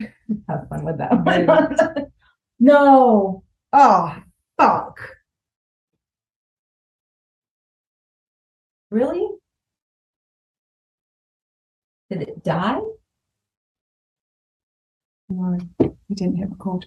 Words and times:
Have 0.48 0.68
fun 0.68 0.84
with 0.84 0.98
that 0.98 1.24
one. 1.24 2.12
no. 2.60 3.44
Oh, 3.72 4.16
fuck. 4.58 4.98
Really? 8.90 9.28
Did 12.10 12.22
it 12.22 12.42
die? 12.42 12.80
No, 15.28 15.58
we 15.78 16.14
didn't 16.14 16.36
hit 16.36 16.50
record. 16.50 16.86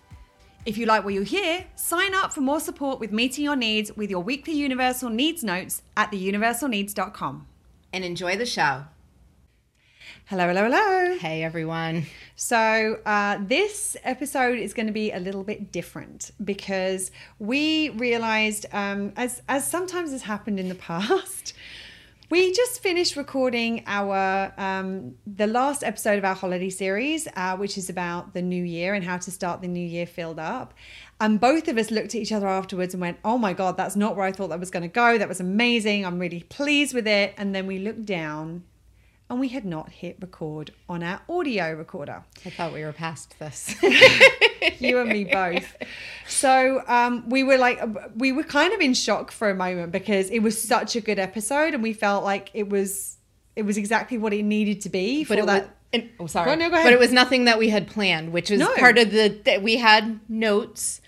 If 0.63 0.77
you 0.77 0.85
like 0.85 1.03
what 1.03 1.15
you 1.15 1.23
hear, 1.23 1.65
sign 1.75 2.13
up 2.13 2.33
for 2.33 2.41
more 2.41 2.59
support 2.59 2.99
with 2.99 3.11
meeting 3.11 3.43
your 3.43 3.55
needs 3.55 3.95
with 3.97 4.11
your 4.11 4.21
weekly 4.21 4.53
Universal 4.53 5.09
Needs 5.09 5.43
notes 5.43 5.81
at 5.97 6.11
theuniversalneeds.com. 6.11 7.47
And 7.91 8.05
enjoy 8.05 8.37
the 8.37 8.45
show. 8.45 8.83
Hello, 10.25 10.47
hello, 10.47 10.69
hello. 10.69 11.17
Hey, 11.17 11.43
everyone. 11.43 12.05
So, 12.35 12.99
uh, 13.07 13.39
this 13.41 13.97
episode 14.03 14.59
is 14.59 14.75
going 14.75 14.85
to 14.85 14.93
be 14.93 15.11
a 15.11 15.19
little 15.19 15.43
bit 15.43 15.71
different 15.71 16.29
because 16.43 17.09
we 17.39 17.89
realized, 17.89 18.67
um, 18.71 19.13
as, 19.17 19.41
as 19.49 19.67
sometimes 19.67 20.11
has 20.11 20.21
happened 20.21 20.59
in 20.59 20.69
the 20.69 20.75
past, 20.89 21.53
we 22.31 22.53
just 22.53 22.81
finished 22.81 23.17
recording 23.17 23.83
our 23.87 24.53
um, 24.57 25.15
the 25.27 25.45
last 25.45 25.83
episode 25.83 26.17
of 26.17 26.23
our 26.23 26.33
holiday 26.33 26.69
series, 26.69 27.27
uh, 27.35 27.57
which 27.57 27.77
is 27.77 27.89
about 27.89 28.33
the 28.33 28.41
new 28.41 28.63
year 28.63 28.93
and 28.93 29.03
how 29.03 29.17
to 29.17 29.29
start 29.29 29.61
the 29.61 29.67
new 29.67 29.85
year 29.85 30.05
filled 30.05 30.39
up. 30.39 30.73
And 31.19 31.41
both 31.41 31.67
of 31.67 31.77
us 31.77 31.91
looked 31.91 32.15
at 32.15 32.15
each 32.15 32.31
other 32.31 32.47
afterwards 32.47 32.93
and 32.93 33.01
went, 33.01 33.17
"Oh 33.25 33.37
my 33.37 33.51
god, 33.51 33.75
that's 33.75 33.97
not 33.97 34.15
where 34.15 34.25
I 34.25 34.31
thought 34.31 34.47
that 34.47 34.61
was 34.61 34.71
going 34.71 34.83
to 34.83 34.87
go. 34.87 35.17
That 35.17 35.27
was 35.27 35.41
amazing. 35.41 36.05
I'm 36.05 36.19
really 36.19 36.43
pleased 36.43 36.93
with 36.95 37.05
it." 37.05 37.33
And 37.37 37.53
then 37.53 37.67
we 37.67 37.79
looked 37.79 38.05
down 38.05 38.63
and 39.31 39.39
we 39.39 39.47
had 39.47 39.63
not 39.63 39.89
hit 39.89 40.17
record 40.19 40.71
on 40.89 41.01
our 41.01 41.21
audio 41.29 41.73
recorder. 41.73 42.21
I 42.45 42.49
thought 42.49 42.73
we 42.73 42.83
were 42.83 42.91
past 42.91 43.39
this. 43.39 43.73
you 44.79 44.99
and 44.99 45.09
me 45.09 45.23
both. 45.23 45.77
So 46.27 46.83
um, 46.85 47.29
we 47.29 47.41
were 47.43 47.57
like, 47.57 47.79
we 48.15 48.33
were 48.33 48.43
kind 48.43 48.73
of 48.73 48.81
in 48.81 48.93
shock 48.93 49.31
for 49.31 49.49
a 49.49 49.55
moment 49.55 49.93
because 49.93 50.29
it 50.29 50.39
was 50.39 50.61
such 50.61 50.97
a 50.97 51.01
good 51.01 51.17
episode, 51.17 51.73
and 51.73 51.81
we 51.81 51.93
felt 51.93 52.25
like 52.25 52.51
it 52.53 52.67
was, 52.67 53.17
it 53.55 53.61
was 53.63 53.77
exactly 53.77 54.17
what 54.17 54.33
it 54.33 54.43
needed 54.43 54.81
to 54.81 54.89
be 54.89 55.23
but 55.23 55.39
for 55.39 55.45
that. 55.45 55.63
Was, 55.63 55.71
and, 55.93 56.09
oh, 56.19 56.27
sorry. 56.27 56.47
Go, 56.47 56.55
no, 56.55 56.69
go 56.69 56.75
ahead. 56.75 56.85
But 56.85 56.93
it 56.93 56.99
was 56.99 57.13
nothing 57.13 57.45
that 57.45 57.57
we 57.57 57.69
had 57.69 57.87
planned, 57.87 58.33
which 58.33 58.51
is 58.51 58.59
No. 58.59 58.75
part 58.75 58.97
of 58.97 59.11
the 59.11 59.39
that 59.45 59.63
we 59.63 59.77
had 59.77 60.19
notes 60.29 61.00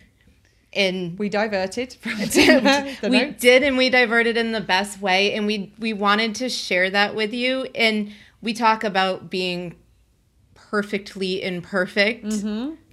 and 0.75 1.17
we 1.19 1.29
diverted 1.29 1.93
from 1.93 2.11
the 2.17 2.97
we 3.03 3.09
notes. 3.09 3.41
did 3.41 3.63
and 3.63 3.77
we 3.77 3.89
diverted 3.89 4.37
in 4.37 4.51
the 4.51 4.61
best 4.61 5.01
way 5.01 5.33
and 5.33 5.45
we 5.45 5.73
we 5.79 5.93
wanted 5.93 6.35
to 6.35 6.49
share 6.49 6.89
that 6.89 7.15
with 7.15 7.33
you 7.33 7.67
and 7.75 8.11
we 8.41 8.53
talk 8.53 8.83
about 8.83 9.29
being 9.29 9.75
perfectly 10.55 11.41
imperfect 11.43 12.25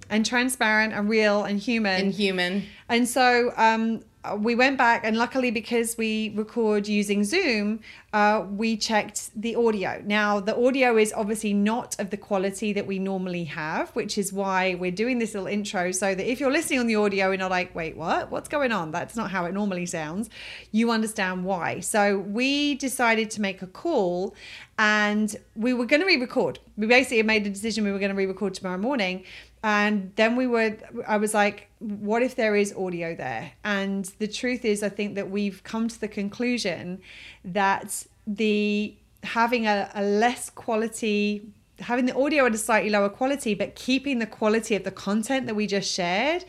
and 0.09 0.25
transparent 0.25 0.93
and 0.93 1.09
real 1.09 1.43
and 1.43 1.59
human. 1.59 1.99
and 2.01 2.13
human 2.13 2.63
And 2.89 3.07
so 3.07 3.51
um, 3.57 4.03
we 4.37 4.55
went 4.55 4.77
back, 4.77 5.03
and 5.03 5.17
luckily, 5.17 5.51
because 5.51 5.97
we 5.97 6.31
record 6.35 6.87
using 6.87 7.23
Zoom, 7.23 7.79
uh, 8.13 8.45
we 8.49 8.77
checked 8.77 9.29
the 9.39 9.55
audio. 9.55 10.01
Now, 10.05 10.39
the 10.39 10.55
audio 10.55 10.97
is 10.97 11.13
obviously 11.15 11.53
not 11.53 11.99
of 11.99 12.09
the 12.09 12.17
quality 12.17 12.73
that 12.73 12.85
we 12.85 12.99
normally 12.99 13.45
have, 13.45 13.89
which 13.91 14.17
is 14.17 14.31
why 14.31 14.75
we're 14.75 14.91
doing 14.91 15.17
this 15.17 15.33
little 15.33 15.47
intro 15.47 15.91
so 15.91 16.13
that 16.13 16.29
if 16.29 16.39
you're 16.39 16.51
listening 16.51 16.79
on 16.79 16.87
the 16.87 16.95
audio 16.95 17.31
and 17.31 17.39
you're 17.39 17.49
like, 17.49 17.73
wait, 17.73 17.95
what? 17.97 18.29
What's 18.29 18.49
going 18.49 18.71
on? 18.71 18.91
That's 18.91 19.15
not 19.15 19.31
how 19.31 19.45
it 19.45 19.53
normally 19.53 19.85
sounds, 19.85 20.29
you 20.71 20.91
understand 20.91 21.45
why. 21.45 21.79
So 21.79 22.19
we 22.19 22.75
decided 22.75 23.31
to 23.31 23.41
make 23.41 23.61
a 23.61 23.67
call 23.67 24.35
and 24.77 25.35
we 25.55 25.73
were 25.73 25.85
going 25.85 26.01
to 26.01 26.07
re 26.07 26.17
record. 26.17 26.59
We 26.77 26.87
basically 26.87 27.23
made 27.23 27.43
the 27.43 27.49
decision 27.49 27.85
we 27.85 27.91
were 27.91 27.99
going 27.99 28.09
to 28.09 28.15
re 28.15 28.25
record 28.25 28.53
tomorrow 28.55 28.77
morning. 28.77 29.23
And 29.63 30.11
then 30.15 30.35
we 30.35 30.47
were, 30.47 30.75
I 31.07 31.17
was 31.17 31.33
like, 31.33 31.69
what 31.79 32.23
if 32.23 32.35
there 32.35 32.55
is 32.55 32.73
audio 32.73 33.15
there? 33.15 33.51
And 33.63 34.05
the 34.17 34.27
truth 34.27 34.65
is, 34.65 34.81
I 34.81 34.89
think 34.89 35.15
that 35.15 35.29
we've 35.29 35.63
come 35.63 35.87
to 35.87 35.99
the 35.99 36.07
conclusion 36.07 36.99
that 37.45 38.05
the 38.25 38.95
having 39.23 39.67
a, 39.67 39.89
a 39.93 40.01
less 40.01 40.49
quality, 40.49 41.47
having 41.79 42.07
the 42.07 42.15
audio 42.15 42.45
at 42.47 42.55
a 42.55 42.57
slightly 42.57 42.89
lower 42.89 43.09
quality, 43.09 43.53
but 43.53 43.75
keeping 43.75 44.17
the 44.17 44.25
quality 44.25 44.75
of 44.75 44.83
the 44.83 44.91
content 44.91 45.45
that 45.45 45.55
we 45.55 45.67
just 45.67 45.91
shared 45.91 46.43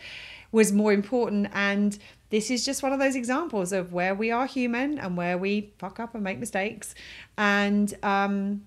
was 0.50 0.73
more 0.73 0.93
important. 0.93 1.49
And 1.53 1.99
this 2.31 2.50
is 2.50 2.65
just 2.65 2.83
one 2.83 2.94
of 2.94 2.99
those 2.99 3.15
examples 3.15 3.73
of 3.75 3.93
where 3.93 4.15
we 4.15 4.31
are 4.31 4.47
human 4.47 4.99
and 4.99 5.19
where 5.19 5.37
we 5.37 5.73
fuck 5.79 6.00
up 6.00 6.15
and 6.15 6.25
make 6.25 6.39
mistakes. 6.39 6.94
And, 7.37 7.93
um, 8.03 8.62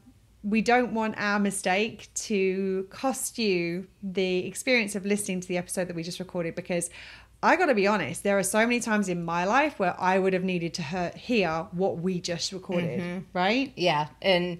we 0.47 0.61
don't 0.61 0.93
want 0.93 1.15
our 1.17 1.39
mistake 1.39 2.07
to 2.13 2.85
cost 2.91 3.39
you 3.39 3.87
the 4.03 4.45
experience 4.45 4.95
of 4.95 5.03
listening 5.05 5.41
to 5.41 5.47
the 5.47 5.57
episode 5.57 5.87
that 5.87 5.95
we 5.95 6.03
just 6.03 6.19
recorded 6.19 6.53
because 6.55 6.89
I 7.43 7.55
got 7.57 7.65
to 7.65 7.75
be 7.75 7.85
honest, 7.85 8.23
there 8.23 8.37
are 8.39 8.43
so 8.43 8.59
many 8.59 8.79
times 8.79 9.09
in 9.09 9.23
my 9.25 9.45
life 9.45 9.77
where 9.79 9.95
I 9.99 10.17
would 10.19 10.33
have 10.33 10.43
needed 10.43 10.73
to 10.75 10.81
he- 10.83 11.19
hear 11.19 11.67
what 11.71 11.97
we 11.97 12.19
just 12.21 12.51
recorded, 12.51 12.99
mm-hmm. 12.99 13.19
right? 13.33 13.73
yeah 13.75 14.07
and 14.21 14.59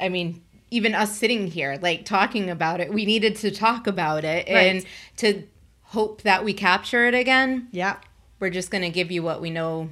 i 0.00 0.08
mean 0.08 0.42
even 0.70 0.94
us 0.94 1.16
sitting 1.16 1.46
here 1.46 1.78
like 1.82 2.04
talking 2.04 2.48
about 2.50 2.80
it 2.80 2.92
we 2.92 3.04
needed 3.04 3.34
to 3.36 3.50
talk 3.50 3.86
about 3.86 4.24
it 4.24 4.46
and 4.48 4.84
to 5.16 5.42
hope 5.82 6.22
that 6.22 6.44
we 6.44 6.52
capture 6.52 7.06
it 7.06 7.14
again 7.14 7.68
Yeah. 7.72 7.96
we're 8.40 8.50
just 8.50 8.70
going 8.70 8.82
to 8.82 8.90
give 8.90 9.10
you 9.10 9.22
what 9.22 9.40
we 9.40 9.50
know 9.50 9.90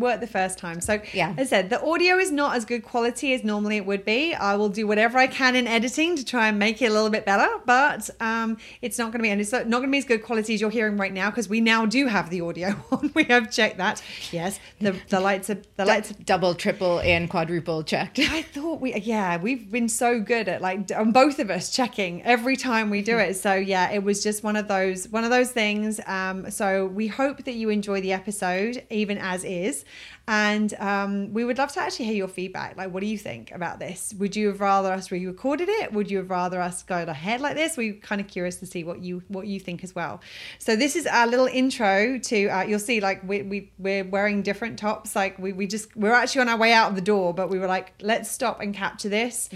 Worked 0.00 0.20
the 0.22 0.26
first 0.26 0.58
time. 0.58 0.80
So, 0.80 1.00
Yeah. 1.12 1.34
as 1.36 1.48
I 1.48 1.50
said, 1.50 1.70
the 1.70 1.80
audio 1.82 2.16
is 2.16 2.32
not 2.32 2.56
as 2.56 2.64
good 2.64 2.82
quality 2.82 3.32
as 3.34 3.44
normally 3.44 3.76
it 3.76 3.86
would 3.86 4.04
be. 4.04 4.34
I 4.34 4.56
will 4.56 4.68
do 4.70 4.86
whatever 4.86 5.18
I 5.18 5.26
can 5.26 5.54
in 5.54 5.66
editing 5.66 6.16
to 6.16 6.24
try 6.24 6.48
and 6.48 6.58
make 6.58 6.80
it 6.82 6.86
a 6.86 6.92
little 6.92 7.10
bit 7.10 7.24
better, 7.24 7.48
but 7.66 8.10
um, 8.20 8.56
it's 8.82 8.98
not 8.98 9.12
going 9.12 9.18
to 9.20 9.22
be, 9.22 9.30
and 9.30 9.40
it's 9.40 9.52
not 9.52 9.68
going 9.70 9.82
to 9.82 9.88
be 9.88 9.98
as 9.98 10.04
good 10.04 10.22
quality 10.22 10.54
as 10.54 10.60
you're 10.60 10.70
hearing 10.70 10.96
right 10.96 11.12
now 11.12 11.30
because 11.30 11.48
we 11.48 11.60
now 11.60 11.86
do 11.86 12.06
have 12.06 12.30
the 12.30 12.40
audio 12.40 12.74
on. 12.90 13.10
we 13.14 13.24
have 13.24 13.50
checked 13.52 13.76
that. 13.78 14.02
Yes, 14.32 14.58
the 14.80 14.96
the 15.08 15.20
lights 15.20 15.50
are 15.50 15.58
the 15.76 15.84
lights. 15.84 16.10
Are, 16.10 16.14
double 16.24 16.54
triple 16.54 17.00
and 17.00 17.28
quadruple 17.28 17.82
checked 17.82 18.18
I 18.18 18.42
thought 18.42 18.80
we, 18.80 18.94
yeah, 18.94 19.36
we've 19.36 19.70
been 19.70 19.88
so 19.88 20.20
good 20.20 20.48
at 20.48 20.60
like 20.62 20.90
on 20.96 21.12
both 21.12 21.38
of 21.38 21.50
us 21.50 21.70
checking 21.70 22.22
every 22.24 22.56
time 22.56 22.90
we 22.90 23.02
do 23.02 23.18
it. 23.18 23.34
So 23.34 23.54
yeah, 23.54 23.90
it 23.90 24.02
was 24.02 24.22
just 24.22 24.42
one 24.42 24.56
of 24.56 24.66
those 24.68 25.08
one 25.08 25.24
of 25.24 25.30
those 25.30 25.50
things. 25.50 26.00
Um, 26.06 26.50
so 26.50 26.86
we 26.86 27.06
hope 27.08 27.44
that 27.44 27.54
you 27.54 27.68
enjoy 27.68 28.00
the 28.00 28.12
episode 28.12 28.82
even 28.90 29.18
as 29.18 29.44
is, 29.44 29.84
and 30.28 30.74
um, 30.74 31.32
we 31.32 31.44
would 31.44 31.58
love 31.58 31.72
to 31.72 31.80
actually 31.80 32.04
hear 32.04 32.14
your 32.14 32.28
feedback. 32.28 32.76
Like, 32.76 32.92
what 32.92 33.00
do 33.00 33.06
you 33.06 33.18
think 33.18 33.50
about 33.50 33.80
this? 33.80 34.14
Would 34.18 34.36
you 34.36 34.46
have 34.48 34.60
rather 34.60 34.92
us 34.92 35.10
re-recorded 35.10 35.68
it? 35.68 35.92
Would 35.92 36.08
you 36.08 36.18
have 36.18 36.30
rather 36.30 36.60
us 36.60 36.84
go 36.84 37.02
ahead 37.02 37.40
like 37.40 37.56
this? 37.56 37.76
We're 37.76 37.94
kind 37.94 38.20
of 38.20 38.28
curious 38.28 38.56
to 38.56 38.66
see 38.66 38.84
what 38.84 39.00
you 39.00 39.22
what 39.28 39.46
you 39.48 39.58
think 39.58 39.82
as 39.82 39.92
well. 39.94 40.20
So 40.58 40.76
this 40.76 40.94
is 40.94 41.06
our 41.06 41.26
little 41.26 41.46
intro 41.46 42.18
to. 42.18 42.46
Uh, 42.48 42.62
you'll 42.62 42.78
see, 42.78 43.00
like 43.00 43.26
we 43.26 43.42
we 43.42 43.72
we're 43.78 44.04
wearing 44.04 44.42
different 44.42 44.78
tops. 44.78 45.16
Like 45.16 45.38
we 45.38 45.52
we 45.52 45.66
just 45.66 45.96
we're 45.96 46.12
actually 46.12 46.42
on 46.42 46.48
our 46.48 46.58
way 46.58 46.72
out 46.72 46.90
of 46.90 46.94
the 46.94 47.02
door, 47.02 47.34
but 47.34 47.50
we 47.50 47.58
were 47.58 47.66
like, 47.66 47.92
let's 48.00 48.30
stop 48.30 48.60
and 48.60 48.72
capture 48.72 49.08
this, 49.08 49.48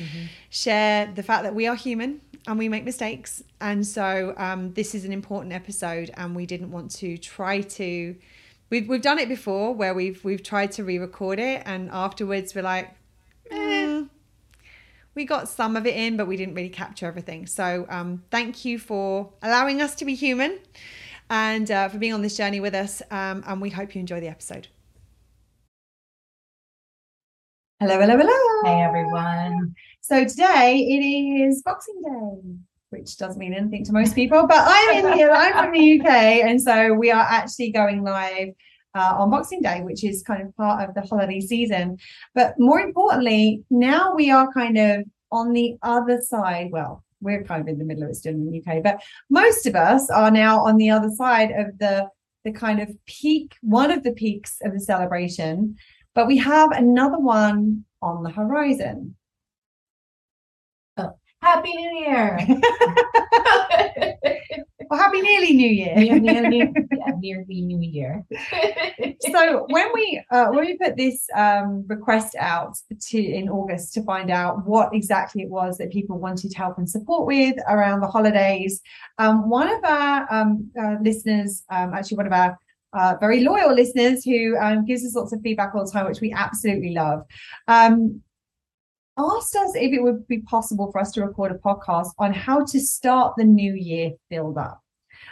share 0.51 1.13
the 1.15 1.23
fact 1.23 1.45
that 1.45 1.55
we 1.55 1.67
are 1.69 1.77
human 1.77 2.21
and 2.47 2.59
we 2.59 2.69
make 2.69 2.85
mistakes, 2.85 3.43
and 3.61 3.87
so 3.87 4.35
um, 4.37 4.73
this 4.75 4.95
is 4.95 5.05
an 5.05 5.13
important 5.13 5.53
episode, 5.53 6.11
and 6.15 6.35
we 6.35 6.47
didn't 6.47 6.73
want 6.73 6.91
to 6.91 7.17
try 7.17 7.61
to. 7.61 8.17
We've, 8.71 8.89
we've 8.89 9.03
done 9.03 9.19
it 9.19 9.29
before 9.29 9.75
where 9.75 9.95
we've 9.95 10.25
we've 10.25 10.43
tried 10.43 10.73
to 10.73 10.85
re-record 10.85 11.39
it 11.39 11.63
and 11.65 11.91
afterwards 11.93 12.55
we're 12.55 12.63
like 12.63 12.95
"Mm, 13.53 14.09
we 15.15 15.25
got 15.25 15.49
some 15.49 15.77
of 15.77 15.87
it 15.87 15.97
in 15.97 16.17
but 16.17 16.27
we 16.27 16.37
didn't 16.37 16.55
really 16.55 16.71
capture 16.71 17.07
everything 17.07 17.47
so 17.47 17.87
um, 17.89 18.23
thank 18.31 18.65
you 18.65 18.79
for 18.79 19.33
allowing 19.43 19.81
us 19.81 19.95
to 19.97 20.05
be 20.05 20.15
human 20.15 20.59
and 21.31 21.71
uh, 21.71 21.89
for 21.89 21.99
being 21.99 22.13
on 22.15 22.23
this 22.23 22.37
journey 22.37 22.61
with 22.61 22.75
us 22.75 23.03
um, 23.11 23.45
and 23.47 23.61
we 23.61 23.71
hope 23.71 23.95
you 23.95 24.01
enjoy 24.01 24.21
the 24.21 24.29
episode 24.29 24.69
hello 27.81 28.01
hello 28.01 28.17
hello 28.17 28.45
Hey 28.65 28.83
everyone. 28.83 29.75
So 30.01 30.25
today 30.25 30.79
it 30.79 31.05
is 31.05 31.63
Boxing 31.63 32.01
Day. 32.01 32.74
Which 32.95 33.17
doesn't 33.17 33.39
mean 33.39 33.55
anything 33.55 33.85
to 33.85 33.93
most 33.93 34.15
people, 34.15 34.47
but 34.47 34.63
I'm 34.65 35.05
in 35.05 35.13
here, 35.15 35.31
I'm 35.31 35.53
from 35.53 35.73
the 35.73 36.01
UK. 36.01 36.07
And 36.07 36.61
so 36.61 36.93
we 36.95 37.11
are 37.11 37.27
actually 37.29 37.71
going 37.71 38.05
live 38.05 38.51
uh, 38.95 39.17
on 39.19 39.31
Boxing 39.31 39.63
Day, 39.63 39.81
which 39.83 40.05
is 40.05 40.23
kind 40.23 40.43
of 40.43 40.57
part 40.57 40.89
of 40.89 40.95
the 40.95 41.03
holiday 41.03 41.41
season. 41.41 41.99
But 42.35 42.55
more 42.59 42.81
importantly, 42.81 43.65
now 43.71 44.15
we 44.15 44.31
are 44.31 44.53
kind 44.53 44.79
of 44.79 45.05
on 45.33 45.53
the 45.53 45.77
other 45.83 46.21
side. 46.21 46.69
Well, 46.71 47.03
we're 47.21 47.43
kind 47.43 47.63
of 47.63 47.69
in 47.69 47.79
the 47.79 47.85
middle 47.85 48.05
of 48.05 48.11
it 48.11 48.15
still 48.15 48.35
in 48.35 48.51
the 48.51 48.63
UK, 48.63 48.83
but 48.83 49.03
most 49.29 49.67
of 49.67 49.75
us 49.75 50.09
are 50.11 50.31
now 50.31 50.65
on 50.65 50.77
the 50.77 50.91
other 50.91 51.11
side 51.11 51.51
of 51.51 51.79
the 51.79 52.09
the 52.45 52.53
kind 52.53 52.79
of 52.79 52.95
peak, 53.07 53.57
one 53.63 53.91
of 53.91 54.03
the 54.03 54.13
peaks 54.13 54.59
of 54.63 54.75
the 54.75 54.81
celebration. 54.81 55.77
But 56.15 56.27
we 56.27 56.37
have 56.37 56.71
another 56.71 57.19
one 57.19 57.87
on 58.03 58.23
the 58.23 58.31
horizon. 58.31 59.17
Happy 61.45 61.73
New 61.77 61.99
Year. 61.99 62.39
Well, 64.91 65.01
happy 65.01 65.23
nearly 65.23 65.55
New 65.55 65.69
Year. 65.69 65.97
near, 65.97 66.21
near, 66.21 66.49
near, 66.49 66.73
yeah, 66.93 67.13
nearly 67.19 67.63
New 67.63 67.81
Year. 67.81 68.25
so 69.21 69.67
when 69.69 69.89
we 69.95 70.23
uh, 70.31 70.49
when 70.49 70.67
we 70.67 70.77
put 70.79 70.97
this 70.97 71.27
um, 71.35 71.85
request 71.89 72.37
out 72.39 72.77
to 73.09 73.19
in 73.19 73.49
August 73.49 73.95
to 73.95 74.03
find 74.05 74.31
out 74.31 74.67
what 74.67 74.95
exactly 74.95 75.43
it 75.43 75.51
was 75.51 75.79
that 75.79 75.91
people 75.91 76.19
wanted 76.19 76.53
help 76.55 76.79
and 76.79 76.89
support 76.89 77.27
with 77.27 77.57
around 77.69 78.01
the 78.01 78.07
holidays, 78.07 78.81
um, 79.19 79.49
one 79.49 79.69
of 79.69 79.83
our 79.85 80.33
um, 80.33 80.71
uh, 80.81 80.97
listeners, 81.03 81.65
um, 81.71 81.95
actually 81.95 82.19
one 82.19 82.27
of 82.27 82.33
our 82.33 82.59
uh, 82.93 83.17
very 83.19 83.41
loyal 83.41 83.75
listeners 83.75 84.25
who 84.25 84.57
um, 84.59 84.85
gives 84.85 85.05
us 85.05 85.15
lots 85.15 85.33
of 85.33 85.41
feedback 85.41 85.75
all 85.75 85.85
the 85.85 85.91
time, 85.91 86.07
which 86.07 86.21
we 86.21 86.33
absolutely 86.33 86.95
love, 86.95 87.25
um, 87.69 88.23
asked 89.19 89.55
us 89.57 89.75
if 89.75 89.93
it 89.93 90.03
would 90.03 90.27
be 90.27 90.41
possible 90.41 90.91
for 90.91 91.01
us 91.01 91.13
to 91.13 91.25
record 91.25 91.53
a 91.53 91.59
podcast 91.59 92.09
on 92.19 92.33
how 92.33 92.65
to 92.65 92.81
start 92.81 93.35
the 93.37 93.45
new 93.45 93.75
year 93.75 94.13
filled 94.29 94.59
up. 94.59 94.81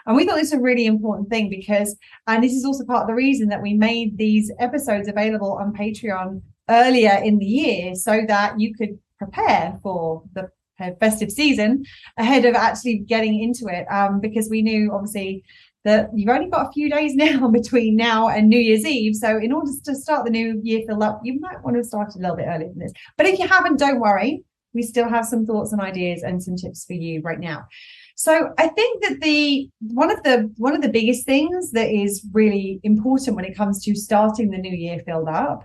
And 0.06 0.16
we 0.16 0.24
thought 0.24 0.36
this 0.36 0.52
was 0.52 0.60
a 0.60 0.62
really 0.62 0.86
important 0.86 1.28
thing 1.28 1.48
because, 1.50 1.96
and 2.26 2.42
this 2.42 2.52
is 2.52 2.64
also 2.64 2.84
part 2.84 3.02
of 3.02 3.08
the 3.08 3.14
reason 3.14 3.48
that 3.48 3.62
we 3.62 3.74
made 3.74 4.16
these 4.16 4.50
episodes 4.58 5.08
available 5.08 5.52
on 5.52 5.74
Patreon 5.74 6.42
earlier 6.68 7.20
in 7.22 7.38
the 7.38 7.46
year 7.46 7.94
so 7.94 8.22
that 8.26 8.58
you 8.58 8.74
could 8.74 8.98
prepare 9.18 9.78
for 9.82 10.22
the 10.34 10.50
festive 10.98 11.30
season 11.30 11.84
ahead 12.16 12.44
of 12.44 12.54
actually 12.54 12.98
getting 12.98 13.40
into 13.42 13.66
it. 13.66 13.84
Um, 13.90 14.20
because 14.20 14.48
we 14.48 14.62
knew 14.62 14.92
obviously 14.92 15.44
that 15.84 16.10
you've 16.14 16.28
only 16.28 16.48
got 16.48 16.68
a 16.68 16.72
few 16.72 16.90
days 16.90 17.14
now 17.16 17.48
between 17.48 17.96
now 17.96 18.28
and 18.28 18.48
New 18.48 18.58
Year's 18.58 18.84
Eve. 18.84 19.16
So 19.16 19.38
in 19.38 19.52
order 19.52 19.70
to 19.84 19.94
start 19.94 20.24
the 20.24 20.30
new 20.30 20.60
year 20.62 20.82
filled 20.86 21.02
up, 21.02 21.20
you 21.24 21.40
might 21.40 21.62
want 21.62 21.76
to 21.76 21.84
start 21.84 22.14
a 22.14 22.18
little 22.18 22.36
bit 22.36 22.46
earlier 22.48 22.68
than 22.68 22.78
this. 22.78 22.92
But 23.16 23.26
if 23.26 23.38
you 23.38 23.48
haven't, 23.48 23.78
don't 23.78 24.00
worry. 24.00 24.44
We 24.74 24.82
still 24.82 25.08
have 25.08 25.26
some 25.26 25.44
thoughts 25.44 25.72
and 25.72 25.82
ideas 25.82 26.22
and 26.22 26.42
some 26.42 26.56
tips 26.56 26.84
for 26.86 26.94
you 26.94 27.20
right 27.20 27.38
now. 27.38 27.66
So 28.14 28.52
I 28.58 28.68
think 28.68 29.02
that 29.02 29.20
the 29.20 29.68
one 29.80 30.10
of 30.10 30.22
the 30.22 30.50
one 30.56 30.74
of 30.74 30.82
the 30.82 30.88
biggest 30.88 31.26
things 31.26 31.72
that 31.72 31.90
is 31.90 32.24
really 32.32 32.80
important 32.82 33.36
when 33.36 33.44
it 33.44 33.56
comes 33.56 33.82
to 33.84 33.94
starting 33.94 34.50
the 34.50 34.58
new 34.58 34.74
year 34.74 35.00
filled 35.04 35.28
up 35.28 35.64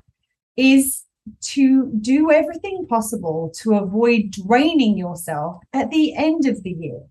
is 0.55 1.03
to 1.41 1.91
do 2.01 2.31
everything 2.31 2.87
possible 2.87 3.51
to 3.61 3.75
avoid 3.75 4.31
draining 4.31 4.97
yourself 4.97 5.61
at 5.73 5.91
the 5.91 6.15
end 6.15 6.45
of 6.47 6.63
the 6.63 6.71
year. 6.71 7.01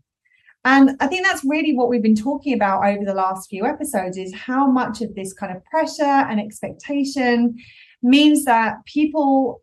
And 0.67 0.97
I 0.99 1.07
think 1.07 1.25
that's 1.25 1.45
really 1.45 1.77
what 1.77 1.89
we've 1.89 2.03
been 2.03 2.17
talking 2.17 2.53
about 2.53 2.85
over 2.85 3.05
the 3.05 3.15
last 3.15 3.49
few 3.49 3.65
episodes 3.65 4.19
is 4.19 4.35
how 4.35 4.67
much 4.67 5.01
of 5.01 5.15
this 5.15 5.33
kind 5.33 5.57
of 5.57 5.65
pressure 5.65 6.03
and 6.03 6.41
expectation 6.41 7.57
means 8.03 8.45
that 8.47 8.85
people 8.85 9.63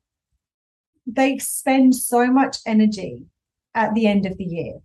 they 1.05 1.37
spend 1.39 1.93
so 1.93 2.27
much 2.27 2.55
energy 2.65 3.25
at 3.75 3.93
the 3.93 4.07
end 4.07 4.25
of 4.25 4.37
the 4.37 4.45
year. 4.45 4.75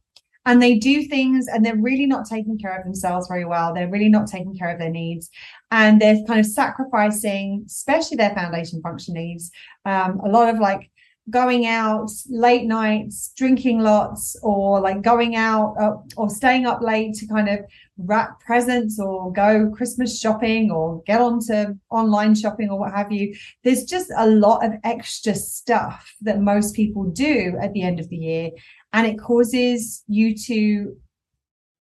And 0.45 0.61
they 0.61 0.77
do 0.77 1.05
things 1.05 1.47
and 1.47 1.65
they're 1.65 1.77
really 1.77 2.07
not 2.07 2.27
taking 2.27 2.59
care 2.59 2.77
of 2.77 2.83
themselves 2.83 3.29
very 3.29 3.45
well. 3.45 3.73
They're 3.73 3.89
really 3.89 4.09
not 4.09 4.27
taking 4.27 4.57
care 4.57 4.71
of 4.71 4.81
their 4.81 4.91
needs. 4.91 5.31
And 5.71 6.01
they're 6.01 6.25
kind 6.27 6.41
of 6.41 6.47
sacrificing 6.47 7.63
especially 7.67 8.17
their 8.17 8.35
foundation 8.35 8.83
function 8.83 9.15
needs 9.15 9.53
um, 9.85 10.19
a 10.25 10.29
lot 10.29 10.53
of 10.53 10.59
like 10.59 10.91
going 11.31 11.67
out 11.67 12.11
late 12.29 12.65
nights, 12.67 13.33
drinking 13.37 13.81
lots, 13.81 14.37
or 14.43 14.81
like 14.81 15.03
going 15.03 15.37
out 15.37 15.75
uh, 15.81 15.97
or 16.17 16.31
staying 16.31 16.67
up 16.67 16.81
late 16.81 17.15
to 17.15 17.27
kind 17.27 17.49
of 17.49 17.61
wrap 17.99 18.41
presents 18.41 18.99
or 18.99 19.33
go 19.33 19.71
Christmas 19.71 20.19
shopping 20.19 20.71
or 20.71 21.03
get 21.03 21.21
onto 21.21 21.75
online 21.91 22.35
shopping 22.35 22.71
or 22.71 22.79
what 22.79 22.93
have 22.93 23.13
you. 23.13 23.35
There's 23.65 23.85
just 23.85 24.11
a 24.17 24.27
lot 24.29 24.65
of 24.65 24.73
extra 24.85 25.35
stuff 25.35 26.15
that 26.23 26.41
most 26.41 26.75
people 26.75 27.05
do 27.05 27.57
at 27.61 27.73
the 27.73 27.83
end 27.83 28.01
of 28.01 28.09
the 28.09 28.17
year. 28.17 28.51
And 28.93 29.07
it 29.07 29.19
causes 29.19 30.05
you 30.07 30.35
to, 30.47 30.97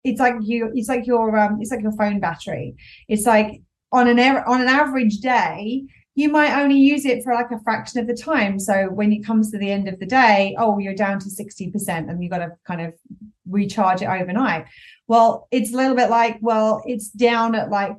it's 0.04 0.20
like 0.20 0.34
you, 0.40 0.70
it's 0.74 0.88
like 0.88 1.06
your, 1.06 1.36
um, 1.36 1.58
it's 1.60 1.70
like 1.70 1.82
your 1.82 1.92
phone 1.92 2.20
battery. 2.20 2.76
It's 3.08 3.26
like 3.26 3.62
on 3.90 4.06
an, 4.06 4.18
on 4.20 4.60
an 4.60 4.68
average 4.68 5.18
day, 5.18 5.84
you 6.14 6.29
might 6.29 6.61
only 6.61 6.76
use 6.76 7.06
it 7.06 7.25
for 7.25 7.35
like 7.35 7.50
a 7.50 7.61
fraction 7.61 8.00
of 8.00 8.06
the 8.06 8.14
time. 8.14 8.59
So 8.59 8.88
when 8.91 9.12
it 9.12 9.25
comes 9.25 9.50
to 9.50 9.59
the 9.59 9.70
end 9.70 9.88
of 9.88 9.99
the 9.99 10.06
day, 10.06 10.55
oh, 10.59 10.79
you're 10.79 10.94
down 10.94 11.19
to 11.20 11.29
60% 11.29 11.88
and 11.88 12.23
you've 12.23 12.31
got 12.32 12.38
to 12.38 12.53
kind 12.67 12.82
of 12.82 12.94
recharge 13.49 14.03
it 14.03 14.09
overnight. 14.09 14.67
Well, 15.09 15.49
it's 15.50 15.73
a 15.73 15.76
little 15.76 15.97
bit 15.97 16.11
like, 16.11 16.38
well, 16.41 16.82
it's 16.87 17.09
down 17.09 17.55
at 17.55 17.70
like 17.70 17.97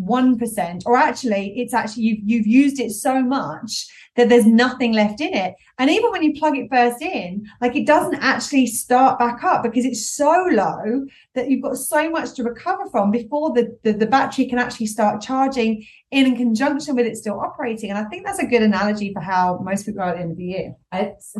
1% 0.00 0.82
or 0.86 0.96
actually 0.96 1.52
it's 1.58 1.74
actually 1.74 2.04
you've, 2.04 2.20
you've 2.24 2.46
used 2.46 2.78
it 2.78 2.90
so 2.92 3.20
much 3.20 3.88
that 4.14 4.28
there's 4.28 4.46
nothing 4.46 4.92
left 4.92 5.20
in 5.20 5.34
it 5.34 5.54
and 5.78 5.90
even 5.90 6.12
when 6.12 6.22
you 6.22 6.38
plug 6.38 6.56
it 6.56 6.68
first 6.70 7.02
in 7.02 7.44
like 7.60 7.74
it 7.74 7.84
doesn't 7.84 8.22
actually 8.22 8.66
start 8.66 9.18
back 9.18 9.42
up 9.42 9.64
because 9.64 9.84
it's 9.84 10.08
so 10.08 10.46
low 10.52 11.04
that 11.34 11.50
you've 11.50 11.62
got 11.62 11.76
so 11.76 12.08
much 12.08 12.32
to 12.32 12.44
recover 12.44 12.88
from 12.90 13.10
before 13.10 13.52
the, 13.54 13.76
the, 13.82 13.92
the 13.92 14.06
battery 14.06 14.46
can 14.46 14.58
actually 14.58 14.86
start 14.86 15.20
charging 15.20 15.84
in 16.12 16.36
conjunction 16.36 16.94
with 16.94 17.04
it 17.06 17.16
still 17.16 17.40
operating 17.40 17.90
and 17.90 17.98
i 17.98 18.04
think 18.04 18.24
that's 18.24 18.38
a 18.38 18.46
good 18.46 18.62
analogy 18.62 19.12
for 19.12 19.20
how 19.20 19.58
most 19.64 19.84
people 19.84 20.00
are 20.00 20.10
at 20.10 20.16
the 20.16 20.22
end 20.22 20.30
of 20.30 20.36
the 20.36 20.44
year 20.44 20.74
It's, 20.92 21.36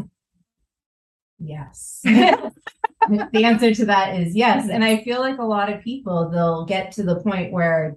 yes. 1.38 2.00
the 3.08 3.44
answer 3.44 3.74
to 3.74 3.86
that 3.86 4.18
is 4.18 4.34
yes. 4.34 4.68
And 4.68 4.84
I 4.84 5.02
feel 5.02 5.20
like 5.20 5.38
a 5.38 5.44
lot 5.44 5.72
of 5.72 5.82
people, 5.82 6.28
they'll 6.28 6.64
get 6.64 6.92
to 6.92 7.02
the 7.02 7.20
point 7.20 7.52
where 7.52 7.96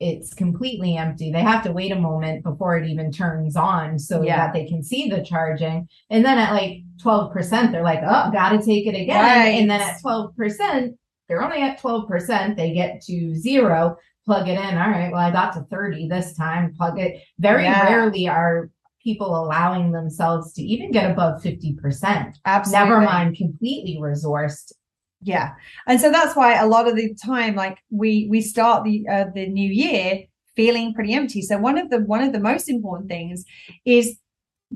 it's 0.00 0.32
completely 0.32 0.96
empty. 0.96 1.32
They 1.32 1.42
have 1.42 1.64
to 1.64 1.72
wait 1.72 1.90
a 1.90 1.98
moment 1.98 2.44
before 2.44 2.76
it 2.78 2.88
even 2.88 3.10
turns 3.10 3.56
on 3.56 3.98
so 3.98 4.22
Yeah. 4.22 4.36
that 4.46 4.52
they 4.52 4.64
can 4.66 4.82
see 4.82 5.08
the 5.08 5.22
charging. 5.24 5.88
And 6.10 6.24
then 6.24 6.38
at 6.38 6.52
like 6.52 6.82
12%, 7.02 7.72
they're 7.72 7.82
like, 7.82 8.00
oh, 8.06 8.30
gotta 8.32 8.58
take 8.64 8.86
it 8.86 8.94
again. 8.94 9.20
Right. 9.22 9.60
And 9.60 9.70
then 9.70 9.80
at 9.80 10.00
12%, 10.00 10.94
they're 11.28 11.42
only 11.42 11.62
at 11.62 11.80
12%. 11.80 12.56
They 12.56 12.72
get 12.72 13.02
to 13.02 13.34
zero, 13.34 13.96
plug 14.24 14.48
it 14.48 14.52
in. 14.52 14.78
All 14.78 14.90
right, 14.90 15.10
well, 15.10 15.20
I 15.20 15.30
got 15.32 15.52
to 15.54 15.62
30 15.70 16.08
this 16.08 16.32
time, 16.34 16.74
plug 16.76 16.98
it. 17.00 17.20
Very 17.40 17.64
Yeah. 17.64 17.82
rarely 17.82 18.28
are 18.28 18.70
people 19.02 19.36
allowing 19.36 19.90
themselves 19.90 20.52
to 20.52 20.62
even 20.62 20.90
get 20.92 21.10
above 21.10 21.42
50%. 21.42 22.36
absolutely 22.44 22.88
Never 22.88 23.00
mind 23.00 23.36
completely 23.36 23.98
resourced. 24.00 24.72
Yeah. 25.20 25.54
And 25.86 26.00
so 26.00 26.10
that's 26.10 26.36
why 26.36 26.54
a 26.54 26.66
lot 26.66 26.88
of 26.88 26.96
the 26.96 27.14
time 27.14 27.54
like 27.54 27.78
we 27.90 28.28
we 28.30 28.40
start 28.40 28.84
the 28.84 29.06
uh, 29.08 29.26
the 29.34 29.48
new 29.48 29.70
year 29.70 30.24
feeling 30.54 30.94
pretty 30.94 31.12
empty. 31.12 31.42
So 31.42 31.58
one 31.58 31.78
of 31.78 31.90
the 31.90 32.00
one 32.00 32.22
of 32.22 32.32
the 32.32 32.40
most 32.40 32.68
important 32.68 33.08
things 33.08 33.44
is 33.84 34.18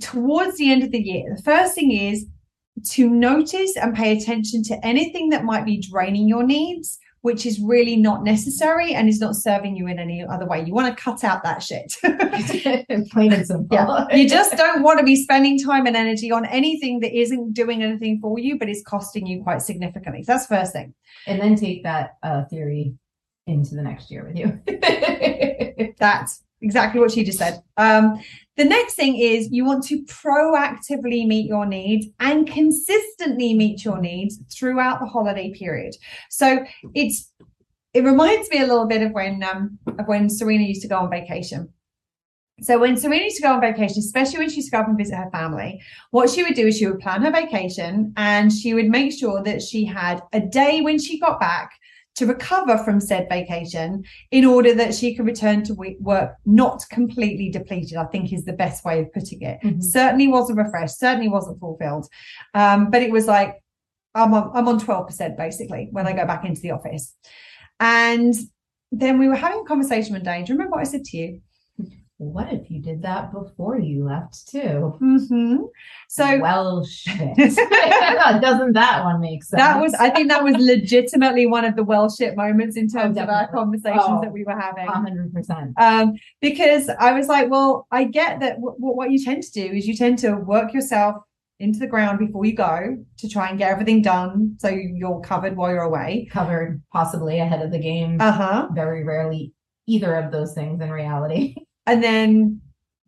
towards 0.01 0.57
the 0.57 0.71
end 0.73 0.83
of 0.83 0.91
the 0.91 1.03
year 1.03 1.35
the 1.37 1.43
first 1.43 1.75
thing 1.75 1.93
is 1.93 2.27
to 2.91 3.11
notice 3.11 3.77
and 3.77 3.95
pay 3.95 4.17
attention 4.17 4.63
to 4.63 4.87
anything 4.87 5.29
that 5.29 5.45
might 5.45 5.65
be 5.65 5.77
draining 5.79 6.27
your 6.27 6.43
needs 6.43 6.99
which 7.23 7.47
is 7.47 7.59
really 7.61 7.97
not 7.97 8.23
necessary 8.23 8.95
and 8.95 9.09
is 9.09 9.19
not 9.21 9.35
serving 9.35 9.75
you 9.77 9.87
in 9.89 9.99
any 9.99 10.25
other 10.25 10.47
way 10.47 10.63
you 10.65 10.75
want 10.75 10.95
to 10.97 11.03
cut 11.03 11.25
out 11.25 11.43
that 11.43 11.63
shit 11.63 11.95
Plain 13.11 13.33
and 13.33 13.47
simple. 13.47 13.69
yeah. 13.77 14.15
You 14.15 14.29
just 14.29 14.57
don't 14.57 14.83
want 14.83 14.99
to 14.99 15.05
be 15.05 15.17
spending 15.17 15.59
time 15.59 15.87
and 15.87 15.97
energy 15.97 16.31
on 16.31 16.45
anything 16.47 17.01
that 17.01 17.13
isn't 17.19 17.53
doing 17.55 17.83
anything 17.83 18.19
for 18.21 18.39
you, 18.39 18.59
but 18.59 18.69
is 18.69 18.83
costing 18.87 19.27
you 19.27 19.43
quite 19.43 19.63
significantly. 19.63 20.23
So 20.23 20.33
that's 20.33 20.47
first 20.47 20.73
thing. 20.73 20.95
and 21.27 21.41
then 21.41 21.57
take 21.57 21.83
that 21.85 22.17
uh, 22.23 22.45
theory 22.45 22.95
into 23.47 23.75
the 23.75 23.83
next 23.83 24.11
year 24.11 24.25
with 24.27 24.37
you. 24.37 24.61
That's 25.99 26.43
exactly 26.61 27.01
what 27.01 27.11
she 27.11 27.25
just 27.25 27.39
said. 27.39 27.63
Um, 27.77 28.21
the 28.63 28.69
next 28.69 28.95
thing 28.95 29.17
is 29.17 29.49
you 29.51 29.65
want 29.65 29.83
to 29.83 30.05
proactively 30.05 31.27
meet 31.27 31.47
your 31.49 31.67
needs 31.67 32.07
and 32.21 32.47
consistently 32.47 33.55
meet 33.55 33.85
your 33.85 33.99
needs 33.99 34.39
throughout 34.55 35.01
the 35.01 35.07
holiday 35.07 35.53
period. 35.53 35.97
So 36.31 36.65
it's 36.95 37.33
it 37.93 38.05
reminds 38.05 38.49
me 38.51 38.61
a 38.61 38.67
little 38.67 38.87
bit 38.87 39.03
of 39.03 39.11
when 39.11 39.43
um 39.43 39.81
of 39.99 40.07
when 40.07 40.31
Serena 40.31 40.63
used 40.63 40.83
to 40.83 40.89
go 40.89 40.99
on 40.99 41.11
vacation. 41.11 41.73
So 42.61 42.79
when 42.79 42.97
Serena 42.97 43.25
used 43.25 43.39
to 43.39 43.43
go 43.43 43.53
on 43.53 43.61
vacation, 43.61 43.99
especially 43.99 44.39
when 44.39 44.51
she 44.51 44.57
used 44.57 44.69
to 44.71 44.77
go 44.77 44.83
up 44.83 44.87
and 44.87 44.97
visit 44.97 45.17
her 45.17 45.31
family, 45.33 45.83
what 46.13 46.31
she 46.31 46.45
would 46.45 46.55
do 46.55 46.69
is 46.69 46.79
she 46.79 46.87
would 46.87 47.01
plan 47.01 47.23
her 47.23 47.33
vacation 47.33 48.13
and 48.17 48.53
she 48.53 48.75
would 48.75 48.89
make 48.89 49.13
sure 49.13 49.43
that 49.43 49.61
she 49.61 49.85
had 49.85 50.23
a 50.33 50.39
day 50.39 50.83
when 50.83 51.01
she 51.01 51.19
got 51.19 51.41
back 51.41 51.73
to 52.17 52.27
recover 52.27 52.77
from 52.79 53.01
said 53.01 53.27
vacation 53.31 54.05
in 54.31 54.45
order 54.45 54.75
that 54.75 54.95
she 54.95 55.15
could 55.15 55.27
return 55.27 55.63
to 55.65 55.75
work 56.01 56.37
not 56.45 56.85
completely 56.91 57.49
depleted, 57.49 57.97
I 57.97 58.05
think 58.05 58.33
is 58.33 58.45
the 58.45 58.53
best 58.53 58.85
way 58.85 59.01
of 59.01 59.13
putting 59.13 59.43
it. 59.43 59.61
Mhm. 59.63 59.83
Certainly 59.83 60.29
wasn't 60.29 60.59
refreshed, 60.59 60.99
certainly 60.99 61.29
wasn't 61.29 61.59
fulfilled. 61.59 62.09
Um, 62.55 62.91
but 62.91 63.03
it 63.03 63.11
was 63.11 63.27
like, 63.27 63.63
I'm 64.15 64.35
on, 64.35 64.51
I'm 64.55 64.69
on 64.69 64.79
12% 64.79 65.37
basically 65.39 65.89
when 65.91 66.07
I 66.07 66.13
go 66.13 66.27
back 66.27 66.45
into 66.45 66.61
the 66.61 66.73
office. 66.73 67.17
And 67.81 68.35
then 68.91 69.19
we 69.19 69.27
were 69.27 69.37
having 69.37 69.61
a 69.61 69.65
conversation 69.65 70.13
one 70.13 70.23
day. 70.23 70.43
Do 70.43 70.53
you 70.53 70.59
remember 70.59 70.77
what 70.77 70.81
I 70.83 70.91
said 70.91 71.05
to 71.05 71.17
you? 71.17 71.41
What 72.23 72.53
if 72.53 72.71
you 72.71 72.81
did 72.81 73.03
that 73.03 73.33
before 73.33 73.79
you 73.81 74.05
left 74.05 74.49
too? 74.49 74.97
Mm-hmm. 75.03 75.57
So 76.09 76.39
well, 76.41 76.85
shit. 76.85 77.35
Doesn't 77.37 78.73
that 78.75 79.03
one 79.05 79.21
make 79.21 79.43
sense? 79.43 79.61
that 79.61 79.81
was, 79.81 79.93
I 79.95 80.09
think 80.11 80.29
that 80.29 80.45
was 80.45 80.55
legitimately 80.57 81.47
one 81.47 81.65
of 81.65 81.75
the 81.75 81.83
well 81.83 82.09
shit 82.09 82.37
moments 82.37 82.77
in 82.77 82.89
terms 82.89 83.19
of 83.19 83.29
our 83.29 83.51
conversations 83.51 84.03
Oh, 84.07 84.21
that 84.23 84.33
we 84.33 84.45
were 84.45 84.59
having. 84.59 84.87
a 84.87 84.93
hundred 84.93 85.33
percent. 85.35 85.73
um, 85.81 86.13
because 86.41 86.89
I 86.99 87.13
was 87.13 87.27
like, 87.27 87.51
well, 87.51 87.87
I 87.91 88.05
get 88.05 88.39
that 88.41 88.55
w- 88.55 88.77
w- 88.77 88.95
what 88.97 89.11
you 89.11 89.23
tend 89.25 89.43
to 89.43 89.51
do 89.53 89.67
is 89.67 89.89
you 89.89 89.97
tend 89.97 90.19
to 90.21 90.37
work 90.37 90.73
yourself 90.73 91.17
into 91.59 91.79
the 91.81 91.87
ground 91.87 92.19
before 92.19 92.45
you 92.45 92.55
go 92.55 92.97
to 93.19 93.29
try 93.29 93.49
and 93.49 93.59
get 93.59 93.71
everything 93.71 94.01
done 94.03 94.57
so 94.59 94.69
you're 94.69 95.21
covered 95.21 95.57
while 95.57 95.71
you're 95.71 95.83
away. 95.83 96.29
Covered 96.31 96.83
possibly 96.93 97.41
ahead 97.41 97.63
of 97.63 97.71
the 97.73 97.79
game. 97.79 98.19
Uh 98.21 98.33
huh. 98.33 98.69
Very 98.75 99.03
rarely 99.05 99.53
either 99.89 100.15
of 100.15 100.31
those 100.31 100.55
things 100.55 100.81
in 100.81 100.91
reality. 100.91 101.57
And 101.87 102.03
then 102.03 102.61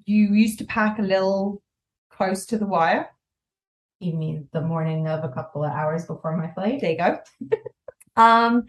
you 0.05 0.35
used 0.35 0.59
to 0.59 0.65
pack 0.65 0.99
a 0.99 1.03
little 1.03 1.63
close 2.11 2.47
to 2.47 2.59
the 2.59 2.67
wire. 2.67 3.11
You 4.01 4.15
mean 4.15 4.49
the 4.53 4.61
morning 4.61 5.09
of 5.09 5.25
a 5.25 5.29
couple 5.29 5.65
of 5.65 5.73
hours 5.73 6.05
before 6.05 6.37
my 6.37 6.53
flight? 6.53 6.81
There 6.81 6.91
you 6.91 6.99
go. 6.99 7.19
um, 8.17 8.65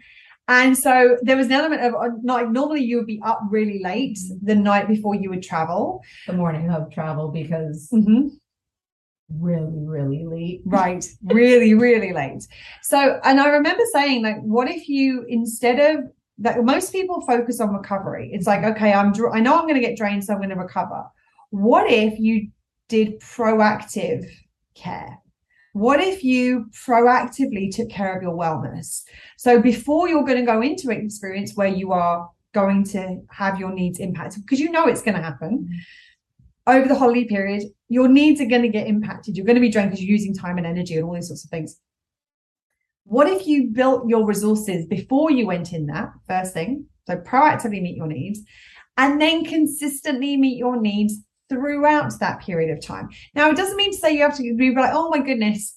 and 0.48 0.78
so 0.78 1.18
there 1.22 1.36
was 1.36 1.46
an 1.46 1.52
element 1.52 1.82
of 1.82 1.94
uh, 1.94 2.08
like 2.22 2.48
normally 2.50 2.82
you 2.82 2.98
would 2.98 3.06
be 3.06 3.20
up 3.24 3.40
really 3.50 3.80
late 3.82 4.18
the 4.42 4.54
night 4.54 4.86
before 4.86 5.14
you 5.14 5.28
would 5.30 5.42
travel. 5.42 6.02
The 6.26 6.34
morning 6.34 6.70
of 6.70 6.90
travel 6.92 7.28
because 7.28 7.88
Mhm. 7.92 8.30
really, 9.28 9.84
really 9.84 10.24
late. 10.24 10.62
Right. 10.64 11.04
really, 11.24 11.74
really 11.74 12.12
late. 12.12 12.46
So, 12.82 13.18
and 13.24 13.40
I 13.40 13.48
remember 13.48 13.82
saying, 13.92 14.22
like, 14.22 14.40
what 14.40 14.70
if 14.70 14.88
you, 14.88 15.24
instead 15.28 15.80
of 15.80 16.04
that, 16.38 16.64
most 16.64 16.92
people 16.92 17.20
focus 17.22 17.60
on 17.60 17.72
recovery. 17.72 18.30
It's 18.32 18.46
like, 18.46 18.64
okay, 18.64 18.92
I'm, 18.92 19.12
I 19.32 19.40
know 19.40 19.56
I'm 19.56 19.62
going 19.62 19.74
to 19.74 19.80
get 19.80 19.96
drained, 19.96 20.24
so 20.24 20.32
I'm 20.32 20.38
going 20.38 20.50
to 20.50 20.56
recover. 20.56 21.04
What 21.50 21.90
if 21.90 22.18
you 22.18 22.48
did 22.88 23.20
proactive 23.20 24.26
care? 24.74 25.18
What 25.72 26.00
if 26.00 26.24
you 26.24 26.66
proactively 26.72 27.74
took 27.74 27.90
care 27.90 28.16
of 28.16 28.22
your 28.22 28.34
wellness? 28.36 29.02
So 29.36 29.60
before 29.60 30.08
you're 30.08 30.24
going 30.24 30.38
to 30.38 30.46
go 30.46 30.62
into 30.62 30.88
an 30.88 31.04
experience 31.04 31.54
where 31.54 31.68
you 31.68 31.92
are 31.92 32.28
going 32.54 32.84
to 32.84 33.20
have 33.30 33.60
your 33.60 33.72
needs 33.72 33.98
impacted, 33.98 34.42
because 34.42 34.60
you 34.60 34.70
know 34.70 34.86
it's 34.86 35.02
going 35.02 35.16
to 35.16 35.22
happen 35.22 35.68
mm-hmm. 35.68 36.76
over 36.76 36.88
the 36.88 36.94
holiday 36.94 37.24
period, 37.24 37.64
your 37.88 38.08
needs 38.08 38.40
are 38.40 38.46
going 38.46 38.62
to 38.62 38.68
get 38.68 38.86
impacted. 38.86 39.36
You're 39.36 39.44
going 39.44 39.56
to 39.56 39.60
be 39.60 39.68
drained 39.68 39.90
because 39.90 40.02
you're 40.02 40.16
using 40.16 40.34
time 40.34 40.56
and 40.56 40.66
energy 40.66 40.96
and 40.96 41.04
all 41.04 41.14
these 41.14 41.28
sorts 41.28 41.44
of 41.44 41.50
things. 41.50 41.78
What 43.08 43.28
if 43.28 43.46
you 43.46 43.70
built 43.72 44.08
your 44.08 44.26
resources 44.26 44.84
before 44.86 45.30
you 45.30 45.46
went 45.46 45.72
in 45.72 45.86
that 45.86 46.10
first 46.26 46.52
thing? 46.52 46.86
So 47.06 47.16
proactively 47.16 47.80
meet 47.80 47.96
your 47.96 48.08
needs 48.08 48.40
and 48.96 49.20
then 49.20 49.44
consistently 49.44 50.36
meet 50.36 50.58
your 50.58 50.80
needs 50.80 51.14
throughout 51.48 52.12
that 52.18 52.40
period 52.40 52.76
of 52.76 52.84
time. 52.84 53.08
Now, 53.32 53.48
it 53.48 53.56
doesn't 53.56 53.76
mean 53.76 53.92
to 53.92 53.96
say 53.96 54.12
you 54.12 54.22
have 54.22 54.36
to 54.36 54.56
be 54.56 54.74
like, 54.74 54.90
oh 54.92 55.08
my 55.08 55.20
goodness, 55.20 55.72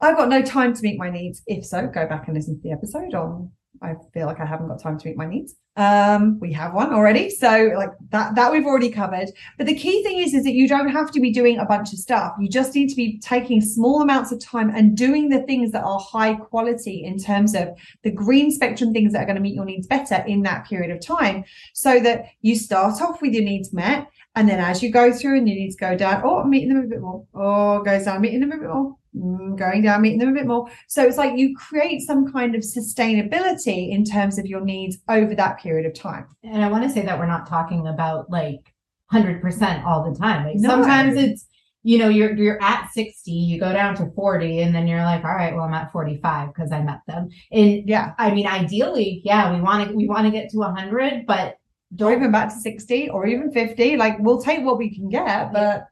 I've 0.00 0.16
got 0.16 0.28
no 0.28 0.40
time 0.40 0.72
to 0.72 0.82
meet 0.82 0.98
my 0.98 1.10
needs. 1.10 1.42
If 1.48 1.64
so, 1.64 1.88
go 1.88 2.06
back 2.06 2.28
and 2.28 2.36
listen 2.36 2.54
to 2.54 2.62
the 2.62 2.72
episode 2.72 3.14
on 3.14 3.50
I 3.82 3.94
feel 4.12 4.26
like 4.26 4.40
I 4.40 4.46
haven't 4.46 4.68
got 4.68 4.80
time 4.80 4.98
to 4.98 5.08
meet 5.08 5.16
my 5.16 5.26
needs. 5.26 5.54
Um, 5.76 6.40
we 6.40 6.52
have 6.54 6.72
one 6.72 6.92
already. 6.92 7.28
So 7.28 7.72
like 7.76 7.90
that 8.08 8.34
that 8.34 8.50
we've 8.50 8.64
already 8.64 8.90
covered. 8.90 9.28
But 9.58 9.66
the 9.66 9.74
key 9.74 10.02
thing 10.02 10.18
is, 10.18 10.32
is 10.32 10.44
that 10.44 10.54
you 10.54 10.66
don't 10.66 10.88
have 10.88 11.10
to 11.12 11.20
be 11.20 11.30
doing 11.30 11.58
a 11.58 11.66
bunch 11.66 11.92
of 11.92 11.98
stuff. 11.98 12.34
You 12.40 12.48
just 12.48 12.74
need 12.74 12.88
to 12.88 12.96
be 12.96 13.18
taking 13.18 13.60
small 13.60 14.00
amounts 14.00 14.32
of 14.32 14.40
time 14.40 14.70
and 14.70 14.96
doing 14.96 15.28
the 15.28 15.42
things 15.42 15.72
that 15.72 15.84
are 15.84 16.00
high 16.00 16.34
quality 16.34 17.04
in 17.04 17.18
terms 17.18 17.54
of 17.54 17.68
the 18.02 18.10
green 18.10 18.50
spectrum 18.50 18.92
things 18.92 19.12
that 19.12 19.22
are 19.22 19.26
going 19.26 19.36
to 19.36 19.42
meet 19.42 19.54
your 19.54 19.66
needs 19.66 19.86
better 19.86 20.24
in 20.26 20.42
that 20.42 20.66
period 20.66 20.90
of 20.90 21.04
time. 21.04 21.44
So 21.74 22.00
that 22.00 22.26
you 22.40 22.56
start 22.56 23.02
off 23.02 23.20
with 23.20 23.34
your 23.34 23.44
needs 23.44 23.72
met. 23.72 24.08
And 24.34 24.48
then 24.48 24.60
as 24.60 24.82
you 24.82 24.90
go 24.90 25.12
through 25.12 25.38
and 25.38 25.48
your 25.48 25.56
needs 25.56 25.76
go 25.76 25.96
down, 25.96 26.22
oh, 26.24 26.40
I'm 26.40 26.50
meeting 26.50 26.68
them 26.68 26.84
a 26.84 26.86
bit 26.86 27.00
more. 27.00 27.24
Oh, 27.34 27.82
goes 27.82 28.04
down, 28.04 28.20
meeting 28.20 28.40
them 28.40 28.52
a 28.52 28.58
bit 28.58 28.68
more. 28.68 28.96
Mm, 29.16 29.56
going 29.56 29.82
down, 29.82 30.02
meeting 30.02 30.18
them 30.18 30.28
a 30.28 30.32
bit 30.32 30.46
more. 30.46 30.68
So 30.88 31.02
it's 31.02 31.16
like 31.16 31.38
you 31.38 31.56
create 31.56 32.02
some 32.02 32.30
kind 32.30 32.54
of 32.54 32.60
sustainability 32.62 33.90
in 33.90 34.04
terms 34.04 34.38
of 34.38 34.46
your 34.46 34.60
needs 34.60 34.98
over 35.08 35.34
that 35.34 35.58
period 35.58 35.86
of 35.86 35.94
time. 35.94 36.26
And 36.42 36.62
I 36.62 36.70
want 36.70 36.84
to 36.84 36.90
say 36.90 37.02
that 37.02 37.18
we're 37.18 37.26
not 37.26 37.48
talking 37.48 37.86
about 37.86 38.28
like 38.30 38.74
100% 39.12 39.84
all 39.84 40.10
the 40.10 40.18
time. 40.18 40.46
Like 40.46 40.56
No. 40.56 40.68
sometimes 40.68 41.16
it's, 41.16 41.46
you 41.82 41.98
know, 41.98 42.08
you're 42.08 42.34
you're 42.34 42.62
at 42.62 42.90
60, 42.92 43.30
you 43.30 43.60
go 43.60 43.72
down 43.72 43.94
to 43.96 44.10
40, 44.14 44.60
and 44.60 44.74
then 44.74 44.86
you're 44.88 45.02
like, 45.02 45.24
all 45.24 45.34
right, 45.34 45.54
well, 45.54 45.64
I'm 45.64 45.72
at 45.74 45.92
45 45.92 46.48
because 46.48 46.72
I 46.72 46.82
met 46.82 47.00
them. 47.06 47.28
And 47.52 47.88
Yeah. 47.88 48.12
I 48.18 48.34
mean, 48.34 48.46
ideally, 48.46 49.22
yeah, 49.24 49.54
we 49.54 49.60
want 49.62 49.88
to 49.88 49.94
we 49.94 50.06
want 50.08 50.26
to 50.26 50.30
get 50.32 50.50
to 50.50 50.58
100, 50.58 51.24
but 51.26 51.56
don't 51.94 52.12
even 52.12 52.32
back 52.32 52.48
to 52.48 52.56
60 52.60 53.08
or 53.10 53.26
even 53.26 53.52
50. 53.52 53.96
Like 53.96 54.18
we'll 54.18 54.42
take 54.42 54.64
what 54.64 54.76
we 54.78 54.94
can 54.94 55.08
get, 55.08 55.52
but 55.52 55.86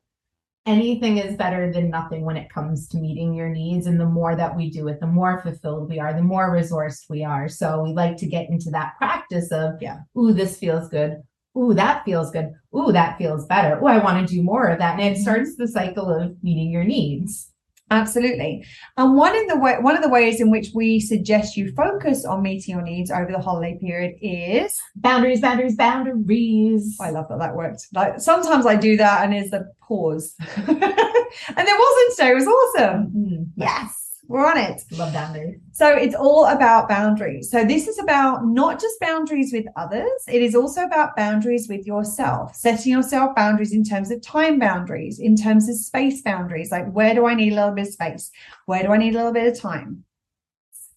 anything 0.66 1.18
is 1.18 1.36
better 1.36 1.72
than 1.72 1.90
nothing 1.90 2.24
when 2.24 2.36
it 2.36 2.50
comes 2.50 2.88
to 2.88 2.98
meeting 2.98 3.34
your 3.34 3.48
needs. 3.48 3.86
And 3.86 4.00
the 4.00 4.06
more 4.06 4.34
that 4.34 4.56
we 4.56 4.70
do 4.70 4.88
it, 4.88 5.00
the 5.00 5.06
more 5.06 5.42
fulfilled 5.42 5.88
we 5.88 5.98
are, 5.98 6.14
the 6.14 6.22
more 6.22 6.50
resourced 6.50 7.10
we 7.10 7.24
are. 7.24 7.48
So 7.48 7.82
we 7.82 7.92
like 7.92 8.16
to 8.18 8.26
get 8.26 8.48
into 8.48 8.70
that 8.70 8.94
practice 8.96 9.52
of, 9.52 9.74
Yeah. 9.80 9.98
ooh, 10.16 10.32
this 10.32 10.58
feels 10.58 10.88
good. 10.88 11.22
Ooh, 11.56 11.74
that 11.74 12.04
feels 12.04 12.30
good. 12.30 12.50
Ooh, 12.76 12.92
that 12.92 13.16
feels 13.18 13.46
better. 13.46 13.78
Ooh, 13.78 13.86
I 13.86 14.02
want 14.02 14.26
to 14.26 14.34
do 14.34 14.42
more 14.42 14.66
of 14.68 14.78
that. 14.78 14.98
And 14.98 15.08
it 15.08 15.12
mm-hmm. 15.12 15.22
starts 15.22 15.56
the 15.56 15.68
cycle 15.68 16.08
of 16.08 16.42
meeting 16.42 16.70
your 16.70 16.84
needs. 16.84 17.52
Absolutely. 17.94 18.64
And 18.96 19.16
one 19.16 19.34
in 19.36 19.46
the 19.46 19.56
way 19.58 19.76
one 19.80 19.96
of 19.96 20.02
the 20.02 20.08
ways 20.08 20.40
in 20.40 20.50
which 20.50 20.68
we 20.74 21.00
suggest 21.00 21.56
you 21.56 21.72
focus 21.74 22.24
on 22.24 22.42
meeting 22.42 22.74
your 22.74 22.82
needs 22.82 23.10
over 23.10 23.30
the 23.30 23.38
holiday 23.40 23.78
period 23.80 24.16
is 24.20 24.76
Boundaries, 24.96 25.40
boundaries, 25.40 25.76
boundaries. 25.76 26.96
I 27.00 27.10
love 27.10 27.28
that 27.28 27.38
that 27.38 27.54
worked. 27.54 27.86
Like 27.92 28.20
sometimes 28.20 28.66
I 28.66 28.76
do 28.76 28.96
that 28.96 29.24
and 29.24 29.34
it's 29.34 29.52
a 29.52 29.64
pause. 29.80 30.34
and 30.56 30.76
there 30.76 31.78
wasn't 31.86 32.12
so 32.14 32.26
it 32.26 32.34
was 32.34 32.46
awesome. 32.46 33.10
Mhm. 33.16 33.46
Yes, 33.56 34.03
we're 34.26 34.46
on 34.46 34.56
it. 34.56 34.82
Love 34.92 35.12
boundaries. 35.12 35.60
So 35.72 35.88
it's 35.88 36.14
all 36.14 36.46
about 36.46 36.88
boundaries. 36.88 37.50
So 37.50 37.64
this 37.64 37.86
is 37.88 37.98
about 37.98 38.46
not 38.46 38.80
just 38.80 38.98
boundaries 39.00 39.52
with 39.52 39.66
others, 39.76 40.10
it 40.28 40.40
is 40.42 40.54
also 40.54 40.82
about 40.84 41.14
boundaries 41.16 41.68
with 41.68 41.86
yourself, 41.86 42.54
setting 42.54 42.92
yourself 42.92 43.34
boundaries 43.36 43.72
in 43.72 43.84
terms 43.84 44.10
of 44.10 44.22
time 44.22 44.58
boundaries, 44.58 45.18
in 45.18 45.36
terms 45.36 45.68
of 45.68 45.76
space 45.76 46.22
boundaries. 46.22 46.70
Like, 46.70 46.90
where 46.92 47.14
do 47.14 47.26
I 47.26 47.34
need 47.34 47.52
a 47.52 47.56
little 47.56 47.72
bit 47.72 47.88
of 47.88 47.92
space? 47.92 48.30
Where 48.66 48.82
do 48.82 48.92
I 48.92 48.96
need 48.96 49.14
a 49.14 49.18
little 49.18 49.32
bit 49.32 49.52
of 49.52 49.60
time? 49.60 50.04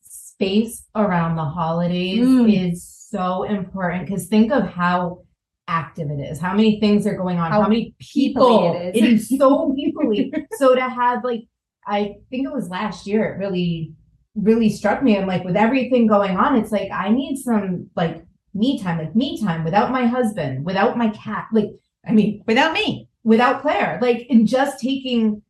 Space 0.04 0.86
around 0.96 1.36
the 1.36 1.46
holidays 1.46 2.28
Mm. 2.28 2.72
is 2.72 2.88
so 3.10 3.44
important 3.44 4.06
because 4.06 4.28
think 4.28 4.52
of 4.52 4.68
how 4.68 5.24
active 5.68 6.10
it 6.12 6.20
is, 6.22 6.40
how 6.40 6.54
many 6.54 6.80
things 6.80 7.06
are 7.08 7.16
going 7.18 7.40
on, 7.40 7.52
How 7.52 7.64
how, 7.64 7.68
many 7.68 7.94
people. 8.00 8.74
it 8.76 8.96
It 8.96 9.04
is. 9.04 9.32
is 9.32 9.38
so 9.40 9.76
peoply. 9.78 10.32
so 10.58 10.76
to 10.76 10.82
have 10.82 11.24
like, 11.24 11.42
I 11.88 12.16
think 12.30 12.46
it 12.46 12.54
was 12.54 12.70
last 12.70 13.08
year, 13.08 13.34
it 13.34 13.38
really, 13.40 13.94
really 14.36 14.70
struck 14.70 15.02
me. 15.02 15.18
I'm 15.18 15.28
like, 15.28 15.44
with 15.44 15.56
everything 15.56 16.06
going 16.08 16.36
on, 16.38 16.58
it's 16.58 16.72
like 16.72 16.92
I 16.92 17.10
need 17.10 17.38
some 17.38 17.90
like 17.96 18.24
me 18.54 18.80
time, 18.80 18.98
like 19.00 19.16
me 19.16 19.40
time 19.42 19.64
without 19.64 19.92
my 19.92 20.06
husband, 20.06 20.66
without 20.66 20.98
my 20.98 21.10
cat. 21.10 21.48
Like, 21.54 21.70
I 22.06 22.12
mean, 22.12 22.44
Without 22.48 22.74
me. 22.74 23.08
without 23.24 23.62
Claire, 23.62 24.00
like 24.02 24.28
in 24.30 24.46
just 24.46 24.80
taking 24.80 25.42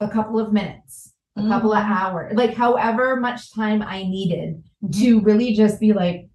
a 0.00 0.08
couple 0.08 0.38
of 0.40 0.52
minutes, 0.52 1.14
a 1.36 1.42
couple 1.48 1.72
of 1.72 1.82
Mhm. 1.84 1.90
hours, 2.00 2.32
like 2.36 2.54
however 2.54 3.16
much 3.16 3.52
time 3.54 3.82
I 3.82 4.02
needed 4.04 4.62
Mm-hmm. 4.84 5.00
to 5.02 5.20
really 5.20 5.54
just 5.54 5.80
be 5.80 5.92
like, 5.92 6.27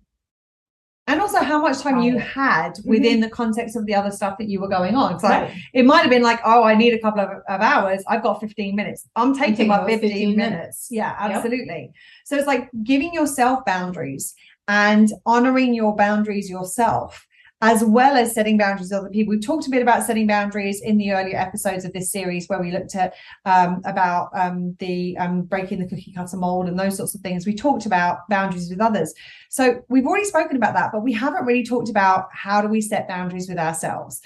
And 1.05 1.19
also 1.19 1.39
how 1.39 1.61
much 1.61 1.79
time 1.79 2.01
you 2.01 2.17
had 2.17 2.75
mm-hmm. 2.75 2.89
within 2.89 3.19
the 3.19 3.29
context 3.29 3.75
of 3.75 3.85
the 3.85 3.93
other 3.93 4.09
stuff 4.09 4.37
that 4.37 4.47
you 4.47 4.61
were 4.61 4.69
going 4.69 4.95
on. 4.95 5.19
So 5.19 5.27
right, 5.27 5.53
it 5.73 5.85
might 5.85 5.99
have 5.99 6.09
been 6.09 6.21
like, 6.21 6.39
oh, 6.45 6.63
I 6.63 6.75
need 6.75 6.93
a 6.93 6.99
couple 6.99 7.19
of, 7.19 7.29
of 7.49 7.61
hours. 7.61 8.03
I've 8.07 8.23
got 8.23 8.39
15 8.39 8.73
minutes. 8.73 9.09
I'm 9.17 9.37
taking 9.37 9.67
my 9.67 9.85
15, 9.85 9.99
15 9.99 10.35
minutes. 10.37 10.37
minutes. 10.37 10.87
Yeah, 10.89 11.27
Yep. 11.27 11.35
absolutely. 11.35 11.91
So 12.23 12.37
it's 12.37 12.47
like 12.47 12.69
giving 12.83 13.13
yourself 13.13 13.65
boundaries 13.65 14.33
and 14.69 15.11
honoring 15.25 15.73
your 15.73 15.93
boundaries 15.93 16.49
yourself, 16.49 17.27
as 17.63 17.81
well 17.81 18.17
as 18.17 18.33
setting 18.33 18.57
boundaries 18.57 18.91
with 18.91 18.99
other 18.99 19.09
people. 19.09 19.31
We've 19.31 19.45
talked 19.45 19.65
a 19.67 19.69
bit 19.69 19.81
about 19.81 20.03
setting 20.03 20.27
boundaries 20.27 20.81
in 20.81 20.97
the 20.97 21.13
earlier 21.13 21.37
episodes 21.37 21.85
of 21.85 21.93
this 21.93 22.11
series 22.11 22.47
where 22.47 22.59
we 22.59 22.71
looked 22.71 22.93
at 22.93 23.13
um, 23.45 23.81
about 23.85 24.31
um, 24.33 24.75
the 24.79 25.17
um, 25.17 25.43
breaking 25.43 25.79
the 25.79 25.87
cookie 25.87 26.11
cutter 26.11 26.35
mold 26.35 26.67
and 26.67 26.77
those 26.77 26.97
sorts 26.97 27.15
of 27.15 27.21
things. 27.21 27.47
We 27.47 27.55
talked 27.55 27.85
about 27.85 28.27
boundaries 28.27 28.69
with 28.69 28.81
others. 28.81 29.13
So 29.49 29.81
we've 29.87 30.05
already 30.05 30.25
spoken 30.25 30.57
about 30.57 30.73
that, 30.73 30.91
but 30.91 31.03
we 31.03 31.13
haven't 31.13 31.45
really 31.45 31.63
talked 31.63 31.89
about 31.89 32.27
how 32.33 32.61
do 32.61 32.67
we 32.67 32.81
set 32.81 33.07
boundaries 33.07 33.47
with 33.47 33.57
ourselves. 33.57 34.21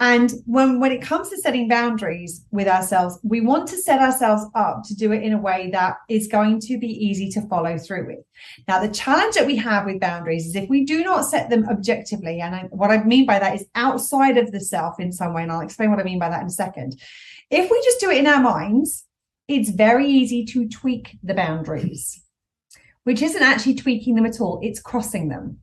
And 0.00 0.32
when 0.46 0.80
when 0.80 0.92
it 0.92 1.02
comes 1.02 1.28
to 1.28 1.36
setting 1.36 1.68
boundaries 1.68 2.46
with 2.50 2.66
ourselves, 2.66 3.18
we 3.22 3.42
want 3.42 3.68
to 3.68 3.76
set 3.76 4.00
ourselves 4.00 4.46
up 4.54 4.82
to 4.84 4.94
do 4.94 5.12
it 5.12 5.22
in 5.22 5.34
a 5.34 5.40
way 5.40 5.68
that 5.72 5.98
is 6.08 6.26
going 6.26 6.58
to 6.60 6.78
be 6.78 6.88
easy 6.88 7.28
to 7.32 7.42
follow 7.48 7.76
through 7.76 8.06
with. 8.06 8.24
Now, 8.66 8.80
the 8.80 8.88
challenge 8.88 9.34
that 9.34 9.46
we 9.46 9.56
have 9.56 9.84
with 9.84 10.00
boundaries 10.00 10.46
is 10.46 10.56
if 10.56 10.70
we 10.70 10.86
do 10.86 11.04
not 11.04 11.26
set 11.26 11.50
them 11.50 11.68
objectively, 11.68 12.40
and 12.40 12.54
I, 12.54 12.60
what 12.70 12.90
I 12.90 13.04
mean 13.04 13.26
by 13.26 13.38
that 13.38 13.54
is 13.54 13.66
outside 13.74 14.38
of 14.38 14.52
the 14.52 14.60
self 14.60 14.98
in 14.98 15.12
some 15.12 15.34
way, 15.34 15.42
and 15.42 15.52
I'll 15.52 15.60
explain 15.60 15.90
what 15.90 16.00
I 16.00 16.04
mean 16.04 16.18
by 16.18 16.30
that 16.30 16.40
in 16.40 16.46
a 16.46 16.50
second. 16.50 16.98
If 17.50 17.70
we 17.70 17.82
just 17.84 18.00
do 18.00 18.10
it 18.10 18.16
in 18.16 18.26
our 18.26 18.40
minds, 18.40 19.04
it's 19.48 19.68
very 19.68 20.08
easy 20.08 20.46
to 20.46 20.66
tweak 20.66 21.18
the 21.22 21.34
boundaries, 21.34 22.22
which 23.04 23.20
isn't 23.20 23.42
actually 23.42 23.74
tweaking 23.74 24.14
them 24.14 24.24
at 24.24 24.40
all, 24.40 24.60
it's 24.62 24.80
crossing 24.80 25.28
them. 25.28 25.58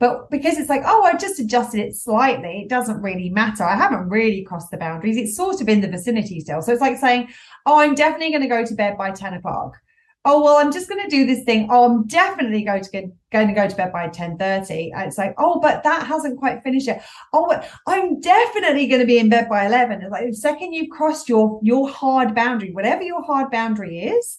But 0.00 0.30
because 0.30 0.58
it's 0.58 0.70
like, 0.70 0.82
oh, 0.86 1.04
I 1.04 1.14
just 1.16 1.38
adjusted 1.38 1.78
it 1.78 1.94
slightly, 1.94 2.62
it 2.62 2.70
doesn't 2.70 3.02
really 3.02 3.28
matter. 3.28 3.64
I 3.64 3.76
haven't 3.76 4.08
really 4.08 4.42
crossed 4.42 4.70
the 4.70 4.78
boundaries. 4.78 5.18
It's 5.18 5.36
sort 5.36 5.60
of 5.60 5.68
in 5.68 5.82
the 5.82 5.88
vicinity 5.88 6.40
still. 6.40 6.62
So 6.62 6.72
it's 6.72 6.80
like 6.80 6.96
saying, 6.96 7.28
oh, 7.66 7.78
I'm 7.78 7.94
definitely 7.94 8.30
going 8.30 8.42
to 8.42 8.48
go 8.48 8.64
to 8.64 8.74
bed 8.74 8.96
by 8.96 9.10
10 9.10 9.34
o'clock. 9.34 9.76
Oh, 10.24 10.42
well, 10.42 10.56
I'm 10.56 10.72
just 10.72 10.88
going 10.88 11.02
to 11.02 11.08
do 11.08 11.26
this 11.26 11.44
thing. 11.44 11.68
Oh, 11.70 11.84
I'm 11.84 12.06
definitely 12.06 12.62
going 12.62 12.82
to 12.82 12.90
get, 12.90 13.04
going 13.30 13.48
to 13.48 13.54
go 13.54 13.68
to 13.68 13.76
bed 13.76 13.92
by 13.92 14.08
10:30. 14.08 14.90
And 14.94 15.06
it's 15.06 15.16
like, 15.16 15.34
oh, 15.38 15.60
but 15.60 15.82
that 15.84 16.06
hasn't 16.06 16.38
quite 16.38 16.62
finished 16.62 16.88
yet. 16.88 17.04
Oh, 17.32 17.46
but 17.48 17.68
I'm 17.86 18.20
definitely 18.20 18.86
going 18.86 19.00
to 19.00 19.06
be 19.06 19.18
in 19.18 19.30
bed 19.30 19.48
by 19.48 19.66
11. 19.66 20.02
It's 20.02 20.10
like 20.10 20.26
the 20.26 20.34
second 20.34 20.74
you've 20.74 20.90
crossed 20.90 21.28
your 21.28 21.58
your 21.62 21.88
hard 21.88 22.34
boundary, 22.34 22.70
whatever 22.72 23.02
your 23.02 23.22
hard 23.22 23.50
boundary 23.50 23.98
is, 24.00 24.38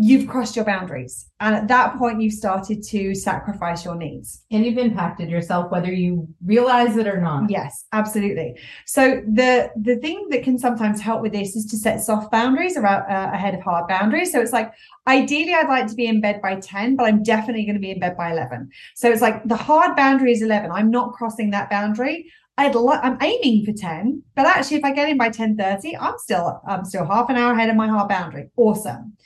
you've 0.00 0.28
crossed 0.28 0.54
your 0.54 0.64
boundaries. 0.64 1.28
And 1.40 1.56
at 1.56 1.68
that 1.68 1.98
point, 1.98 2.20
you've 2.20 2.32
started 2.32 2.84
to 2.84 3.14
sacrifice 3.16 3.84
your 3.84 3.96
needs. 3.96 4.44
And 4.50 4.64
you've 4.64 4.78
impacted 4.78 5.28
yourself, 5.28 5.72
whether 5.72 5.92
you 5.92 6.28
realize 6.44 6.96
it 6.96 7.08
or 7.08 7.20
not. 7.20 7.50
Yes, 7.50 7.84
absolutely. 7.92 8.56
So 8.86 9.22
the 9.26 9.70
the 9.76 9.96
thing 9.96 10.28
that 10.30 10.44
can 10.44 10.56
sometimes 10.56 11.00
help 11.00 11.20
with 11.20 11.32
this 11.32 11.56
is 11.56 11.66
to 11.66 11.76
set 11.76 12.00
soft 12.00 12.30
boundaries 12.30 12.76
around 12.76 13.10
uh, 13.10 13.30
ahead 13.32 13.54
of 13.54 13.60
hard 13.62 13.88
boundaries. 13.88 14.30
So 14.30 14.40
it's 14.40 14.52
like 14.52 14.72
ideally 15.08 15.54
I'd 15.54 15.68
like 15.68 15.88
to 15.88 15.94
be 15.94 16.06
in 16.06 16.20
bed 16.20 16.40
by 16.40 16.56
10, 16.56 16.94
but 16.94 17.04
I'm 17.04 17.22
definitely 17.24 17.64
going 17.64 17.76
to 17.76 17.80
be 17.80 17.90
in 17.90 17.98
bed 17.98 18.16
by 18.16 18.30
11. 18.30 18.70
So 18.94 19.10
it's 19.10 19.22
like 19.22 19.42
the 19.48 19.56
hard 19.56 19.96
boundary 19.96 20.32
is 20.32 20.42
11. 20.42 20.70
I'm 20.70 20.90
not 20.90 21.12
crossing 21.12 21.50
that 21.50 21.70
boundary. 21.70 22.30
I'd 22.56 22.74
like 22.74 23.00
I'm 23.02 23.18
aiming 23.20 23.64
for 23.64 23.72
10, 23.72 24.22
but 24.36 24.46
actually 24.46 24.76
if 24.78 24.84
I 24.84 24.92
get 24.92 25.08
in 25.08 25.16
by 25.16 25.30
10:30, 25.30 25.96
I'm 26.00 26.18
still 26.18 26.60
I'm 26.68 26.84
still 26.84 27.04
half 27.04 27.30
an 27.30 27.36
hour 27.36 27.52
ahead 27.52 27.70
of 27.70 27.76
my 27.76 27.88
hard 27.88 28.08
boundary. 28.08 28.50
Awesome. 28.56 29.16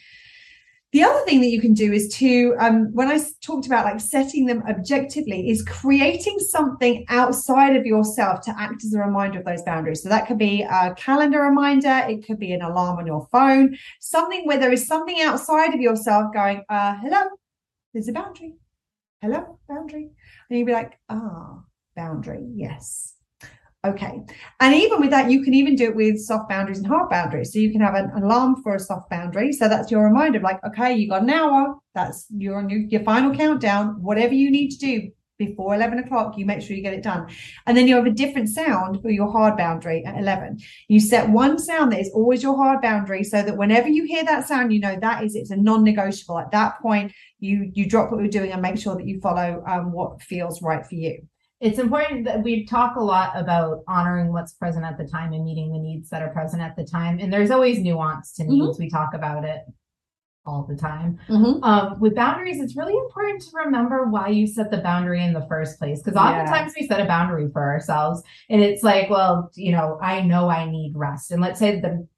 The 0.92 1.02
other 1.02 1.20
thing 1.24 1.40
that 1.40 1.48
you 1.48 1.58
can 1.58 1.72
do 1.72 1.90
is 1.90 2.14
to, 2.16 2.54
um, 2.58 2.92
when 2.92 3.08
I 3.08 3.18
talked 3.40 3.64
about 3.64 3.86
like 3.86 3.98
setting 3.98 4.44
them 4.44 4.62
objectively, 4.68 5.48
is 5.48 5.62
creating 5.62 6.38
something 6.38 7.06
outside 7.08 7.76
of 7.76 7.86
yourself 7.86 8.42
to 8.42 8.54
act 8.58 8.84
as 8.84 8.92
a 8.92 8.98
reminder 8.98 9.38
of 9.38 9.46
those 9.46 9.62
boundaries. 9.62 10.02
So 10.02 10.10
that 10.10 10.26
could 10.26 10.36
be 10.36 10.62
a 10.62 10.94
calendar 10.94 11.40
reminder, 11.40 12.04
it 12.06 12.26
could 12.26 12.38
be 12.38 12.52
an 12.52 12.60
alarm 12.60 12.98
on 12.98 13.06
your 13.06 13.26
phone, 13.32 13.78
something 14.00 14.46
where 14.46 14.58
there 14.58 14.72
is 14.72 14.86
something 14.86 15.18
outside 15.22 15.74
of 15.74 15.80
yourself 15.80 16.30
going, 16.34 16.62
uh, 16.68 16.96
hello, 17.00 17.22
there's 17.94 18.08
a 18.08 18.12
boundary. 18.12 18.56
Hello, 19.22 19.58
boundary. 19.66 20.10
And 20.50 20.58
you'd 20.58 20.66
be 20.66 20.72
like, 20.72 20.98
ah, 21.08 21.60
boundary, 21.96 22.44
yes. 22.54 23.14
Okay. 23.84 24.20
And 24.60 24.74
even 24.76 25.00
with 25.00 25.10
that, 25.10 25.28
you 25.28 25.42
can 25.42 25.54
even 25.54 25.74
do 25.74 25.86
it 25.86 25.96
with 25.96 26.20
soft 26.20 26.48
boundaries 26.48 26.78
and 26.78 26.86
hard 26.86 27.10
boundaries. 27.10 27.52
So 27.52 27.58
you 27.58 27.72
can 27.72 27.80
have 27.80 27.96
an 27.96 28.12
alarm 28.22 28.62
for 28.62 28.76
a 28.76 28.78
soft 28.78 29.10
boundary. 29.10 29.52
So 29.52 29.68
that's 29.68 29.90
your 29.90 30.04
reminder 30.04 30.38
of 30.38 30.44
like, 30.44 30.62
okay, 30.64 30.94
you 30.94 31.08
got 31.08 31.22
an 31.22 31.30
hour. 31.30 31.74
That's 31.92 32.26
your 32.30 32.68
your 32.70 33.02
final 33.02 33.34
countdown. 33.34 34.00
Whatever 34.00 34.34
you 34.34 34.52
need 34.52 34.70
to 34.70 34.78
do 34.78 35.10
before 35.36 35.74
11 35.74 35.98
o'clock, 35.98 36.38
you 36.38 36.46
make 36.46 36.62
sure 36.62 36.76
you 36.76 36.82
get 36.82 36.94
it 36.94 37.02
done. 37.02 37.26
And 37.66 37.76
then 37.76 37.88
you 37.88 37.96
have 37.96 38.06
a 38.06 38.10
different 38.10 38.50
sound 38.50 39.02
for 39.02 39.10
your 39.10 39.32
hard 39.32 39.56
boundary 39.56 40.04
at 40.04 40.16
11. 40.16 40.60
You 40.86 41.00
set 41.00 41.28
one 41.28 41.58
sound 41.58 41.90
that 41.90 41.98
is 41.98 42.10
always 42.14 42.40
your 42.40 42.56
hard 42.56 42.82
boundary 42.82 43.24
so 43.24 43.42
that 43.42 43.56
whenever 43.56 43.88
you 43.88 44.04
hear 44.04 44.22
that 44.24 44.46
sound, 44.46 44.72
you 44.72 44.78
know 44.78 44.96
that 45.00 45.24
is 45.24 45.34
it's 45.34 45.50
a 45.50 45.56
non-negotiable. 45.56 46.38
At 46.38 46.52
that 46.52 46.80
point, 46.80 47.12
you 47.40 47.68
you 47.74 47.88
drop 47.88 48.12
what 48.12 48.20
you're 48.20 48.28
doing 48.28 48.52
and 48.52 48.62
make 48.62 48.78
sure 48.78 48.94
that 48.94 49.08
you 49.08 49.18
follow 49.18 49.60
um, 49.66 49.90
what 49.90 50.22
feels 50.22 50.62
right 50.62 50.86
for 50.86 50.94
you 50.94 51.26
it's 51.62 51.78
important 51.78 52.24
that 52.24 52.42
we 52.42 52.66
talk 52.66 52.96
a 52.96 53.02
lot 53.02 53.30
about 53.36 53.84
honoring 53.86 54.32
what's 54.32 54.52
present 54.52 54.84
at 54.84 54.98
the 54.98 55.06
time 55.06 55.32
and 55.32 55.44
meeting 55.44 55.72
the 55.72 55.78
needs 55.78 56.10
that 56.10 56.20
are 56.20 56.30
present 56.30 56.60
at 56.60 56.74
the 56.74 56.84
time. 56.84 57.20
And 57.20 57.32
there's 57.32 57.52
always 57.52 57.78
nuance 57.78 58.32
to 58.34 58.44
needs. 58.44 58.76
Mm-hmm. 58.76 58.82
We 58.82 58.90
talk 58.90 59.14
about 59.14 59.44
it 59.44 59.60
all 60.44 60.66
the 60.68 60.74
time. 60.74 61.20
Mm-hmm. 61.28 61.62
Um, 61.62 62.00
with 62.00 62.16
boundaries, 62.16 62.60
it's 62.60 62.76
really 62.76 62.96
important 62.96 63.42
to 63.42 63.50
remember 63.64 64.08
why 64.08 64.26
you 64.26 64.48
set 64.48 64.72
the 64.72 64.78
boundary 64.78 65.22
in 65.22 65.32
the 65.32 65.46
first 65.48 65.78
place. 65.78 66.02
Because 66.02 66.18
oftentimes 66.18 66.74
yeah. 66.76 66.82
we 66.82 66.88
set 66.88 67.00
a 67.00 67.04
boundary 67.04 67.48
for 67.52 67.62
ourselves 67.62 68.24
and 68.50 68.60
it's 68.60 68.82
like, 68.82 69.08
well, 69.08 69.48
you 69.54 69.70
know, 69.70 70.00
I 70.02 70.20
know 70.22 70.48
I 70.48 70.68
need 70.68 70.94
rest. 70.96 71.30
And 71.30 71.40
let's 71.40 71.60
say 71.60 71.78
the 71.78 72.08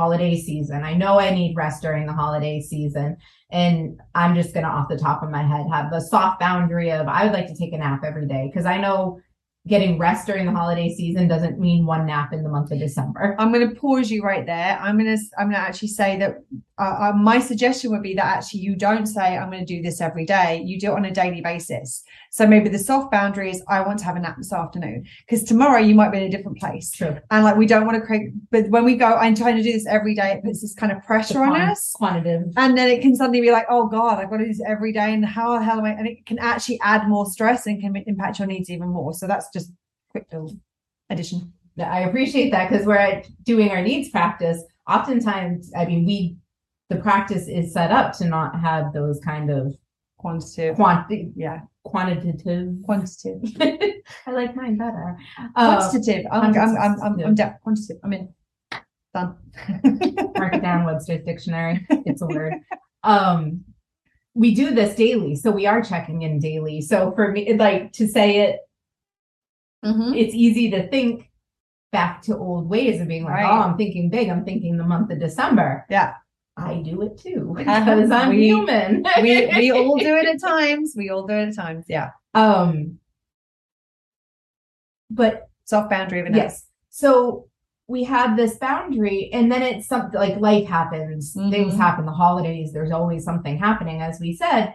holiday 0.00 0.34
season. 0.34 0.82
I 0.82 0.94
know 0.94 1.20
I 1.20 1.30
need 1.30 1.54
rest 1.54 1.82
during 1.82 2.06
the 2.06 2.14
holiday 2.14 2.58
season. 2.58 3.18
And 3.50 4.00
I'm 4.14 4.34
just 4.34 4.54
going 4.54 4.64
to, 4.64 4.72
off 4.72 4.88
the 4.88 4.96
top 4.96 5.22
of 5.22 5.28
my 5.28 5.42
head, 5.42 5.66
have 5.70 5.90
the 5.90 6.00
soft 6.00 6.40
boundary 6.40 6.90
of 6.90 7.06
I 7.06 7.24
would 7.24 7.34
like 7.34 7.48
to 7.48 7.54
take 7.54 7.74
a 7.74 7.78
nap 7.78 8.02
every 8.02 8.26
day 8.26 8.50
because 8.50 8.64
I 8.64 8.78
know 8.78 9.20
getting 9.68 9.98
rest 9.98 10.26
during 10.26 10.46
the 10.46 10.52
holiday 10.52 10.88
season 10.88 11.28
doesn't 11.28 11.60
mean 11.60 11.84
one 11.84 12.06
nap 12.06 12.32
in 12.32 12.42
the 12.42 12.48
month 12.48 12.70
of 12.70 12.78
December. 12.78 13.36
I'm 13.38 13.52
going 13.52 13.68
to 13.68 13.74
pause 13.74 14.10
you 14.10 14.22
right 14.22 14.46
there. 14.46 14.78
I'm 14.80 14.96
going 14.98 15.14
to 15.14 15.22
I'm 15.38 15.48
going 15.48 15.60
to 15.60 15.68
actually 15.68 15.88
say 15.88 16.18
that 16.20 16.38
uh, 16.80 17.10
uh, 17.10 17.12
my 17.12 17.38
suggestion 17.38 17.90
would 17.90 18.02
be 18.02 18.14
that 18.14 18.24
actually 18.24 18.60
you 18.60 18.74
don't 18.74 19.04
say 19.06 19.36
I'm 19.36 19.50
going 19.50 19.64
to 19.64 19.74
do 19.76 19.82
this 19.82 20.00
every 20.00 20.24
day. 20.24 20.62
You 20.64 20.80
do 20.80 20.92
it 20.92 20.94
on 20.94 21.04
a 21.04 21.10
daily 21.10 21.42
basis. 21.42 22.02
So 22.30 22.46
maybe 22.46 22.70
the 22.70 22.78
soft 22.78 23.10
boundary 23.10 23.50
is 23.50 23.62
I 23.68 23.82
want 23.82 23.98
to 23.98 24.06
have 24.06 24.16
a 24.16 24.20
nap 24.20 24.36
this 24.38 24.52
afternoon 24.52 25.04
because 25.26 25.44
tomorrow 25.44 25.78
you 25.78 25.94
might 25.94 26.10
be 26.10 26.18
in 26.18 26.24
a 26.24 26.30
different 26.30 26.58
place. 26.58 26.90
True. 26.92 27.18
And 27.30 27.44
like 27.44 27.56
we 27.56 27.66
don't 27.66 27.84
want 27.84 27.98
to 27.98 28.06
create, 28.06 28.30
but 28.50 28.68
when 28.70 28.84
we 28.84 28.96
go, 28.96 29.14
I'm 29.14 29.34
trying 29.34 29.56
to 29.56 29.62
do 29.62 29.72
this 29.72 29.86
every 29.86 30.14
day, 30.14 30.32
it 30.32 30.44
puts 30.44 30.62
this 30.62 30.74
kind 30.74 30.90
of 30.90 31.02
pressure 31.04 31.42
on 31.42 31.60
us. 31.60 31.92
Quantitative. 31.94 32.52
And 32.56 32.78
then 32.78 32.88
it 32.88 33.02
can 33.02 33.14
suddenly 33.14 33.42
be 33.42 33.52
like, 33.52 33.66
oh 33.68 33.86
God, 33.86 34.18
I've 34.18 34.30
got 34.30 34.38
to 34.38 34.44
do 34.44 34.50
this 34.50 34.62
every 34.66 34.92
day. 34.92 35.12
And 35.12 35.24
how 35.24 35.58
the 35.58 35.64
hell 35.64 35.78
am 35.78 35.84
I? 35.84 35.90
And 35.90 36.08
it 36.08 36.24
can 36.24 36.38
actually 36.38 36.80
add 36.80 37.08
more 37.08 37.26
stress 37.26 37.66
and 37.66 37.78
can 37.80 37.94
impact 38.06 38.38
your 38.38 38.48
needs 38.48 38.70
even 38.70 38.88
more. 38.88 39.12
So 39.12 39.26
that's 39.26 39.48
just 39.52 39.70
quick 40.10 40.26
little 40.32 40.56
addition. 41.10 41.52
I 41.78 42.00
appreciate 42.00 42.50
that 42.50 42.70
because 42.70 42.86
we're 42.86 43.22
doing 43.42 43.70
our 43.70 43.82
needs 43.82 44.08
practice. 44.10 44.62
Oftentimes, 44.88 45.72
I 45.76 45.84
mean, 45.84 46.04
we 46.04 46.36
the 46.90 46.96
practice 46.96 47.48
is 47.48 47.72
set 47.72 47.92
up 47.92 48.12
to 48.18 48.26
not 48.26 48.60
have 48.60 48.92
those 48.92 49.20
kind 49.20 49.48
of 49.48 49.74
quantitative. 50.18 50.74
quantity 50.74 51.32
yeah. 51.36 51.60
quantitative. 51.84 52.74
Quantitative. 52.84 53.40
I 54.26 54.32
like 54.32 54.54
mine 54.56 54.76
better. 54.76 55.16
Quantitative. 55.54 56.26
Uh, 56.30 56.40
I'm, 56.40 56.54
I'm, 56.54 56.76
I'm, 56.76 57.00
I'm, 57.00 57.20
I'm 57.20 57.34
down 57.34 57.54
quantitative 57.62 58.00
i'm 58.04 58.12
in 58.12 58.34
done. 59.14 59.36
Mark 60.36 60.54
it 60.54 60.62
down 60.62 60.84
webster's 60.84 61.24
dictionary. 61.24 61.86
It's 61.90 62.20
a 62.20 62.26
word. 62.26 62.54
Um 63.02 63.64
we 64.34 64.54
do 64.54 64.72
this 64.72 64.94
daily 64.94 65.34
so 65.34 65.50
we 65.50 65.66
are 65.66 65.82
checking 65.82 66.20
in 66.20 66.38
daily. 66.38 66.82
So 66.82 67.12
for 67.12 67.32
me 67.32 67.54
like 67.54 67.92
to 67.92 68.06
say 68.06 68.40
it 68.40 68.58
mm-hmm. 69.82 70.12
it's 70.12 70.34
easy 70.34 70.70
to 70.72 70.86
think 70.90 71.30
back 71.92 72.20
to 72.22 72.36
old 72.36 72.68
ways 72.68 73.00
of 73.00 73.08
being 73.08 73.24
like 73.24 73.32
right. 73.32 73.50
oh 73.50 73.62
i'm 73.62 73.76
thinking 73.78 74.10
big 74.10 74.28
i'm 74.28 74.44
thinking 74.44 74.76
the 74.76 74.84
month 74.84 75.10
of 75.10 75.18
december. 75.18 75.86
Yeah 75.88 76.12
I 76.60 76.82
do 76.82 77.02
it 77.02 77.18
too 77.18 77.54
because 77.56 78.10
I'm 78.10 78.30
we, 78.30 78.44
human. 78.44 79.04
we 79.22 79.46
we 79.56 79.70
all 79.72 79.96
do 79.96 80.16
it 80.16 80.26
at 80.26 80.40
times. 80.40 80.94
We 80.96 81.10
all 81.10 81.26
do 81.26 81.34
it 81.34 81.48
at 81.48 81.56
times. 81.56 81.86
Yeah. 81.88 82.10
Um. 82.34 82.98
But 85.10 85.48
soft 85.64 85.90
boundary 85.90 86.20
of 86.20 86.34
yes. 86.34 86.66
So 86.90 87.48
we 87.88 88.04
have 88.04 88.36
this 88.36 88.56
boundary, 88.56 89.30
and 89.32 89.50
then 89.50 89.62
it's 89.62 89.88
something 89.88 90.18
like 90.18 90.36
life 90.38 90.66
happens. 90.66 91.34
Mm-hmm. 91.34 91.50
Things 91.50 91.74
happen. 91.74 92.06
The 92.06 92.12
holidays. 92.12 92.72
There's 92.72 92.92
always 92.92 93.24
something 93.24 93.58
happening, 93.58 94.00
as 94.02 94.20
we 94.20 94.34
said. 94.34 94.74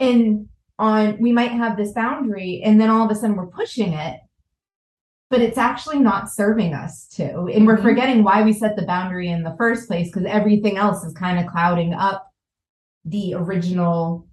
And 0.00 0.48
on 0.78 1.18
we 1.20 1.32
might 1.32 1.52
have 1.52 1.76
this 1.76 1.92
boundary, 1.92 2.62
and 2.64 2.80
then 2.80 2.90
all 2.90 3.04
of 3.04 3.10
a 3.10 3.14
sudden 3.14 3.36
we're 3.36 3.46
pushing 3.46 3.92
it 3.92 4.20
but 5.28 5.40
it's 5.40 5.58
actually 5.58 5.98
not 5.98 6.30
serving 6.30 6.72
us 6.72 7.06
to. 7.08 7.46
And 7.52 7.66
we're 7.66 7.76
mm-hmm. 7.76 7.82
forgetting 7.82 8.22
why 8.22 8.42
we 8.42 8.52
set 8.52 8.76
the 8.76 8.86
boundary 8.86 9.28
in 9.28 9.42
the 9.42 9.56
first 9.58 9.88
place 9.88 10.08
because 10.08 10.26
everything 10.26 10.76
else 10.76 11.04
is 11.04 11.12
kind 11.14 11.38
of 11.38 11.50
clouding 11.50 11.94
up 11.94 12.30
the 13.04 13.34
original 13.34 14.26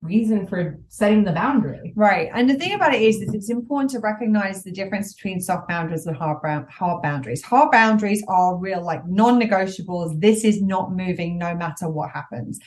reason 0.00 0.46
for 0.46 0.78
setting 0.88 1.24
the 1.24 1.32
boundary. 1.32 1.92
Right. 1.96 2.30
And 2.32 2.48
the 2.48 2.54
thing 2.54 2.74
about 2.74 2.94
it 2.94 3.02
is 3.02 3.20
it's 3.20 3.50
important 3.50 3.90
to 3.90 3.98
recognize 3.98 4.62
the 4.62 4.70
difference 4.70 5.14
between 5.14 5.40
soft 5.40 5.68
boundaries 5.68 6.06
and 6.06 6.16
hard, 6.16 6.38
hard 6.70 7.02
boundaries. 7.02 7.42
Hard 7.42 7.72
boundaries 7.72 8.22
are 8.28 8.56
real, 8.56 8.84
like 8.84 9.04
non 9.08 9.40
negotiables. 9.40 10.20
This 10.20 10.44
is 10.44 10.62
not 10.62 10.92
moving 10.92 11.38
no 11.38 11.56
matter 11.56 11.88
what 11.88 12.10
happens 12.10 12.60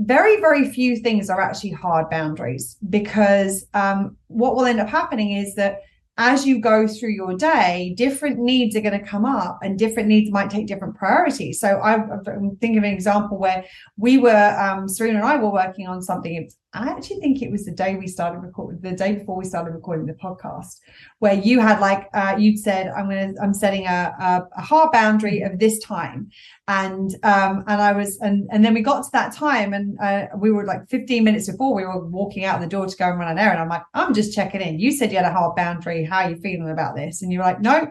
very 0.00 0.40
very 0.40 0.70
few 0.70 0.96
things 0.96 1.28
are 1.28 1.40
actually 1.40 1.72
hard 1.72 2.08
boundaries 2.08 2.76
because 2.88 3.66
um, 3.74 4.16
what 4.28 4.54
will 4.54 4.64
end 4.64 4.78
up 4.78 4.88
happening 4.88 5.32
is 5.32 5.56
that 5.56 5.80
as 6.18 6.44
you 6.44 6.60
go 6.60 6.88
through 6.88 7.10
your 7.10 7.34
day, 7.34 7.94
different 7.96 8.38
needs 8.40 8.74
are 8.74 8.80
going 8.80 8.98
to 8.98 9.06
come 9.06 9.24
up 9.24 9.60
and 9.62 9.78
different 9.78 10.08
needs 10.08 10.32
might 10.32 10.50
take 10.50 10.66
different 10.66 10.96
priorities. 10.96 11.60
So 11.60 11.68
I, 11.68 11.94
am 11.94 12.56
thinking 12.60 12.78
of 12.78 12.84
an 12.84 12.92
example 12.92 13.38
where 13.38 13.64
we 13.96 14.18
were, 14.18 14.56
um, 14.60 14.88
Serena 14.88 15.18
and 15.18 15.26
I 15.26 15.36
were 15.36 15.52
working 15.52 15.86
on 15.86 16.02
something. 16.02 16.50
I 16.74 16.88
actually 16.88 17.20
think 17.20 17.40
it 17.40 17.50
was 17.50 17.64
the 17.64 17.72
day 17.72 17.96
we 17.96 18.06
started 18.06 18.40
recording, 18.40 18.80
the 18.82 18.92
day 18.92 19.14
before 19.14 19.36
we 19.36 19.46
started 19.46 19.72
recording 19.72 20.04
the 20.04 20.12
podcast, 20.12 20.80
where 21.18 21.32
you 21.32 21.60
had 21.60 21.80
like 21.80 22.10
uh, 22.12 22.36
you'd 22.38 22.58
said, 22.58 22.88
"I'm 22.88 23.08
gonna, 23.08 23.32
I'm 23.42 23.54
setting 23.54 23.86
a, 23.86 24.14
a, 24.20 24.48
a 24.54 24.60
hard 24.60 24.92
boundary 24.92 25.40
of 25.40 25.58
this 25.58 25.78
time," 25.78 26.30
and 26.66 27.10
um, 27.22 27.64
and 27.66 27.80
I 27.80 27.92
was, 27.92 28.18
and 28.18 28.46
and 28.52 28.62
then 28.62 28.74
we 28.74 28.82
got 28.82 29.02
to 29.04 29.10
that 29.12 29.32
time, 29.32 29.72
and 29.72 29.98
uh, 29.98 30.26
we 30.36 30.50
were 30.50 30.66
like 30.66 30.86
15 30.90 31.24
minutes 31.24 31.50
before 31.50 31.74
we 31.74 31.86
were 31.86 32.04
walking 32.06 32.44
out 32.44 32.60
the 32.60 32.66
door 32.66 32.86
to 32.86 32.96
go 32.96 33.08
and 33.08 33.18
run 33.18 33.32
an 33.32 33.38
errand. 33.38 33.60
I'm 33.60 33.70
like, 33.70 33.84
"I'm 33.94 34.12
just 34.12 34.34
checking 34.34 34.60
in." 34.60 34.78
You 34.78 34.92
said 34.92 35.10
you 35.10 35.16
had 35.16 35.26
a 35.26 35.32
hard 35.32 35.56
boundary. 35.56 36.04
How 36.04 36.24
are 36.24 36.30
you 36.30 36.36
feeling 36.36 36.68
about 36.68 36.96
this? 36.96 37.22
And 37.22 37.32
you 37.32 37.38
were 37.38 37.46
like, 37.46 37.62
"No." 37.62 37.90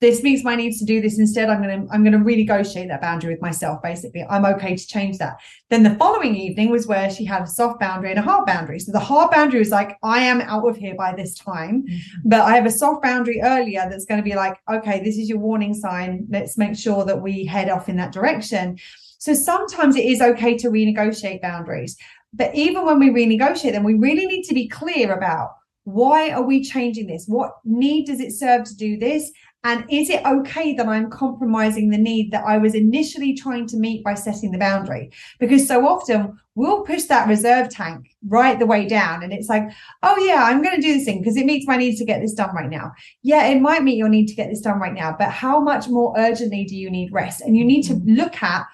This 0.00 0.22
meets 0.22 0.44
my 0.44 0.54
needs 0.54 0.78
to 0.78 0.84
do 0.84 1.00
this 1.00 1.18
instead. 1.18 1.48
I'm 1.48 1.62
going 1.62 1.86
to 1.86 1.92
i'm 1.92 2.02
going 2.02 2.12
to 2.12 2.18
renegotiate 2.18 2.88
that 2.88 3.00
boundary 3.00 3.32
with 3.32 3.40
myself 3.42 3.82
basically. 3.82 4.24
I'm 4.28 4.44
okay 4.44 4.76
to 4.76 4.86
change 4.86 5.18
that. 5.18 5.38
Then 5.70 5.82
the 5.82 5.94
following 5.94 6.34
evening 6.34 6.70
was 6.70 6.86
where 6.86 7.10
she 7.10 7.24
had 7.24 7.42
a 7.42 7.46
soft 7.46 7.80
boundary 7.80 8.10
and 8.10 8.18
a 8.18 8.22
hard 8.22 8.46
boundary. 8.46 8.80
So 8.80 8.92
the 8.92 9.00
hard 9.00 9.30
boundary 9.30 9.60
was 9.60 9.70
like 9.70 9.96
i 10.02 10.18
am 10.18 10.40
out 10.42 10.68
of 10.68 10.76
here 10.76 10.94
by 10.94 11.14
this 11.14 11.34
time 11.34 11.82
mm-hmm. 11.82 12.28
but 12.28 12.42
i 12.42 12.54
have 12.54 12.66
a 12.66 12.70
soft 12.70 13.02
boundary 13.02 13.40
earlier 13.42 13.86
that's 13.88 14.04
going 14.04 14.20
to 14.20 14.24
be 14.24 14.34
like 14.34 14.58
okay 14.70 15.02
this 15.02 15.16
is 15.16 15.28
your 15.28 15.38
warning 15.38 15.74
sign. 15.74 16.26
Let's 16.28 16.58
make 16.58 16.76
sure 16.76 17.04
that 17.04 17.22
we 17.22 17.44
head 17.44 17.70
off 17.70 17.88
in 17.88 17.96
that 17.96 18.12
direction. 18.12 18.78
So 19.18 19.32
sometimes 19.32 19.96
it 19.96 20.04
is 20.04 20.20
okay 20.20 20.58
to 20.58 20.68
renegotiate 20.68 21.40
boundaries 21.40 21.96
but 22.34 22.54
even 22.54 22.84
when 22.84 22.98
we 22.98 23.10
renegotiate 23.10 23.72
them 23.72 23.84
we 23.84 23.94
really 23.94 24.26
need 24.26 24.42
to 24.42 24.54
be 24.54 24.68
clear 24.68 25.12
about 25.12 25.50
why 25.84 26.30
are 26.30 26.42
we 26.42 26.62
changing 26.62 27.06
this 27.06 27.26
what 27.26 27.52
need 27.64 28.06
does 28.06 28.20
it 28.20 28.32
serve 28.32 28.64
to 28.64 28.76
do 28.76 28.98
this 28.98 29.30
and 29.64 29.86
is 29.88 30.10
it 30.10 30.24
okay 30.26 30.74
that 30.74 30.86
I'm 30.86 31.08
compromising 31.08 31.88
the 31.88 31.96
need 31.96 32.30
that 32.32 32.44
I 32.44 32.58
was 32.58 32.74
initially 32.74 33.34
trying 33.34 33.66
to 33.68 33.78
meet 33.78 34.04
by 34.04 34.12
setting 34.12 34.50
the 34.50 34.58
boundary? 34.58 35.10
Because 35.40 35.66
so 35.66 35.88
often 35.88 36.38
we'll 36.54 36.82
push 36.82 37.04
that 37.04 37.28
reserve 37.28 37.70
tank 37.70 38.14
right 38.28 38.58
the 38.58 38.66
way 38.66 38.86
down. 38.86 39.22
And 39.22 39.32
it's 39.32 39.48
like, 39.48 39.66
oh, 40.02 40.18
yeah, 40.18 40.44
I'm 40.44 40.62
going 40.62 40.76
to 40.76 40.82
do 40.82 40.92
this 40.92 41.06
thing 41.06 41.20
because 41.20 41.38
it 41.38 41.46
meets 41.46 41.66
my 41.66 41.78
needs 41.78 41.98
to 41.98 42.04
get 42.04 42.20
this 42.20 42.34
done 42.34 42.54
right 42.54 42.68
now. 42.68 42.92
Yeah, 43.22 43.46
it 43.46 43.60
might 43.62 43.82
meet 43.82 43.96
your 43.96 44.10
need 44.10 44.26
to 44.26 44.34
get 44.34 44.50
this 44.50 44.60
done 44.60 44.78
right 44.78 44.92
now. 44.92 45.16
But 45.18 45.30
how 45.30 45.60
much 45.60 45.88
more 45.88 46.14
urgently 46.18 46.66
do 46.66 46.76
you 46.76 46.90
need 46.90 47.10
rest? 47.10 47.40
And 47.40 47.56
you 47.56 47.64
need 47.64 47.84
to 47.84 47.94
mm. 47.94 48.18
look 48.18 48.42
at 48.42 48.66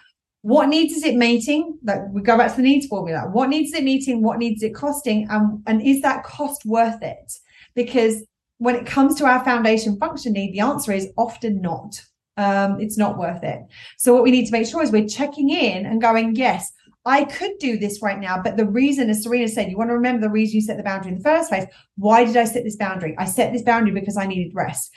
what 0.43 0.69
needs 0.69 0.95
is 0.95 1.05
it 1.05 1.17
meeting? 1.17 1.79
Like 1.83 2.01
we 2.11 2.23
go 2.23 2.39
back 2.39 2.51
to 2.51 2.57
the 2.57 2.63
needs 2.63 2.87
formula. 2.87 3.29
What 3.31 3.51
needs 3.51 3.73
is 3.73 3.79
it 3.79 3.85
meeting? 3.85 4.23
What 4.23 4.39
needs 4.39 4.63
it 4.63 4.75
costing? 4.75 5.27
And, 5.29 5.63
and 5.67 5.83
is 5.83 6.01
that 6.03 6.25
cost 6.25 6.65
worth 6.65 7.03
it? 7.03 7.33
Because 7.75 8.25
when 8.59 8.75
it 8.75 8.87
comes 8.87 9.17
to 9.17 9.27
our 9.27 9.45
foundation 9.45 9.99
function 9.99 10.33
need, 10.33 10.53
the 10.53 10.61
answer 10.61 10.93
is 10.93 11.09
often 11.17 11.61
not. 11.61 12.03
Um, 12.37 12.81
it's 12.81 12.97
not 12.97 13.19
worth 13.19 13.43
it. 13.43 13.61
So 13.99 14.15
what 14.15 14.23
we 14.23 14.31
need 14.31 14.47
to 14.47 14.53
make 14.53 14.67
sure 14.67 14.83
is 14.83 14.91
we're 14.91 15.07
checking 15.07 15.51
in 15.51 15.85
and 15.85 16.01
going, 16.01 16.37
yes, 16.37 16.73
I 17.05 17.25
could 17.25 17.53
do 17.59 17.79
this 17.79 18.01
right 18.03 18.19
now, 18.19 18.43
but 18.43 18.57
the 18.57 18.67
reason, 18.67 19.09
as 19.09 19.23
Serena 19.23 19.49
said, 19.49 19.71
you 19.71 19.77
want 19.77 19.89
to 19.89 19.95
remember 19.95 20.21
the 20.21 20.31
reason 20.31 20.57
you 20.57 20.61
set 20.61 20.77
the 20.77 20.83
boundary 20.83 21.13
in 21.13 21.19
the 21.19 21.25
first 21.25 21.49
place. 21.49 21.65
Why 21.97 22.25
did 22.25 22.37
I 22.37 22.45
set 22.45 22.65
this 22.65 22.77
boundary? 22.77 23.15
I 23.19 23.25
set 23.25 23.53
this 23.53 23.63
boundary 23.63 23.93
because 23.93 24.17
I 24.17 24.27
needed 24.27 24.55
rest. 24.55 24.91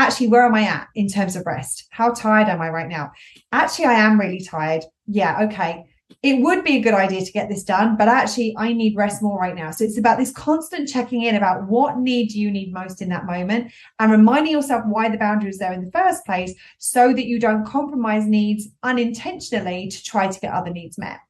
Actually, 0.00 0.28
where 0.28 0.46
am 0.46 0.54
I 0.54 0.62
at 0.62 0.88
in 0.94 1.08
terms 1.08 1.36
of 1.36 1.44
rest? 1.44 1.86
How 1.90 2.12
tired 2.12 2.48
am 2.48 2.62
I 2.62 2.70
right 2.70 2.88
now? 2.88 3.12
Actually, 3.52 3.84
I 3.84 4.00
am 4.00 4.18
really 4.18 4.40
tired. 4.40 4.82
Yeah, 5.06 5.42
okay 5.42 5.84
it 6.22 6.42
would 6.42 6.64
be 6.64 6.76
a 6.76 6.80
good 6.80 6.92
idea 6.92 7.24
to 7.24 7.32
get 7.32 7.48
this 7.48 7.64
done, 7.64 7.96
but 7.96 8.08
actually, 8.08 8.54
I 8.58 8.72
need 8.72 8.96
rest 8.96 9.22
more 9.22 9.38
right 9.38 9.54
now. 9.54 9.70
So 9.70 9.84
it's 9.84 9.98
about 9.98 10.18
this 10.18 10.32
constant 10.32 10.88
checking 10.88 11.22
in 11.22 11.34
about 11.34 11.66
what 11.66 11.98
need 11.98 12.32
you 12.32 12.50
need 12.50 12.72
most 12.72 13.00
in 13.00 13.08
that 13.08 13.24
moment 13.24 13.72
and 13.98 14.12
reminding 14.12 14.52
yourself 14.52 14.82
why 14.86 15.08
the 15.08 15.16
boundary 15.16 15.50
is 15.50 15.58
there 15.58 15.72
in 15.72 15.84
the 15.84 15.90
first 15.90 16.26
place 16.26 16.52
so 16.78 17.14
that 17.14 17.26
you 17.26 17.38
don't 17.38 17.64
compromise 17.64 18.26
needs 18.26 18.68
unintentionally 18.82 19.88
to 19.88 20.04
try 20.04 20.26
to 20.26 20.40
get 20.40 20.52
other 20.52 20.70
needs 20.70 20.98
met. 20.98 21.20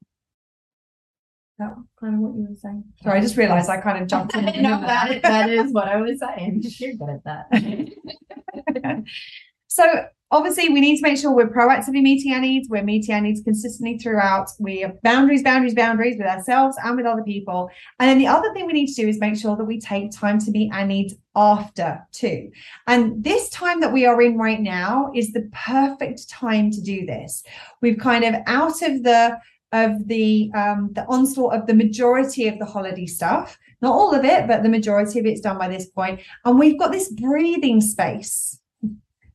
That 1.60 1.76
kind 2.00 2.14
of 2.14 2.20
what 2.20 2.34
you 2.34 2.46
were 2.48 2.56
saying. 2.56 2.84
Sorry, 3.02 3.18
I 3.18 3.20
just 3.20 3.36
realized 3.36 3.68
I 3.68 3.82
kind 3.82 4.02
of 4.02 4.08
jumped 4.08 4.34
in. 4.34 4.46
no, 4.62 4.80
that, 4.80 5.20
that 5.22 5.50
is 5.50 5.74
what 5.74 5.88
I 5.88 5.96
was 5.98 6.18
saying. 6.18 6.62
You're 6.78 6.94
good 6.94 7.10
at 7.10 7.24
that. 7.24 9.04
so 9.66 9.84
obviously 10.30 10.70
we 10.70 10.80
need 10.80 10.96
to 10.96 11.02
make 11.02 11.18
sure 11.18 11.30
we're 11.30 11.50
proactively 11.50 12.00
meeting 12.02 12.32
our 12.32 12.40
needs 12.40 12.68
we're 12.68 12.82
meeting 12.82 13.14
our 13.14 13.20
needs 13.20 13.42
consistently 13.42 13.98
throughout 13.98 14.48
we 14.58 14.80
have 14.80 15.00
boundaries 15.02 15.42
boundaries 15.42 15.74
boundaries 15.74 16.16
with 16.18 16.26
ourselves 16.26 16.76
and 16.82 16.96
with 16.96 17.06
other 17.06 17.22
people 17.22 17.70
and 17.98 18.08
then 18.08 18.18
the 18.18 18.26
other 18.26 18.52
thing 18.52 18.66
we 18.66 18.72
need 18.72 18.86
to 18.86 19.02
do 19.02 19.08
is 19.08 19.20
make 19.20 19.36
sure 19.36 19.56
that 19.56 19.64
we 19.64 19.78
take 19.78 20.10
time 20.10 20.38
to 20.38 20.50
meet 20.50 20.72
our 20.72 20.84
needs 20.84 21.14
after 21.36 22.00
too 22.10 22.50
and 22.86 23.22
this 23.22 23.48
time 23.50 23.80
that 23.80 23.92
we 23.92 24.06
are 24.06 24.20
in 24.22 24.36
right 24.36 24.60
now 24.60 25.10
is 25.14 25.32
the 25.32 25.48
perfect 25.52 26.28
time 26.28 26.70
to 26.70 26.80
do 26.80 27.06
this 27.06 27.44
we've 27.80 27.98
kind 27.98 28.24
of 28.24 28.34
out 28.46 28.82
of 28.82 29.02
the 29.02 29.38
of 29.72 30.08
the 30.08 30.50
um 30.54 30.90
the 30.92 31.06
onslaught 31.06 31.54
of 31.54 31.66
the 31.66 31.74
majority 31.74 32.48
of 32.48 32.58
the 32.58 32.64
holiday 32.64 33.06
stuff. 33.06 33.58
Not 33.82 33.92
all 33.92 34.14
of 34.14 34.24
it 34.24 34.46
but 34.46 34.62
the 34.62 34.68
majority 34.68 35.18
of 35.18 35.26
it's 35.26 35.40
done 35.40 35.58
by 35.58 35.68
this 35.68 35.86
point. 35.86 36.20
And 36.44 36.58
we've 36.58 36.78
got 36.78 36.92
this 36.92 37.10
breathing 37.10 37.80
space. 37.80 38.58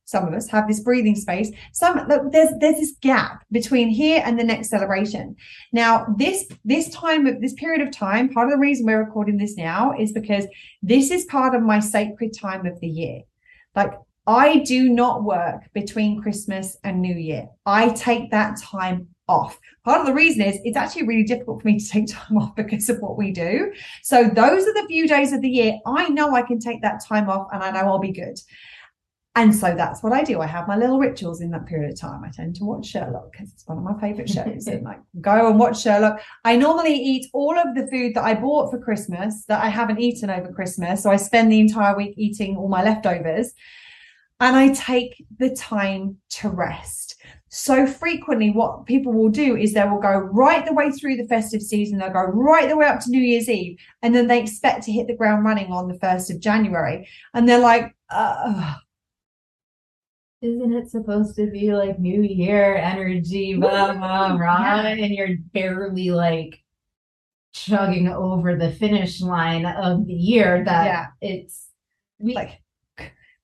Some 0.04 0.28
of 0.28 0.34
us 0.34 0.48
have 0.50 0.68
this 0.68 0.80
breathing 0.80 1.16
space. 1.16 1.50
Some 1.72 2.06
there's 2.30 2.50
there's 2.60 2.76
this 2.76 2.94
gap 3.00 3.44
between 3.50 3.88
here 3.88 4.22
and 4.24 4.38
the 4.38 4.44
next 4.44 4.68
celebration. 4.68 5.36
Now 5.72 6.06
this 6.16 6.46
this 6.64 6.90
time 6.90 7.26
of 7.26 7.40
this 7.40 7.54
period 7.54 7.80
of 7.80 7.90
time 7.90 8.28
part 8.28 8.46
of 8.46 8.52
the 8.52 8.58
reason 8.58 8.86
we're 8.86 9.04
recording 9.04 9.36
this 9.36 9.56
now 9.56 9.94
is 9.98 10.12
because 10.12 10.46
this 10.82 11.10
is 11.10 11.24
part 11.24 11.54
of 11.54 11.62
my 11.62 11.80
sacred 11.80 12.36
time 12.38 12.66
of 12.66 12.78
the 12.80 12.88
year. 12.88 13.22
Like 13.74 13.92
i 14.28 14.58
do 14.58 14.88
not 14.88 15.22
work 15.22 15.72
between 15.72 16.20
christmas 16.20 16.76
and 16.84 17.00
new 17.00 17.14
year. 17.14 17.48
I 17.64 17.88
take 17.90 18.30
that 18.30 18.60
time 18.60 19.08
off. 19.28 19.58
Part 19.84 20.00
of 20.00 20.06
the 20.06 20.14
reason 20.14 20.42
is 20.42 20.58
it's 20.64 20.76
actually 20.76 21.06
really 21.06 21.24
difficult 21.24 21.62
for 21.62 21.68
me 21.68 21.78
to 21.78 21.88
take 21.88 22.08
time 22.08 22.36
off 22.36 22.54
because 22.54 22.88
of 22.88 22.98
what 23.00 23.16
we 23.16 23.32
do. 23.32 23.72
So 24.02 24.24
those 24.24 24.66
are 24.66 24.74
the 24.74 24.86
few 24.88 25.08
days 25.08 25.32
of 25.32 25.42
the 25.42 25.48
year 25.48 25.78
I 25.86 26.08
know 26.08 26.34
I 26.34 26.42
can 26.42 26.58
take 26.58 26.82
that 26.82 27.04
time 27.04 27.28
off 27.28 27.48
and 27.52 27.62
I 27.62 27.70
know 27.70 27.88
I'll 27.88 27.98
be 27.98 28.12
good. 28.12 28.38
And 29.36 29.54
so 29.54 29.74
that's 29.74 30.02
what 30.02 30.14
I 30.14 30.24
do. 30.24 30.40
I 30.40 30.46
have 30.46 30.66
my 30.66 30.78
little 30.78 30.98
rituals 30.98 31.42
in 31.42 31.50
that 31.50 31.66
period 31.66 31.92
of 31.92 32.00
time. 32.00 32.24
I 32.24 32.30
tend 32.30 32.56
to 32.56 32.64
watch 32.64 32.86
Sherlock 32.86 33.32
because 33.32 33.52
it's 33.52 33.68
one 33.68 33.76
of 33.76 33.84
my 33.84 34.00
favorite 34.00 34.30
shows 34.30 34.66
and 34.66 34.82
like 34.82 34.98
go 35.20 35.50
and 35.50 35.58
watch 35.58 35.82
Sherlock. 35.82 36.22
I 36.46 36.56
normally 36.56 36.94
eat 36.94 37.26
all 37.34 37.58
of 37.58 37.74
the 37.74 37.86
food 37.88 38.14
that 38.14 38.24
I 38.24 38.32
bought 38.32 38.70
for 38.70 38.80
Christmas 38.80 39.44
that 39.48 39.62
I 39.62 39.68
haven't 39.68 40.00
eaten 40.00 40.30
over 40.30 40.50
Christmas. 40.50 41.02
So 41.02 41.10
I 41.10 41.16
spend 41.16 41.52
the 41.52 41.60
entire 41.60 41.94
week 41.94 42.14
eating 42.16 42.56
all 42.56 42.68
my 42.68 42.82
leftovers 42.82 43.52
and 44.40 44.56
I 44.56 44.72
take 44.72 45.22
the 45.38 45.54
time 45.54 46.16
to 46.30 46.48
rest. 46.48 47.05
So 47.48 47.86
frequently, 47.86 48.50
what 48.50 48.86
people 48.86 49.12
will 49.12 49.28
do 49.28 49.56
is 49.56 49.72
they 49.72 49.84
will 49.84 50.00
go 50.00 50.18
right 50.18 50.66
the 50.66 50.74
way 50.74 50.90
through 50.90 51.16
the 51.16 51.28
festive 51.28 51.62
season, 51.62 51.98
they'll 51.98 52.12
go 52.12 52.24
right 52.24 52.68
the 52.68 52.76
way 52.76 52.86
up 52.86 53.00
to 53.00 53.10
New 53.10 53.20
Year's 53.20 53.48
Eve, 53.48 53.78
and 54.02 54.14
then 54.14 54.26
they 54.26 54.40
expect 54.40 54.82
to 54.84 54.92
hit 54.92 55.06
the 55.06 55.16
ground 55.16 55.44
running 55.44 55.70
on 55.70 55.86
the 55.86 55.98
1st 55.98 56.34
of 56.34 56.40
January. 56.40 57.08
And 57.34 57.48
they're 57.48 57.60
like, 57.60 57.94
uh, 58.10 58.74
isn't 60.42 60.72
it 60.74 60.90
supposed 60.90 61.36
to 61.36 61.46
be 61.50 61.72
like 61.72 61.98
New 61.98 62.22
Year 62.22 62.76
energy, 62.76 63.54
blah 63.58 63.94
blah 63.94 64.36
blah, 64.36 64.80
and 64.80 65.14
you're 65.14 65.36
barely 65.52 66.10
like 66.10 66.62
chugging 67.52 68.08
over 68.08 68.56
the 68.56 68.70
finish 68.70 69.20
line 69.20 69.64
of 69.64 70.06
the 70.06 70.12
year 70.12 70.62
that 70.64 70.84
yeah. 70.84 71.06
it's 71.22 71.68
we, 72.18 72.34
like 72.34 72.60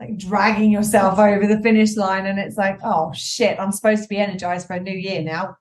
like 0.02 0.18
dragging 0.18 0.70
yourself 0.70 1.18
over 1.18 1.46
the 1.46 1.60
finish 1.62 1.96
line 1.96 2.26
and 2.26 2.38
it's 2.38 2.56
like 2.56 2.78
oh 2.84 3.12
shit 3.14 3.58
i'm 3.58 3.72
supposed 3.72 4.02
to 4.02 4.08
be 4.08 4.18
energized 4.18 4.66
for 4.66 4.74
a 4.74 4.80
new 4.80 4.96
year 4.96 5.22
now 5.22 5.56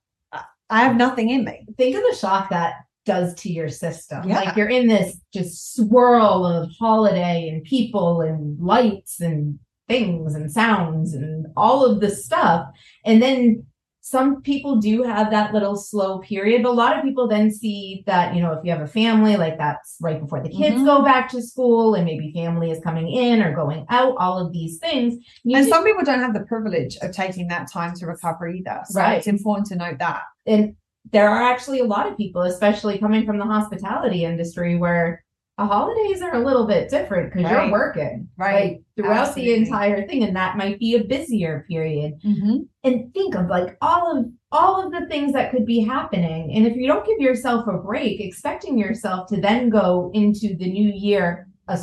i 0.70 0.82
have 0.84 0.96
nothing 0.96 1.30
in 1.30 1.44
me 1.44 1.66
think 1.78 1.96
of 1.96 2.04
the 2.10 2.16
shock 2.16 2.50
that 2.50 2.74
does 3.06 3.34
to 3.36 3.52
your 3.52 3.70
system 3.70 4.28
yeah. 4.28 4.36
like 4.36 4.56
you're 4.56 4.70
in 4.70 4.88
this 4.88 5.20
just 5.34 5.76
swirl 5.76 6.46
of 6.46 6.70
holiday 6.80 7.50
and 7.50 7.64
people 7.64 8.22
and 8.22 8.60
lights 8.60 9.22
and 9.22 9.60
things 9.92 10.36
and 10.36 10.50
sounds 10.50 11.14
and 11.14 11.48
all 11.58 11.86
of 11.86 12.00
this 12.00 12.24
stuff. 12.24 12.68
And 13.06 13.22
then 13.22 13.66
some 14.12 14.42
people 14.42 14.76
do 14.76 15.04
have 15.04 15.32
that 15.32 15.54
little 15.54 15.78
slow 15.78 16.20
period, 16.20 16.64
but 16.64 16.70
a 16.70 16.74
lot 16.74 16.98
of 16.98 17.02
people 17.02 17.30
then 17.30 17.50
see 17.50 18.04
that, 18.08 18.36
you 18.36 18.42
know, 18.42 18.52
if 18.52 18.60
you 18.66 18.70
have 18.70 18.82
a 18.82 18.88
family, 18.88 19.38
like 19.38 19.58
that's 19.58 19.96
right 20.02 20.20
before 20.20 20.44
the 20.44 20.50
kids 20.50 20.76
mm-hmm. 20.76 20.86
go 20.86 21.02
back 21.02 21.30
to 21.30 21.42
school 21.42 21.96
and 21.96 22.04
maybe 22.04 22.30
family 22.34 22.72
is 22.72 22.84
coming 22.84 23.10
in 23.10 23.42
or 23.42 23.56
going 23.56 23.86
out, 23.88 24.14
all 24.18 24.38
of 24.38 24.52
these 24.52 24.80
things. 24.80 25.18
and 25.46 25.66
some 25.66 25.86
people 25.86 26.04
don't 26.04 26.20
have 26.20 26.34
the 26.34 26.42
privilege 26.42 26.98
of 27.02 27.14
taking 27.14 27.48
that 27.48 27.72
time 27.72 27.96
to 27.96 28.06
recover 28.06 28.50
either. 28.50 28.82
So 28.84 29.00
right. 29.00 29.18
it's 29.18 29.28
important 29.28 29.68
to 29.68 29.78
note 29.78 30.00
that. 30.00 30.24
And 30.46 30.76
there 31.14 31.30
are 31.30 31.44
actually 31.44 31.80
a 31.80 31.86
lot 31.86 32.06
of 32.06 32.18
people, 32.18 32.42
especially 32.42 32.98
coming 32.98 33.26
from 33.26 33.38
the 33.38 33.46
hospitality 33.46 34.26
industry, 34.26 34.76
where 34.76 35.24
holidays 35.66 36.22
are 36.22 36.36
a 36.36 36.44
little 36.44 36.66
bit 36.66 36.90
different 36.90 37.32
because 37.32 37.50
right. 37.50 37.64
you're 37.64 37.72
working 37.72 38.28
right 38.38 38.72
like, 38.72 38.84
throughout 38.96 39.28
Absolutely. 39.30 39.54
the 39.54 39.60
entire 39.60 40.08
thing 40.08 40.24
and 40.24 40.36
that 40.36 40.58
might 40.58 40.80
be 40.80 40.96
a 40.96 41.04
busier 41.04 41.66
period 41.70 42.14
mm-hmm. 42.24 42.58
and 42.84 43.14
think 43.14 43.36
of 43.36 43.48
like 43.48 43.78
all 43.82 44.18
of 44.18 44.26
all 44.52 44.86
of 44.86 44.92
the 44.92 45.08
things 45.08 45.34
that 45.34 45.52
could 45.52 45.66
be 45.66 45.80
happening 45.80 46.52
and 46.54 46.68
if 46.68 46.76
you 46.76 46.88
don't 46.88 47.06
give 47.06 47.20
yourself 47.20 47.68
a 47.68 47.78
break 47.78 48.20
expecting 48.20 48.78
yourself 48.78 49.28
to 49.28 49.40
then 49.40 49.70
go 49.70 50.12
into 50.14 50.56
the 50.58 50.70
new 50.70 50.92
year 50.94 51.48
a, 51.68 51.80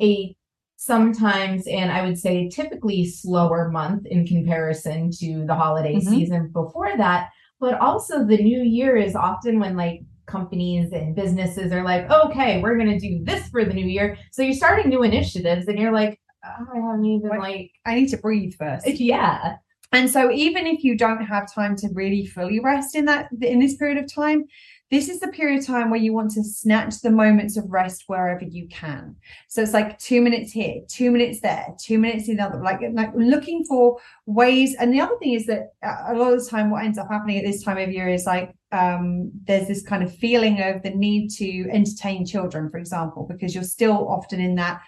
a 0.00 0.34
sometimes 0.76 1.66
and 1.66 1.90
i 1.90 2.04
would 2.04 2.18
say 2.18 2.48
typically 2.48 3.04
slower 3.04 3.68
month 3.68 4.06
in 4.06 4.26
comparison 4.26 5.10
to 5.10 5.44
the 5.46 5.54
holiday 5.54 5.96
mm-hmm. 5.96 6.10
season 6.10 6.48
before 6.48 6.96
that 6.96 7.30
but 7.60 7.74
also 7.80 8.24
the 8.24 8.38
new 8.38 8.62
year 8.62 8.96
is 8.96 9.16
often 9.16 9.58
when 9.58 9.76
like 9.76 10.02
companies 10.28 10.92
and 10.92 11.16
businesses 11.16 11.72
are 11.72 11.82
like, 11.82 12.10
okay, 12.10 12.60
we're 12.60 12.76
going 12.76 12.90
to 12.90 12.98
do 12.98 13.24
this 13.24 13.48
for 13.48 13.64
the 13.64 13.72
new 13.72 13.86
year. 13.86 14.16
So 14.32 14.42
you're 14.42 14.54
starting 14.54 14.88
new 14.88 15.02
initiatives 15.02 15.66
and 15.66 15.78
you're 15.78 15.92
like, 15.92 16.20
oh, 16.44 16.66
I 16.74 16.76
haven't 16.76 17.04
even 17.04 17.30
like, 17.38 17.72
I 17.84 17.94
need 17.96 18.08
to 18.10 18.18
breathe 18.18 18.54
first. 18.54 18.86
Yeah. 19.00 19.56
and 19.92 20.10
so 20.10 20.30
even 20.30 20.66
if 20.66 20.84
you 20.84 20.96
don't 20.96 21.24
have 21.24 21.52
time 21.52 21.74
to 21.76 21.88
really 21.94 22.26
fully 22.26 22.60
rest 22.60 22.94
in 22.94 23.06
that 23.06 23.30
in 23.40 23.58
this 23.58 23.76
period 23.76 24.02
of 24.02 24.12
time 24.12 24.44
this 24.90 25.08
is 25.10 25.20
the 25.20 25.28
period 25.28 25.60
of 25.60 25.66
time 25.66 25.90
where 25.90 26.00
you 26.00 26.14
want 26.14 26.30
to 26.32 26.42
snatch 26.42 27.00
the 27.02 27.10
moments 27.10 27.58
of 27.58 27.64
rest 27.68 28.04
wherever 28.06 28.44
you 28.44 28.66
can. 28.68 29.16
So 29.48 29.60
it's 29.60 29.74
like 29.74 29.98
two 29.98 30.22
minutes 30.22 30.50
here, 30.50 30.80
two 30.88 31.10
minutes 31.10 31.40
there, 31.40 31.74
two 31.78 31.98
minutes 31.98 32.28
in 32.28 32.36
the 32.36 32.44
other, 32.44 32.62
like, 32.62 32.80
like 32.94 33.10
looking 33.14 33.64
for 33.64 33.98
ways. 34.24 34.74
And 34.80 34.92
the 34.92 35.00
other 35.00 35.16
thing 35.18 35.34
is 35.34 35.46
that 35.46 35.72
a 35.82 36.14
lot 36.14 36.32
of 36.32 36.42
the 36.42 36.50
time, 36.50 36.70
what 36.70 36.84
ends 36.84 36.96
up 36.96 37.08
happening 37.10 37.36
at 37.36 37.44
this 37.44 37.62
time 37.62 37.76
of 37.76 37.92
year 37.92 38.08
is 38.08 38.24
like 38.24 38.54
um, 38.72 39.30
there's 39.44 39.68
this 39.68 39.82
kind 39.82 40.02
of 40.02 40.14
feeling 40.14 40.60
of 40.60 40.82
the 40.82 40.90
need 40.90 41.30
to 41.30 41.68
entertain 41.70 42.26
children, 42.26 42.70
for 42.70 42.78
example, 42.78 43.26
because 43.28 43.54
you're 43.54 43.64
still 43.64 44.08
often 44.08 44.40
in 44.40 44.54
that 44.56 44.80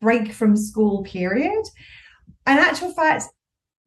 break 0.00 0.32
from 0.32 0.56
school 0.56 1.02
period. 1.02 1.64
And 2.46 2.58
actual 2.58 2.92
fact, 2.92 3.24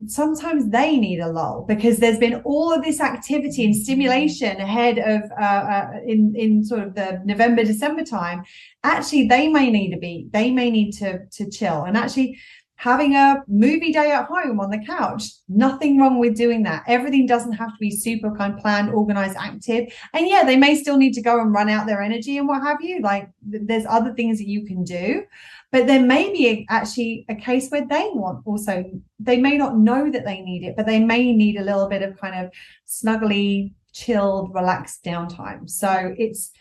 sometimes 0.08 0.70
they 0.70 0.98
need 0.98 1.20
a 1.20 1.28
lull 1.28 1.66
because 1.68 1.98
there's 1.98 2.18
been 2.18 2.42
all 2.44 2.74
of 2.74 2.84
this 2.84 3.00
activity 3.00 3.66
and 3.66 3.76
stimulation 3.76 4.58
ahead 4.58 4.98
of 4.98 5.22
uh, 5.40 5.44
uh, 5.44 5.92
in 6.06 6.34
in 6.36 6.64
sort 6.64 6.82
of 6.82 6.96
the 6.96 7.22
November 7.26 7.64
December 7.64 8.04
time. 8.04 8.44
Actually, 8.84 9.28
they 9.28 9.48
may 9.48 9.70
need 9.70 9.94
a 9.94 9.98
beat. 9.98 10.32
They 10.32 10.52
may 10.52 10.70
need 10.70 10.92
to 10.94 11.26
to 11.26 11.50
chill. 11.50 11.84
And 11.84 11.98
actually, 11.98 12.40
having 12.78 13.16
a 13.16 13.44
movie 13.48 13.92
day 13.92 14.12
at 14.12 14.26
home 14.26 14.60
on 14.60 14.70
the 14.70 14.84
couch, 14.86 15.24
nothing 15.48 15.98
wrong 15.98 16.20
with 16.20 16.36
doing 16.36 16.64
that. 16.64 16.84
Everything 16.88 17.26
doesn't 17.26 17.54
have 17.54 17.70
to 17.70 17.80
be 17.80 17.92
super 17.92 18.36
kind 18.36 18.54
of 18.54 18.60
planned, 18.60 18.90
organized, 18.92 19.38
active. 19.38 19.94
And 20.14 20.28
yeah, 20.28 20.44
they 20.44 20.58
may 20.58 20.76
still 20.76 20.98
need 20.98 21.14
to 21.14 21.22
go 21.22 21.40
and 21.40 21.54
run 21.54 21.70
out 21.70 21.88
their 21.88 22.02
energy 22.02 22.38
and 22.38 22.48
what 22.48 22.62
have 22.62 22.82
you. 22.82 23.02
Like 23.02 23.30
there's 23.42 23.86
other 23.86 24.14
things 24.14 24.38
that 24.40 24.48
you 24.48 24.66
can 24.66 24.84
do. 24.84 25.24
But 25.72 25.88
there 25.88 26.02
may 26.02 26.32
be 26.32 26.66
actually 26.70 27.26
a 27.28 27.36
case 27.36 27.70
where 27.70 27.86
they 27.86 28.10
want 28.14 28.46
also, 28.46 28.86
they 29.20 29.38
may 29.38 29.58
not 29.58 29.78
know 29.78 30.12
that 30.12 30.26
they 30.26 30.42
need 30.42 30.64
it, 30.64 30.76
but 30.76 30.86
they 30.86 31.00
may 31.00 31.34
need 31.34 31.58
a 31.58 31.64
little 31.64 31.88
bit 31.88 32.02
of 32.02 32.18
kind 32.18 32.46
of 32.46 32.52
snuggly, 32.88 33.74
chilled, 33.92 34.54
relaxed 34.54 35.04
downtime. 35.04 35.70
So 35.70 36.14
it's 36.18 36.52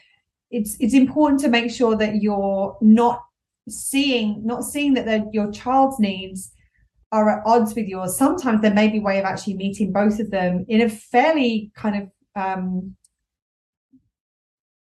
it's 0.50 0.76
it's 0.78 0.94
important 0.94 1.40
to 1.40 1.48
make 1.48 1.70
sure 1.70 1.96
that 1.96 2.22
you're 2.22 2.76
not 2.80 3.24
seeing 3.68 4.44
not 4.44 4.64
seeing 4.64 4.94
that 4.94 5.32
your 5.32 5.50
child's 5.50 5.98
needs 5.98 6.52
are 7.12 7.30
at 7.30 7.46
odds 7.46 7.74
with 7.74 7.86
yours. 7.86 8.16
Sometimes 8.16 8.60
there 8.60 8.74
may 8.74 8.88
be 8.88 8.98
a 8.98 9.02
way 9.02 9.18
of 9.18 9.24
actually 9.24 9.54
meeting 9.54 9.92
both 9.92 10.18
of 10.18 10.30
them 10.30 10.64
in 10.68 10.80
a 10.80 10.88
fairly 10.88 11.70
kind 11.76 12.02
of 12.02 12.10
um, 12.42 12.96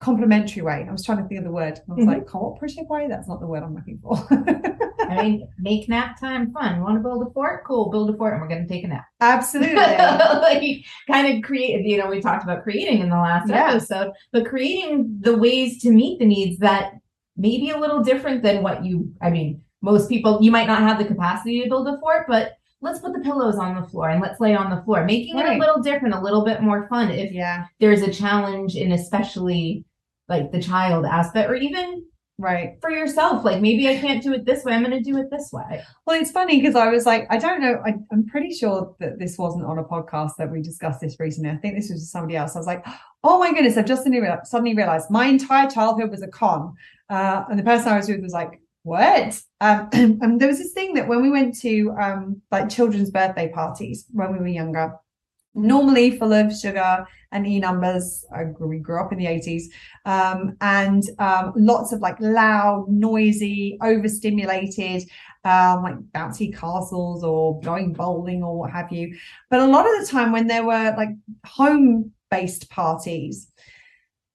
complementary 0.00 0.62
way. 0.62 0.86
I 0.86 0.92
was 0.92 1.04
trying 1.04 1.18
to 1.22 1.28
think 1.28 1.38
of 1.38 1.44
the 1.44 1.50
word. 1.50 1.80
I 1.88 1.94
was 1.94 2.04
mm-hmm. 2.04 2.10
like, 2.10 2.26
cooperative 2.26 2.86
way? 2.88 3.08
That's 3.08 3.28
not 3.28 3.40
the 3.40 3.46
word 3.46 3.62
I'm 3.62 3.74
looking 3.74 3.98
for. 4.02 4.16
I 5.00 5.22
mean, 5.22 5.48
make 5.58 5.88
nap 5.88 6.20
time 6.20 6.52
fun. 6.52 6.82
Want 6.82 6.96
to 6.96 7.00
build 7.00 7.26
a 7.26 7.30
fort? 7.30 7.64
Cool, 7.66 7.90
build 7.90 8.10
a 8.10 8.16
fort 8.16 8.34
and 8.34 8.42
we're 8.42 8.48
going 8.48 8.66
to 8.66 8.72
take 8.72 8.84
a 8.84 8.88
nap. 8.88 9.06
Absolutely. 9.20 9.74
like, 9.76 10.84
kind 11.10 11.34
of 11.34 11.42
create, 11.42 11.84
you 11.86 11.96
know, 11.96 12.08
we 12.08 12.20
talked 12.20 12.44
about 12.44 12.62
creating 12.62 13.00
in 13.00 13.08
the 13.08 13.16
last 13.16 13.48
yeah. 13.48 13.70
episode, 13.70 14.12
but 14.32 14.46
creating 14.46 15.16
the 15.20 15.36
ways 15.36 15.80
to 15.82 15.90
meet 15.90 16.18
the 16.18 16.26
needs 16.26 16.58
that 16.58 16.92
may 17.38 17.56
be 17.56 17.70
a 17.70 17.78
little 17.78 18.02
different 18.02 18.42
than 18.42 18.62
what 18.62 18.84
you, 18.84 19.10
I 19.22 19.30
mean, 19.30 19.62
most 19.80 20.08
people, 20.08 20.40
you 20.42 20.50
might 20.50 20.66
not 20.66 20.82
have 20.82 20.98
the 20.98 21.04
capacity 21.04 21.62
to 21.62 21.68
build 21.68 21.88
a 21.88 21.98
fort, 22.00 22.26
but 22.28 22.58
let's 22.80 22.98
put 22.98 23.12
the 23.12 23.20
pillows 23.20 23.56
on 23.56 23.80
the 23.80 23.88
floor 23.88 24.10
and 24.10 24.20
let's 24.20 24.40
lay 24.40 24.54
on 24.54 24.70
the 24.70 24.82
floor, 24.82 25.04
making 25.04 25.36
right. 25.36 25.52
it 25.52 25.56
a 25.56 25.58
little 25.58 25.80
different, 25.80 26.14
a 26.14 26.20
little 26.20 26.44
bit 26.44 26.62
more 26.62 26.88
fun. 26.88 27.10
If 27.10 27.32
yeah. 27.32 27.66
there's 27.80 28.02
a 28.02 28.12
challenge 28.12 28.76
in 28.76 28.92
especially 28.92 29.84
like 30.28 30.52
the 30.52 30.60
child 30.60 31.06
aspect 31.06 31.48
or 31.48 31.54
even 31.54 32.04
right. 32.38 32.78
For 32.80 32.90
yourself 32.90 33.44
like 33.44 33.60
maybe 33.60 33.88
i 33.88 33.98
can't 33.98 34.22
do 34.22 34.32
it 34.32 34.44
this 34.44 34.64
way 34.64 34.72
i'm 34.72 34.82
going 34.84 35.02
to 35.02 35.10
do 35.10 35.18
it 35.18 35.30
this 35.30 35.50
way. 35.52 35.82
Well 36.06 36.20
it's 36.20 36.30
funny 36.30 36.60
because 36.60 36.74
i 36.74 36.88
was 36.88 37.04
like 37.06 37.26
i 37.30 37.36
don't 37.36 37.60
know 37.60 37.82
I, 37.84 37.94
am 38.12 38.26
pretty 38.26 38.54
sure 38.54 38.94
that 39.00 39.18
this 39.18 39.36
wasn't 39.36 39.64
on 39.64 39.78
a 39.78 39.84
podcast 39.84 40.32
that 40.38 40.50
we 40.50 40.62
discussed 40.62 41.00
this 41.00 41.18
recently. 41.18 41.50
I 41.50 41.56
think 41.56 41.74
this 41.74 41.90
was 41.90 42.10
somebody 42.10 42.36
else. 42.36 42.54
I 42.56 42.58
was 42.58 42.66
like 42.66 42.86
oh 43.24 43.38
my 43.38 43.52
goodness 43.52 43.76
i've 43.76 43.86
just 43.86 44.04
suddenly 44.04 44.74
realized 44.74 45.10
my 45.10 45.26
entire 45.26 45.68
childhood 45.68 46.10
was 46.10 46.22
a 46.22 46.28
con. 46.28 46.74
Uh, 47.10 47.44
and 47.50 47.58
the 47.58 47.62
person 47.62 47.88
i 47.88 47.96
was 47.96 48.08
with 48.08 48.22
was 48.22 48.32
like 48.32 48.60
what? 48.88 49.40
Um, 49.60 49.88
and 49.92 50.40
there 50.40 50.48
was 50.48 50.58
this 50.58 50.72
thing 50.72 50.94
that 50.94 51.08
when 51.08 51.22
we 51.22 51.30
went 51.30 51.58
to 51.60 51.94
um, 52.00 52.40
like 52.50 52.68
children's 52.68 53.10
birthday 53.10 53.50
parties 53.52 54.06
when 54.12 54.32
we 54.32 54.38
were 54.38 54.48
younger 54.48 54.94
normally 55.58 56.18
full 56.18 56.32
of 56.32 56.52
sugar 56.56 57.06
and 57.32 57.46
E 57.46 57.58
numbers. 57.58 58.24
We 58.60 58.78
grew 58.78 59.00
up 59.00 59.12
in 59.12 59.18
the 59.18 59.26
80s. 59.26 59.64
Um, 60.04 60.56
and 60.60 61.02
um, 61.18 61.52
lots 61.56 61.92
of 61.92 62.00
like 62.00 62.18
loud, 62.20 62.86
noisy, 62.88 63.78
overstimulated, 63.82 65.02
um, 65.44 65.82
like 65.82 65.96
bouncy 66.14 66.56
castles 66.56 67.22
or 67.22 67.60
going 67.60 67.92
bowling 67.92 68.42
or 68.42 68.58
what 68.58 68.70
have 68.70 68.92
you. 68.92 69.16
But 69.50 69.60
a 69.60 69.66
lot 69.66 69.86
of 69.86 70.00
the 70.00 70.10
time 70.10 70.32
when 70.32 70.46
there 70.46 70.64
were 70.64 70.94
like 70.96 71.10
home 71.44 72.12
based 72.30 72.70
parties, 72.70 73.47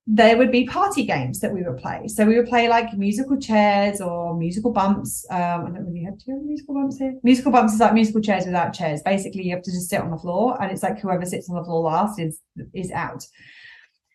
there 0.06 0.38
would 0.38 0.52
be 0.52 0.66
party 0.66 1.06
games 1.06 1.40
that 1.40 1.54
we 1.54 1.64
would 1.64 1.78
play. 1.78 2.08
So 2.08 2.26
we 2.26 2.36
would 2.38 2.50
play 2.50 2.68
like 2.68 2.94
musical 2.94 3.40
chairs 3.40 4.02
or 4.02 4.36
musical 4.36 4.72
bumps. 4.72 5.26
Um, 5.30 5.40
I 5.40 5.70
don't 5.70 5.86
really 5.86 6.04
have, 6.04 6.16
you 6.28 6.36
have 6.36 6.44
musical 6.44 6.76
bumps 6.76 6.98
here? 6.98 7.16
Musical 7.24 7.54
bumps 7.54 7.74
is 7.74 7.80
like 7.80 7.94
musical 7.94 8.22
chairs 8.22 8.46
without 8.46 8.74
chairs. 8.74 9.02
Basically, 9.02 9.44
you 9.44 9.56
have 9.56 9.64
to 9.64 9.72
just 9.72 9.90
sit 9.90 10.02
on 10.02 10.12
the 10.12 10.18
floor, 10.18 10.62
and 10.62 10.72
it's 10.72 10.84
like 10.84 11.00
whoever 11.00 11.26
sits 11.26 11.50
on 11.50 11.56
the 11.56 11.64
floor 11.64 11.84
last 11.84 12.20
is 12.20 12.42
is 12.74 12.92
out. 12.92 13.26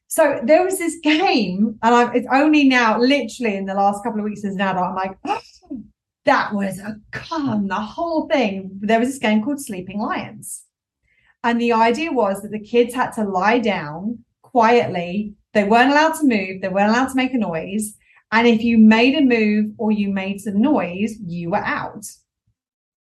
So 0.08 0.40
there 0.42 0.62
was 0.62 0.78
this 0.78 0.96
game, 1.02 1.78
and 1.82 1.94
I, 1.94 2.12
it's 2.14 2.28
only 2.30 2.64
now, 2.68 2.98
literally 2.98 3.56
in 3.56 3.66
the 3.66 3.74
last 3.74 4.02
couple 4.02 4.20
of 4.20 4.24
weeks 4.24 4.44
as 4.44 4.54
an 4.54 4.60
adult, 4.60 4.86
I'm 4.86 4.94
like, 4.94 5.18
oh, 5.26 5.40
that 6.24 6.54
was 6.54 6.78
a 6.78 6.96
con. 7.12 7.66
The 7.66 7.74
whole 7.74 8.28
thing. 8.28 8.78
There 8.80 8.98
was 8.98 9.08
this 9.08 9.18
game 9.18 9.42
called 9.42 9.60
Sleeping 9.60 10.00
Lions, 10.00 10.64
and 11.42 11.58
the 11.58 11.72
idea 11.72 12.12
was 12.12 12.42
that 12.42 12.50
the 12.50 12.60
kids 12.60 12.94
had 12.94 13.12
to 13.12 13.24
lie 13.24 13.58
down 13.58 14.18
quietly 14.42 15.34
they 15.54 15.64
weren't 15.64 15.90
allowed 15.90 16.14
to 16.14 16.26
move, 16.26 16.60
they 16.60 16.68
weren't 16.68 16.90
allowed 16.90 17.08
to 17.08 17.16
make 17.16 17.34
a 17.34 17.38
noise. 17.38 17.94
And 18.30 18.46
if 18.46 18.62
you 18.62 18.76
made 18.78 19.14
a 19.14 19.22
move 19.22 19.72
or 19.78 19.90
you 19.90 20.10
made 20.10 20.40
some 20.40 20.60
noise, 20.60 21.16
you 21.26 21.50
were 21.50 21.64
out. 21.64 22.04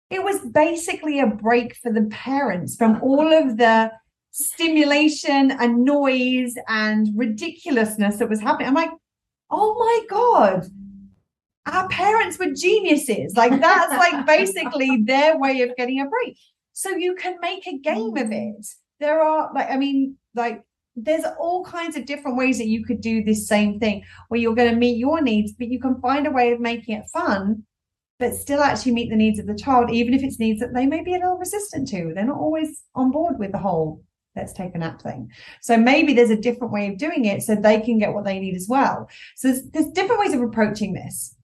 It 0.10 0.24
was 0.24 0.40
basically 0.42 1.20
a 1.20 1.28
break 1.28 1.76
for 1.76 1.92
the 1.92 2.08
parents 2.12 2.76
from 2.76 3.02
all 3.02 3.32
of 3.32 3.58
the 3.58 3.92
stimulation 4.32 5.52
and 5.52 5.86
noise 5.86 6.56
and 6.68 7.10
ridiculousness 7.16 8.18
that 8.18 8.30
was 8.30 8.42
happening. 8.42 8.68
I'm 8.68 8.74
like, 8.74 8.92
oh 9.50 9.76
my 9.76 10.06
God, 10.10 10.66
our 11.72 11.88
parents 11.88 12.38
were 12.40 12.52
geniuses. 12.52 13.38
Like, 13.38 13.62
that's 13.62 13.94
like 13.94 14.26
basically 14.28 15.04
their 15.04 15.38
way 15.38 15.62
of 15.62 15.76
getting 15.76 16.02
a 16.02 16.08
break. 16.08 16.38
So 16.74 16.90
you 16.90 17.16
can 17.16 17.38
make 17.40 17.68
a 17.68 17.78
game 17.78 18.18
of 18.18 18.32
it. 18.32 18.66
There 19.00 19.22
are, 19.22 19.52
like, 19.54 19.70
I 19.70 19.78
mean, 19.78 20.18
like, 20.36 20.64
there's 20.96 21.26
all 21.40 21.64
kinds 21.64 21.96
of 21.96 22.06
different 22.06 22.38
ways 22.38 22.58
that 22.58 22.68
you 22.68 22.86
could 22.86 23.02
do 23.02 23.24
this 23.24 23.48
same 23.48 23.80
thing 23.80 24.04
where 24.28 24.40
you're 24.40 24.56
going 24.56 24.72
to 24.72 24.80
meet 24.80 24.98
your 24.98 25.22
needs, 25.22 25.54
but 25.54 25.68
you 25.68 25.80
can 25.80 26.00
find 26.02 26.28
a 26.28 26.32
way 26.32 26.52
of 26.52 26.60
making 26.60 26.96
it 26.98 27.06
fun, 27.12 27.64
but 28.20 28.36
still 28.36 28.62
actually 28.62 28.94
meet 28.94 29.10
the 29.10 29.16
needs 29.16 29.40
of 29.40 29.48
the 29.48 29.56
child, 29.56 29.90
even 29.90 30.14
if 30.14 30.24
it's 30.24 30.40
needs 30.40 30.60
that 30.60 30.74
they 30.74 30.86
may 30.86 31.04
be 31.04 31.16
a 31.16 31.18
little 31.18 31.38
resistant 31.38 31.88
to. 31.90 32.12
They're 32.14 32.26
not 32.26 32.38
always 32.38 32.84
on 32.96 33.12
board 33.12 33.40
with 33.40 33.52
the 33.52 33.58
whole 33.58 34.04
let's 34.36 34.54
take 34.54 34.74
a 34.74 34.78
nap 34.78 35.02
thing. 35.02 35.32
So 35.62 35.78
maybe 35.78 36.14
there's 36.14 36.30
a 36.30 36.36
different 36.36 36.74
way 36.74 36.88
of 36.88 36.98
doing 36.98 37.26
it 37.26 37.44
so 37.44 37.56
they 37.56 37.82
can 37.82 38.00
get 38.00 38.14
what 38.14 38.26
they 38.26 38.40
need 38.40 38.56
as 38.56 38.68
well. 38.68 39.10
So 39.36 39.50
there's, 39.50 39.70
there's 39.70 39.92
different 39.92 40.22
ways 40.22 40.34
of 40.34 40.42
approaching 40.42 40.94
this. 40.94 41.36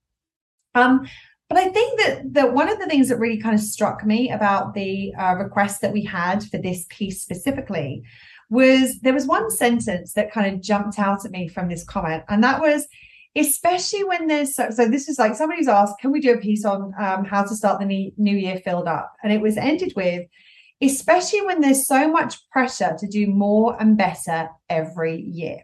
Um, 0.76 1.08
but 1.50 1.58
I 1.58 1.70
think 1.70 2.00
that 2.00 2.34
that 2.34 2.54
one 2.54 2.70
of 2.70 2.78
the 2.80 2.86
things 2.86 3.10
that 3.10 3.18
really 3.18 3.40
kind 3.40 3.56
of 3.56 3.62
struck 3.62 4.06
me 4.06 4.30
about 4.32 4.76
the 4.76 5.14
uh, 5.20 5.36
request 5.36 5.82
that 5.82 5.92
we 5.92 6.04
had 6.04 6.44
for 6.44 6.60
this 6.60 6.86
piece 6.90 7.22
specifically 7.22 8.04
was 8.50 9.00
there 9.02 9.14
was 9.14 9.28
one 9.28 9.50
sentence 9.52 10.14
that 10.14 10.32
kind 10.32 10.54
of 10.54 10.62
jumped 10.62 11.00
out 11.00 11.26
at 11.26 11.32
me 11.32 11.48
from 11.48 11.70
this 11.70 11.84
comment, 11.84 12.24
and 12.30 12.44
that 12.44 12.62
was 12.62 12.88
especially 13.36 14.04
when 14.04 14.28
there's 14.28 14.56
so, 14.56 14.70
so 14.72 14.88
this 14.88 15.08
is 15.08 15.20
like 15.20 15.36
somebody's 15.36 15.68
asked, 15.68 16.00
can 16.00 16.12
we 16.12 16.20
do 16.20 16.34
a 16.34 16.38
piece 16.38 16.66
on 16.66 16.94
um, 17.00 17.26
how 17.26 17.44
to 17.44 17.56
start 17.56 17.80
the 17.80 18.12
new 18.18 18.36
year 18.36 18.58
filled 18.58 18.88
up? 18.88 19.14
And 19.24 19.32
it 19.32 19.42
was 19.42 19.58
ended 19.58 19.94
with, 19.96 20.28
especially 20.82 21.42
when 21.44 21.62
there's 21.62 21.88
so 21.88 22.10
much 22.10 22.50
pressure 22.50 22.96
to 22.98 23.08
do 23.08 23.28
more 23.28 23.78
and 23.80 23.98
better 23.98 24.50
every 24.70 25.22
year. 25.22 25.60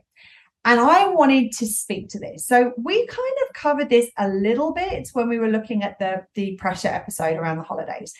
And 0.63 0.79
I 0.79 1.07
wanted 1.07 1.51
to 1.53 1.67
speak 1.67 2.09
to 2.09 2.19
this. 2.19 2.47
So 2.47 2.73
we 2.77 3.05
kind 3.05 3.37
of 3.47 3.53
covered 3.53 3.89
this 3.89 4.09
a 4.17 4.27
little 4.29 4.73
bit 4.73 5.09
when 5.13 5.29
we 5.29 5.37
were 5.37 5.49
looking 5.49 5.83
at 5.83 5.99
the, 5.99 6.25
the 6.33 6.55
pressure 6.55 6.87
episode 6.87 7.37
around 7.37 7.57
the 7.57 7.63
holidays. 7.63 8.13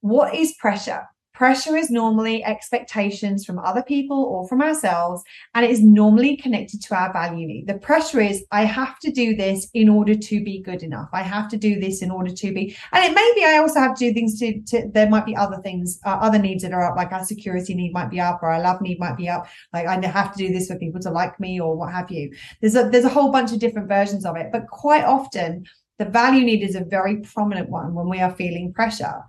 What 0.00 0.34
is 0.34 0.54
pressure? 0.54 1.06
Pressure 1.36 1.76
is 1.76 1.90
normally 1.90 2.42
expectations 2.42 3.44
from 3.44 3.58
other 3.58 3.82
people 3.82 4.24
or 4.24 4.48
from 4.48 4.62
ourselves, 4.62 5.22
and 5.54 5.66
it 5.66 5.70
is 5.70 5.82
normally 5.82 6.34
connected 6.34 6.80
to 6.80 6.94
our 6.96 7.12
value 7.12 7.46
need. 7.46 7.66
The 7.66 7.74
pressure 7.74 8.22
is, 8.22 8.42
I 8.52 8.64
have 8.64 8.98
to 9.00 9.10
do 9.10 9.36
this 9.36 9.68
in 9.74 9.90
order 9.90 10.14
to 10.14 10.42
be 10.42 10.62
good 10.62 10.82
enough. 10.82 11.10
I 11.12 11.22
have 11.22 11.50
to 11.50 11.58
do 11.58 11.78
this 11.78 12.00
in 12.00 12.10
order 12.10 12.32
to 12.32 12.54
be, 12.54 12.74
and 12.90 13.04
it 13.04 13.14
may 13.14 13.32
be 13.34 13.44
I 13.44 13.58
also 13.58 13.80
have 13.80 13.94
to 13.96 14.08
do 14.08 14.14
things 14.14 14.38
to, 14.38 14.62
to 14.62 14.90
there 14.94 15.10
might 15.10 15.26
be 15.26 15.36
other 15.36 15.58
things, 15.58 16.00
uh, 16.06 16.16
other 16.22 16.38
needs 16.38 16.62
that 16.62 16.72
are 16.72 16.90
up, 16.90 16.96
like 16.96 17.12
our 17.12 17.24
security 17.26 17.74
need 17.74 17.92
might 17.92 18.10
be 18.10 18.18
up 18.18 18.42
or 18.42 18.48
our 18.48 18.62
love 18.62 18.80
need 18.80 18.98
might 18.98 19.18
be 19.18 19.28
up. 19.28 19.46
Like 19.74 19.86
I 19.86 20.06
have 20.06 20.32
to 20.34 20.38
do 20.38 20.50
this 20.50 20.68
for 20.68 20.78
people 20.78 21.02
to 21.02 21.10
like 21.10 21.38
me 21.38 21.60
or 21.60 21.76
what 21.76 21.92
have 21.92 22.10
you. 22.10 22.32
There's 22.62 22.76
a, 22.76 22.88
there's 22.88 23.04
a 23.04 23.10
whole 23.10 23.30
bunch 23.30 23.52
of 23.52 23.58
different 23.58 23.88
versions 23.88 24.24
of 24.24 24.36
it, 24.36 24.46
but 24.52 24.68
quite 24.68 25.04
often 25.04 25.66
the 25.98 26.06
value 26.06 26.46
need 26.46 26.62
is 26.62 26.76
a 26.76 26.84
very 26.84 27.18
prominent 27.18 27.68
one 27.68 27.92
when 27.92 28.08
we 28.08 28.20
are 28.20 28.34
feeling 28.34 28.72
pressure. 28.72 29.22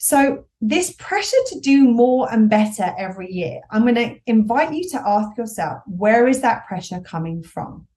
So, 0.00 0.44
this 0.60 0.92
pressure 0.92 1.36
to 1.48 1.60
do 1.60 1.88
more 1.88 2.32
and 2.32 2.48
better 2.48 2.94
every 2.96 3.32
year, 3.32 3.60
I'm 3.70 3.82
going 3.82 3.96
to 3.96 4.16
invite 4.26 4.72
you 4.72 4.88
to 4.90 5.02
ask 5.04 5.36
yourself 5.36 5.82
where 5.86 6.28
is 6.28 6.40
that 6.40 6.66
pressure 6.66 7.00
coming 7.00 7.42
from? 7.42 7.88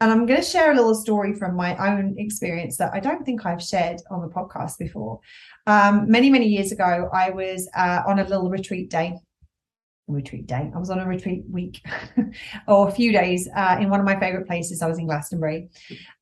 And 0.00 0.10
I'm 0.10 0.26
going 0.26 0.40
to 0.40 0.46
share 0.46 0.72
a 0.72 0.74
little 0.74 0.94
story 0.94 1.34
from 1.34 1.54
my 1.54 1.76
own 1.76 2.16
experience 2.18 2.78
that 2.78 2.92
I 2.92 3.00
don't 3.00 3.24
think 3.24 3.44
I've 3.44 3.62
shared 3.62 4.00
on 4.10 4.20
the 4.22 4.28
podcast 4.28 4.78
before. 4.78 5.20
Um, 5.66 6.10
many, 6.10 6.30
many 6.30 6.46
years 6.46 6.72
ago, 6.72 7.08
I 7.12 7.30
was 7.30 7.68
uh, 7.74 8.02
on 8.06 8.18
a 8.18 8.24
little 8.24 8.50
retreat 8.50 8.90
day. 8.90 9.14
Retreat 10.08 10.46
day. 10.46 10.70
I 10.74 10.78
was 10.78 10.90
on 10.90 11.00
a 11.00 11.06
retreat 11.06 11.44
week 11.50 11.84
or 12.68 12.88
a 12.88 12.92
few 12.92 13.10
days 13.10 13.48
uh, 13.56 13.76
in 13.80 13.90
one 13.90 13.98
of 13.98 14.06
my 14.06 14.18
favorite 14.18 14.46
places. 14.46 14.80
I 14.80 14.86
was 14.86 14.98
in 14.98 15.06
Glastonbury, 15.06 15.68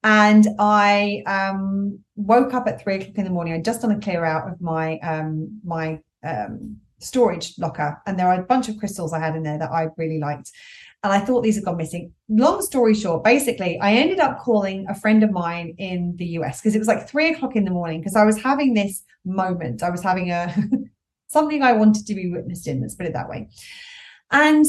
and 0.02 0.46
I 0.58 1.22
um, 1.26 1.98
woke 2.16 2.54
up 2.54 2.66
at 2.66 2.80
three 2.80 2.94
o'clock 2.94 3.18
in 3.18 3.24
the 3.24 3.30
morning. 3.30 3.52
I'd 3.52 3.64
just 3.64 3.82
done 3.82 3.90
a 3.90 4.00
clear 4.00 4.24
out 4.24 4.50
of 4.50 4.60
my 4.60 4.98
um, 5.00 5.60
my 5.64 6.00
um, 6.24 6.78
storage 6.98 7.58
locker, 7.58 8.00
and 8.06 8.18
there 8.18 8.28
are 8.28 8.40
a 8.40 8.44
bunch 8.44 8.70
of 8.70 8.78
crystals 8.78 9.12
I 9.12 9.20
had 9.20 9.36
in 9.36 9.42
there 9.42 9.58
that 9.58 9.70
I 9.70 9.88
really 9.98 10.18
liked 10.18 10.50
and 11.04 11.12
I 11.12 11.20
thought 11.20 11.42
these 11.42 11.56
had 11.56 11.66
gone 11.66 11.76
missing. 11.76 12.12
Long 12.30 12.62
story 12.62 12.94
short, 12.94 13.22
basically, 13.22 13.78
I 13.78 13.92
ended 13.92 14.20
up 14.20 14.40
calling 14.40 14.86
a 14.88 14.94
friend 14.94 15.22
of 15.22 15.30
mine 15.30 15.74
in 15.76 16.16
the 16.16 16.24
US 16.38 16.60
because 16.60 16.74
it 16.74 16.78
was 16.78 16.88
like 16.88 17.06
three 17.06 17.28
o'clock 17.28 17.56
in 17.56 17.64
the 17.64 17.70
morning 17.70 18.00
because 18.00 18.16
I 18.16 18.24
was 18.24 18.40
having 18.40 18.72
this 18.72 19.04
moment. 19.26 19.82
I 19.82 19.90
was 19.90 20.02
having 20.02 20.30
a 20.30 20.52
something 21.34 21.62
I 21.62 21.72
wanted 21.72 22.06
to 22.06 22.14
be 22.14 22.30
witnessed 22.30 22.66
in, 22.66 22.80
let's 22.80 22.94
put 22.94 23.06
it 23.06 23.12
that 23.12 23.28
way. 23.28 23.50
And 24.30 24.64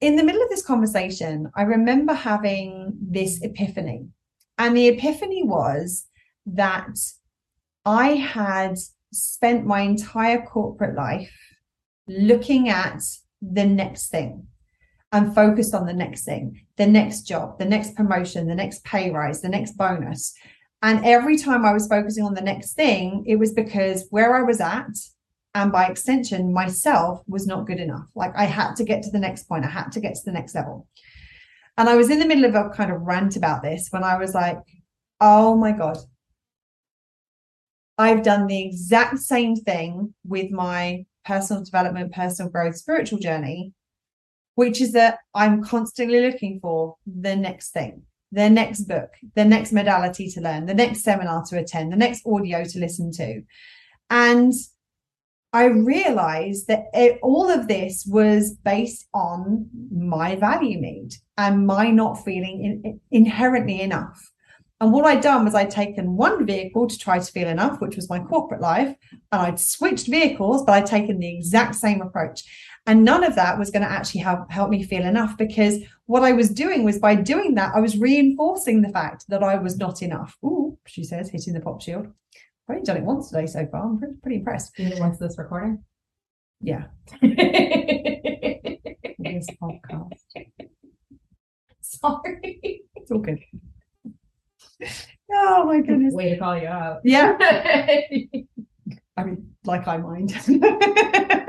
in 0.00 0.16
the 0.16 0.24
middle 0.24 0.42
of 0.42 0.48
this 0.48 0.64
conversation, 0.64 1.50
I 1.54 1.62
remember 1.62 2.14
having 2.14 2.96
this 3.00 3.42
epiphany. 3.42 4.08
And 4.56 4.74
the 4.74 4.88
epiphany 4.88 5.42
was 5.42 6.06
that 6.46 6.96
I 7.84 8.08
had 8.14 8.78
spent 9.12 9.66
my 9.66 9.80
entire 9.80 10.42
corporate 10.42 10.96
life 10.96 11.36
looking 12.08 12.68
at 12.68 13.02
the 13.42 13.66
next 13.66 14.08
thing 14.08 14.46
and 15.12 15.34
focused 15.34 15.74
on 15.74 15.86
the 15.86 15.94
next 15.94 16.24
thing, 16.24 16.66
the 16.76 16.86
next 16.86 17.22
job, 17.22 17.58
the 17.58 17.64
next 17.64 17.94
promotion, 17.94 18.48
the 18.48 18.54
next 18.54 18.84
pay 18.84 19.10
rise, 19.10 19.40
the 19.40 19.48
next 19.48 19.76
bonus. 19.76 20.34
And 20.82 21.04
every 21.04 21.38
time 21.38 21.64
I 21.64 21.72
was 21.72 21.88
focusing 21.88 22.24
on 22.24 22.34
the 22.34 22.40
next 22.40 22.74
thing, 22.74 23.24
it 23.26 23.36
was 23.36 23.52
because 23.52 24.06
where 24.10 24.36
I 24.36 24.42
was 24.42 24.60
at, 24.60 24.94
and 25.56 25.72
by 25.72 25.86
extension, 25.86 26.52
myself 26.52 27.22
was 27.26 27.46
not 27.46 27.66
good 27.66 27.80
enough. 27.80 28.06
Like 28.14 28.32
I 28.36 28.44
had 28.44 28.74
to 28.74 28.84
get 28.84 29.02
to 29.04 29.10
the 29.10 29.18
next 29.18 29.44
point, 29.44 29.64
I 29.64 29.70
had 29.70 29.90
to 29.92 30.00
get 30.00 30.14
to 30.14 30.24
the 30.24 30.32
next 30.32 30.54
level. 30.54 30.86
And 31.78 31.88
I 31.88 31.96
was 31.96 32.10
in 32.10 32.18
the 32.18 32.26
middle 32.26 32.44
of 32.44 32.54
a 32.54 32.68
kind 32.70 32.92
of 32.92 33.00
rant 33.02 33.36
about 33.36 33.62
this 33.62 33.88
when 33.90 34.04
I 34.04 34.18
was 34.18 34.34
like, 34.34 34.58
oh 35.20 35.56
my 35.56 35.72
God, 35.72 35.98
I've 37.98 38.22
done 38.22 38.46
the 38.46 38.62
exact 38.62 39.18
same 39.18 39.56
thing 39.56 40.14
with 40.24 40.50
my 40.50 41.06
personal 41.24 41.64
development, 41.64 42.12
personal 42.12 42.52
growth, 42.52 42.76
spiritual 42.76 43.18
journey 43.18 43.72
which 44.56 44.80
is 44.80 44.92
that 44.92 45.18
I'm 45.34 45.62
constantly 45.62 46.20
looking 46.20 46.60
for 46.60 46.96
the 47.06 47.36
next 47.36 47.72
thing, 47.72 48.02
the 48.32 48.48
next 48.50 48.82
book, 48.88 49.10
the 49.34 49.44
next 49.44 49.70
modality 49.70 50.30
to 50.30 50.40
learn, 50.40 50.64
the 50.64 50.74
next 50.74 51.02
seminar 51.02 51.44
to 51.50 51.58
attend, 51.58 51.92
the 51.92 51.96
next 51.96 52.26
audio 52.26 52.64
to 52.64 52.78
listen 52.78 53.12
to. 53.12 53.42
And 54.08 54.54
I 55.52 55.66
realized 55.66 56.66
that 56.68 56.86
it, 56.92 57.18
all 57.22 57.48
of 57.50 57.68
this 57.68 58.06
was 58.06 58.52
based 58.64 59.06
on 59.14 59.68
my 59.90 60.36
value 60.36 60.78
need 60.80 61.14
and 61.38 61.66
my 61.66 61.90
not 61.90 62.24
feeling 62.24 62.82
in, 62.84 63.00
inherently 63.10 63.80
enough. 63.80 64.30
And 64.80 64.92
what 64.92 65.06
I'd 65.06 65.22
done 65.22 65.44
was 65.44 65.54
I'd 65.54 65.70
taken 65.70 66.16
one 66.16 66.44
vehicle 66.44 66.86
to 66.86 66.98
try 66.98 67.18
to 67.18 67.32
feel 67.32 67.48
enough, 67.48 67.80
which 67.80 67.96
was 67.96 68.10
my 68.10 68.18
corporate 68.18 68.60
life, 68.60 68.94
and 69.32 69.42
I'd 69.42 69.58
switched 69.58 70.06
vehicles, 70.06 70.64
but 70.64 70.74
I'd 70.74 70.86
taken 70.86 71.18
the 71.18 71.34
exact 71.34 71.76
same 71.76 72.02
approach. 72.02 72.42
And 72.86 73.04
none 73.04 73.24
of 73.24 73.34
that 73.36 73.58
was 73.58 73.70
going 73.70 73.82
to 73.82 73.90
actually 73.90 74.20
help 74.20 74.50
help 74.50 74.70
me 74.70 74.82
feel 74.82 75.04
enough 75.04 75.36
because 75.36 75.78
what 76.04 76.22
I 76.22 76.32
was 76.32 76.50
doing 76.50 76.84
was 76.84 76.98
by 76.98 77.14
doing 77.16 77.54
that, 77.54 77.74
I 77.74 77.80
was 77.80 77.98
reinforcing 77.98 78.82
the 78.82 78.90
fact 78.90 79.24
that 79.28 79.42
I 79.42 79.56
was 79.56 79.76
not 79.78 80.02
enough. 80.02 80.36
Ooh, 80.44 80.78
she 80.86 81.02
says, 81.02 81.30
hitting 81.30 81.54
the 81.54 81.60
pop 81.60 81.80
shield. 81.80 82.08
I've 82.68 82.74
only 82.74 82.84
done 82.84 82.96
it 82.96 83.04
once 83.04 83.30
today 83.30 83.46
so 83.46 83.64
far. 83.66 83.84
I'm 83.84 83.98
pretty, 83.98 84.14
pretty 84.22 84.36
impressed. 84.38 84.72
It 84.78 84.98
once 84.98 85.18
this 85.18 85.38
recording? 85.38 85.84
Yeah. 86.60 86.86
this 87.22 87.30
podcast. 89.62 90.24
Sorry. 91.80 92.82
It's 92.96 93.12
all 93.12 93.18
good. 93.18 93.38
Oh 95.32 95.64
my 95.64 95.80
goodness. 95.80 96.12
Way 96.12 96.30
to 96.30 96.38
call 96.38 96.58
you 96.58 96.66
out. 96.66 97.02
Yeah. 97.04 97.36
I 99.16 99.24
mean, 99.24 99.54
like 99.64 99.86
I 99.86 99.98
mind. 99.98 100.34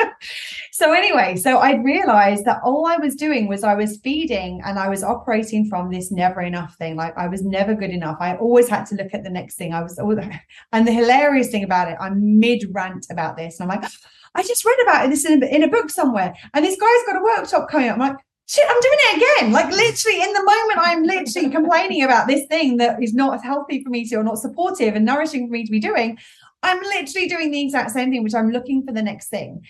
so 0.77 0.93
anyway, 0.93 1.35
so 1.35 1.57
I 1.57 1.77
realized 1.77 2.45
that 2.45 2.61
all 2.63 2.85
I 2.85 2.97
was 2.97 3.15
doing 3.15 3.47
was 3.47 3.63
I 3.63 3.73
was 3.73 3.97
feeding 4.03 4.61
and 4.63 4.77
I 4.77 4.89
was 4.89 5.03
operating 5.03 5.67
from 5.67 5.89
this 5.89 6.11
never 6.11 6.39
enough 6.41 6.75
thing. 6.75 6.95
Like 6.95 7.17
I 7.17 7.27
was 7.27 7.41
never 7.41 7.73
good 7.73 7.89
enough. 7.89 8.17
I 8.19 8.35
always 8.35 8.69
had 8.69 8.85
to 8.89 8.95
look 8.95 9.11
at 9.11 9.23
the 9.23 9.31
next 9.31 9.55
thing. 9.55 9.73
I 9.73 9.81
was, 9.81 9.97
and 10.71 10.87
the 10.87 10.91
hilarious 10.91 11.49
thing 11.49 11.63
about 11.63 11.89
it, 11.89 11.97
I'm 11.99 12.39
mid 12.39 12.63
rant 12.75 13.07
about 13.09 13.37
this, 13.37 13.59
and 13.59 13.71
I'm 13.71 13.81
like, 13.81 13.89
I 14.35 14.43
just 14.43 14.63
read 14.65 14.77
about 14.83 15.09
this 15.09 15.25
in 15.25 15.41
a, 15.41 15.47
in 15.47 15.63
a 15.63 15.67
book 15.67 15.89
somewhere, 15.89 16.35
and 16.53 16.63
this 16.63 16.79
guy's 16.79 17.05
got 17.07 17.19
a 17.19 17.23
workshop 17.23 17.71
coming 17.71 17.89
up. 17.89 17.95
I'm 17.95 17.99
like, 17.99 18.17
shit, 18.47 18.65
I'm 18.69 18.79
doing 18.79 18.99
it 18.99 19.17
again. 19.17 19.51
Like 19.51 19.71
literally 19.71 20.21
in 20.21 20.31
the 20.31 20.43
moment, 20.43 20.79
I'm 20.79 21.01
literally 21.01 21.49
complaining 21.49 22.03
about 22.03 22.27
this 22.27 22.45
thing 22.49 22.77
that 22.77 23.01
is 23.01 23.15
not 23.15 23.43
healthy 23.43 23.83
for 23.83 23.89
me 23.89 24.07
to, 24.09 24.17
or 24.17 24.23
not 24.23 24.37
supportive 24.37 24.93
and 24.93 25.05
nourishing 25.05 25.47
for 25.47 25.53
me 25.53 25.65
to 25.65 25.71
be 25.71 25.79
doing. 25.79 26.19
I'm 26.61 26.79
literally 26.81 27.27
doing 27.27 27.49
the 27.49 27.63
exact 27.63 27.91
same 27.91 28.11
thing, 28.11 28.23
which 28.23 28.35
I'm 28.35 28.51
looking 28.51 28.85
for 28.85 28.93
the 28.93 29.01
next 29.01 29.29
thing. 29.29 29.63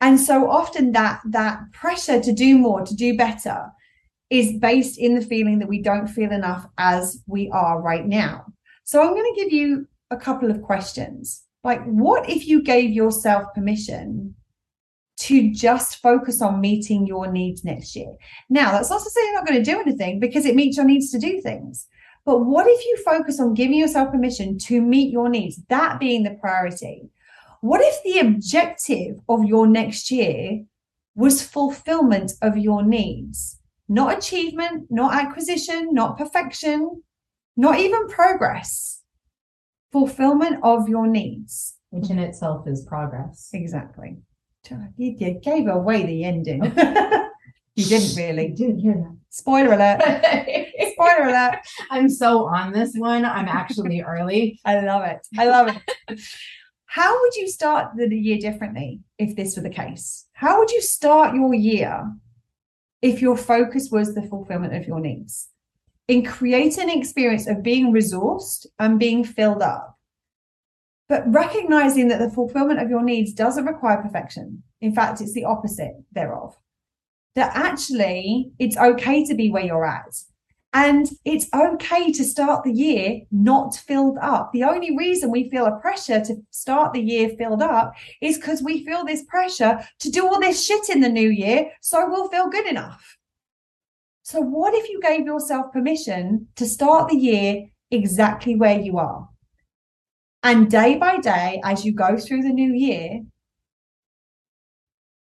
And 0.00 0.18
so 0.18 0.50
often 0.50 0.92
that 0.92 1.20
that 1.26 1.60
pressure 1.72 2.20
to 2.20 2.32
do 2.32 2.58
more, 2.58 2.84
to 2.84 2.94
do 2.94 3.16
better, 3.16 3.66
is 4.30 4.58
based 4.58 4.98
in 4.98 5.14
the 5.14 5.24
feeling 5.24 5.58
that 5.58 5.68
we 5.68 5.82
don't 5.82 6.06
feel 6.06 6.30
enough 6.30 6.66
as 6.78 7.22
we 7.26 7.50
are 7.50 7.80
right 7.82 8.06
now. 8.06 8.46
So 8.84 9.02
I'm 9.02 9.14
going 9.14 9.34
to 9.34 9.40
give 9.40 9.52
you 9.52 9.86
a 10.10 10.16
couple 10.16 10.50
of 10.50 10.62
questions. 10.62 11.42
Like, 11.62 11.84
what 11.84 12.28
if 12.30 12.46
you 12.46 12.62
gave 12.62 12.90
yourself 12.90 13.44
permission 13.54 14.34
to 15.18 15.52
just 15.52 16.00
focus 16.00 16.40
on 16.40 16.60
meeting 16.60 17.06
your 17.06 17.30
needs 17.30 17.64
next 17.64 17.94
year? 17.94 18.14
Now, 18.48 18.72
that's 18.72 18.88
not 18.88 19.02
to 19.02 19.10
say 19.10 19.20
you're 19.24 19.34
not 19.34 19.46
going 19.46 19.62
to 19.62 19.70
do 19.70 19.80
anything 19.80 20.18
because 20.18 20.46
it 20.46 20.54
meets 20.54 20.76
your 20.76 20.86
needs 20.86 21.10
to 21.10 21.18
do 21.18 21.40
things. 21.40 21.86
But 22.24 22.40
what 22.46 22.66
if 22.68 22.84
you 22.84 22.96
focus 23.04 23.40
on 23.40 23.54
giving 23.54 23.78
yourself 23.78 24.10
permission 24.10 24.58
to 24.58 24.80
meet 24.80 25.12
your 25.12 25.28
needs, 25.28 25.60
that 25.68 25.98
being 26.00 26.22
the 26.22 26.38
priority? 26.40 27.10
What 27.60 27.82
if 27.82 28.02
the 28.02 28.20
objective 28.20 29.16
of 29.28 29.44
your 29.44 29.66
next 29.66 30.10
year 30.10 30.64
was 31.14 31.42
fulfillment 31.42 32.32
of 32.40 32.56
your 32.56 32.82
needs? 32.82 33.58
Not 33.88 34.16
achievement, 34.16 34.86
not 34.88 35.14
acquisition, 35.14 35.92
not 35.92 36.16
perfection, 36.16 37.02
not 37.56 37.78
even 37.78 38.08
progress. 38.08 39.02
Fulfillment 39.92 40.60
of 40.62 40.88
your 40.88 41.06
needs. 41.06 41.76
Which 41.90 42.08
in 42.08 42.18
itself 42.18 42.66
is 42.66 42.84
progress. 42.84 43.50
Exactly. 43.52 44.16
You, 44.96 45.16
you 45.18 45.40
gave 45.40 45.66
away 45.66 46.06
the 46.06 46.24
ending. 46.24 46.72
Oh. 46.76 47.28
you 47.74 47.84
didn't 47.84 48.16
really. 48.16 48.48
You 48.48 48.54
didn't 48.54 48.78
hear 48.78 48.94
that. 48.94 49.16
Spoiler 49.30 49.72
alert. 49.74 50.00
Spoiler 50.92 51.28
alert. 51.28 51.58
I'm 51.90 52.08
so 52.08 52.46
on 52.46 52.72
this 52.72 52.94
one. 52.94 53.24
I'm 53.24 53.48
actually 53.48 54.02
early. 54.02 54.60
I 54.64 54.80
love 54.80 55.04
it. 55.04 55.26
I 55.36 55.46
love 55.46 55.76
it. 56.08 56.20
How 56.90 57.20
would 57.20 57.36
you 57.36 57.46
start 57.46 57.92
the 57.94 58.08
year 58.08 58.36
differently 58.36 58.98
if 59.16 59.36
this 59.36 59.54
were 59.54 59.62
the 59.62 59.70
case? 59.70 60.26
How 60.32 60.58
would 60.58 60.72
you 60.72 60.82
start 60.82 61.36
your 61.36 61.54
year 61.54 62.12
if 63.00 63.22
your 63.22 63.36
focus 63.36 63.90
was 63.92 64.12
the 64.12 64.22
fulfillment 64.22 64.74
of 64.74 64.88
your 64.88 64.98
needs? 64.98 65.50
In 66.08 66.24
creating 66.24 66.90
an 66.90 66.98
experience 66.98 67.46
of 67.46 67.62
being 67.62 67.92
resourced 67.92 68.66
and 68.80 68.98
being 68.98 69.22
filled 69.22 69.62
up, 69.62 70.00
but 71.08 71.32
recognizing 71.32 72.08
that 72.08 72.18
the 72.18 72.28
fulfillment 72.28 72.80
of 72.80 72.90
your 72.90 73.04
needs 73.04 73.32
doesn't 73.32 73.66
require 73.66 74.02
perfection. 74.02 74.64
In 74.80 74.92
fact, 74.92 75.20
it's 75.20 75.32
the 75.32 75.44
opposite 75.44 75.94
thereof. 76.10 76.58
That 77.36 77.52
actually 77.54 78.50
it's 78.58 78.76
okay 78.76 79.24
to 79.26 79.34
be 79.36 79.48
where 79.48 79.64
you're 79.64 79.86
at 79.86 80.18
and 80.72 81.08
it's 81.24 81.46
okay 81.52 82.12
to 82.12 82.22
start 82.22 82.62
the 82.62 82.72
year 82.72 83.22
not 83.32 83.74
filled 83.74 84.18
up. 84.22 84.52
The 84.52 84.64
only 84.64 84.96
reason 84.96 85.30
we 85.30 85.50
feel 85.50 85.66
a 85.66 85.80
pressure 85.80 86.20
to 86.24 86.36
start 86.50 86.92
the 86.92 87.00
year 87.00 87.30
filled 87.30 87.62
up 87.62 87.94
is 88.20 88.38
because 88.38 88.62
we 88.62 88.84
feel 88.84 89.04
this 89.04 89.24
pressure 89.24 89.84
to 89.98 90.10
do 90.10 90.26
all 90.26 90.40
this 90.40 90.64
shit 90.64 90.88
in 90.88 91.00
the 91.00 91.08
new 91.08 91.28
year 91.28 91.72
so 91.80 92.08
we'll 92.08 92.28
feel 92.28 92.48
good 92.48 92.66
enough. 92.66 93.16
So, 94.22 94.40
what 94.40 94.74
if 94.74 94.88
you 94.88 95.00
gave 95.00 95.26
yourself 95.26 95.72
permission 95.72 96.46
to 96.54 96.64
start 96.64 97.08
the 97.08 97.16
year 97.16 97.66
exactly 97.90 98.54
where 98.54 98.78
you 98.78 98.98
are? 98.98 99.28
And 100.44 100.70
day 100.70 100.96
by 100.96 101.18
day, 101.18 101.60
as 101.64 101.84
you 101.84 101.92
go 101.92 102.16
through 102.16 102.42
the 102.42 102.52
new 102.52 102.72
year, 102.72 103.22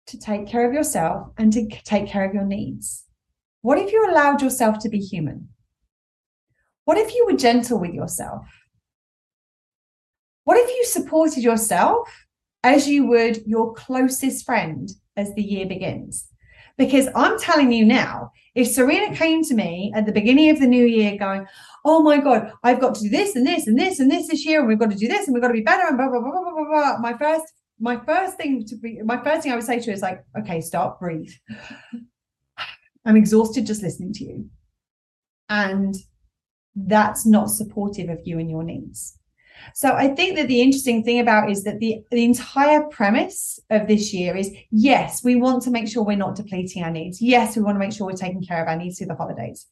to 0.08 0.18
take 0.18 0.48
care 0.48 0.68
of 0.68 0.74
yourself 0.74 1.30
and 1.38 1.54
to 1.54 1.68
take 1.86 2.08
care 2.08 2.26
of 2.26 2.34
your 2.34 2.46
needs. 2.46 3.07
What 3.68 3.80
if 3.80 3.92
you 3.92 4.10
allowed 4.10 4.42
yourself 4.42 4.80
to 4.80 4.88
be 4.88 5.00
human? 5.00 5.50
What 6.86 6.98
if 6.98 7.14
you 7.14 7.26
were 7.26 7.36
gentle 7.36 7.78
with 7.78 7.94
yourself? 7.94 8.48
What 10.46 10.56
if 10.56 10.70
you 10.70 10.86
supported 10.86 11.44
yourself 11.44 12.08
as 12.64 12.88
you 12.88 13.06
would 13.08 13.46
your 13.46 13.74
closest 13.74 14.46
friend 14.46 14.90
as 15.18 15.36
the 15.36 15.42
year 15.42 15.66
begins? 15.66 16.30
Because 16.78 17.10
I'm 17.14 17.38
telling 17.38 17.74
you 17.74 17.84
now, 17.84 18.32
if 18.56 18.70
Serena 18.70 19.14
came 19.14 19.44
to 19.44 19.54
me 19.54 19.92
at 19.94 20.06
the 20.06 20.14
beginning 20.14 20.50
of 20.50 20.62
the 20.62 20.66
new 20.66 20.86
year 20.86 21.18
going, 21.18 21.46
Oh 21.84 22.02
my 22.02 22.20
God, 22.22 22.54
I've 22.64 22.80
got 22.80 22.96
to 22.96 23.02
do 23.02 23.10
this 23.10 23.36
and 23.36 23.46
this 23.46 23.68
and 23.68 23.78
this 23.78 24.00
and 24.00 24.10
this 24.10 24.30
this 24.30 24.46
year, 24.46 24.60
and 24.60 24.70
we've 24.70 24.80
got 24.80 24.92
to 24.92 24.98
do 24.98 25.10
this 25.10 25.28
and 25.28 25.34
we've 25.34 25.44
got 25.44 25.50
to 25.50 25.54
be 25.54 25.60
better 25.60 25.86
and 25.90 25.98
blah, 25.98 26.08
blah, 26.08 26.22
blah, 26.22 26.32
blah, 26.32 26.54
blah, 26.54 26.70
blah. 26.70 26.98
My 27.00 27.18
first, 27.18 27.44
my 27.82 28.00
first 28.06 28.38
thing 28.38 28.64
to 28.66 28.78
be, 28.78 29.02
my 29.04 29.22
first 29.22 29.44
thing 29.44 29.52
I 29.52 29.56
would 29.56 29.66
say 29.66 29.82
to 29.82 29.86
her 29.88 29.92
is 29.92 30.02
like, 30.02 30.24
okay, 30.40 30.62
stop, 30.62 31.02
breathe. 31.02 31.34
I'm 33.08 33.16
exhausted 33.16 33.66
just 33.66 33.82
listening 33.82 34.12
to 34.14 34.26
you. 34.26 34.50
And 35.48 35.96
that's 36.76 37.26
not 37.26 37.50
supportive 37.50 38.10
of 38.10 38.20
you 38.26 38.38
and 38.38 38.52
your 38.52 38.64
needs. 38.64 39.18
So 39.74 39.94
I 39.94 40.10
think 40.10 40.36
that 40.36 40.50
the 40.50 40.62
interesting 40.62 41.04
thing 41.04 41.20
about 41.22 41.50
is 41.50 41.64
that 41.64 41.80
the, 41.80 42.04
the 42.12 42.26
entire 42.26 42.84
premise 42.92 43.60
of 43.70 43.88
this 43.88 44.14
year 44.14 44.36
is 44.36 44.52
yes, 44.72 45.24
we 45.24 45.36
want 45.36 45.64
to 45.64 45.72
make 45.72 45.88
sure 45.88 46.04
we're 46.04 46.18
not 46.18 46.36
depleting 46.36 46.84
our 46.84 46.92
needs. 46.92 47.22
Yes, 47.22 47.56
we 47.56 47.64
want 47.64 47.76
to 47.76 47.80
make 47.80 47.94
sure 47.94 48.06
we're 48.06 48.14
taking 48.14 48.44
care 48.44 48.62
of 48.62 48.68
our 48.68 48.76
needs 48.76 48.98
through 48.98 49.08
the 49.08 49.16
holidays. 49.16 49.66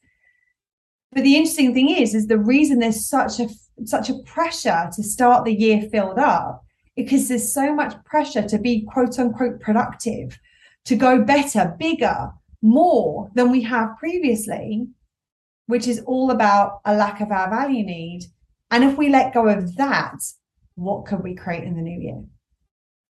But 1.11 1.23
the 1.23 1.35
interesting 1.35 1.73
thing 1.73 1.89
is, 1.89 2.15
is 2.15 2.27
the 2.27 2.39
reason 2.39 2.79
there's 2.79 3.07
such 3.07 3.39
a 3.39 3.49
such 3.83 4.09
a 4.09 4.19
pressure 4.25 4.89
to 4.93 5.03
start 5.03 5.43
the 5.43 5.53
year 5.53 5.81
filled 5.91 6.17
up 6.17 6.63
because 6.95 7.27
there's 7.27 7.53
so 7.53 7.75
much 7.75 8.01
pressure 8.05 8.47
to 8.47 8.57
be 8.57 8.85
quote 8.85 9.19
unquote 9.19 9.59
productive, 9.59 10.39
to 10.85 10.95
go 10.95 11.21
better, 11.21 11.75
bigger, 11.77 12.31
more 12.65 13.29
than 13.35 13.51
we 13.51 13.61
have 13.61 13.97
previously, 13.99 14.87
which 15.67 15.87
is 15.87 16.01
all 16.07 16.31
about 16.31 16.79
a 16.85 16.95
lack 16.95 17.21
of 17.21 17.31
our 17.31 17.49
value 17.49 17.85
need 17.85 18.21
and 18.71 18.83
if 18.83 18.97
we 18.97 19.09
let 19.09 19.33
go 19.33 19.47
of 19.47 19.75
that, 19.75 20.17
what 20.73 21.05
could 21.05 21.21
we 21.23 21.35
create 21.35 21.63
in 21.63 21.75
the 21.75 21.81
new 21.81 21.99
year? 22.01 22.21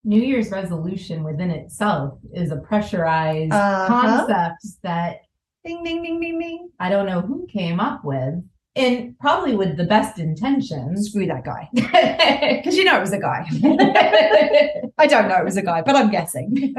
New 0.03 0.21
Year's 0.21 0.51
resolution 0.51 1.23
within 1.23 1.49
itself 1.49 2.19
is 2.33 2.51
a 2.51 2.57
pressurized 2.57 3.53
Uh-huh. 3.53 3.87
concept 3.87 4.61
that 4.83 5.21
Ding, 5.63 5.83
ding, 5.83 6.03
ding, 6.03 6.19
ding, 6.21 6.37
ding. 6.39 6.69
I 6.79 6.89
don't 6.89 7.07
know 7.07 7.21
who 7.21 7.47
came 7.51 7.79
up 7.79 8.05
with, 8.05 8.35
and 8.75 9.17
probably 9.17 9.55
with 9.55 9.77
the 9.77 9.85
best 9.85 10.19
intentions. 10.19 11.09
Screw 11.09 11.25
that 11.25 11.43
guy. 11.43 11.69
Because 12.57 12.75
you 12.77 12.83
know 12.83 12.97
it 12.97 13.01
was 13.01 13.13
a 13.13 13.19
guy. 13.19 13.47
I 14.99 15.07
don't 15.07 15.27
know 15.27 15.37
it 15.37 15.45
was 15.45 15.57
a 15.57 15.63
guy, 15.63 15.81
but 15.81 15.95
I'm 15.95 16.11
guessing. 16.11 16.75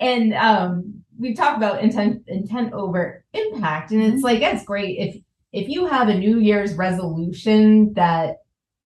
And 0.00 0.34
um, 0.34 1.02
we've 1.18 1.36
talked 1.36 1.56
about 1.56 1.82
intent 1.82 2.22
intent 2.26 2.72
over 2.72 3.24
impact, 3.32 3.90
and 3.90 4.02
it's 4.02 4.16
mm-hmm. 4.16 4.24
like 4.24 4.42
it's 4.42 4.64
great 4.64 4.98
if 4.98 5.16
if 5.52 5.68
you 5.68 5.86
have 5.86 6.08
a 6.08 6.18
New 6.18 6.38
Year's 6.38 6.74
resolution 6.74 7.92
that, 7.94 8.38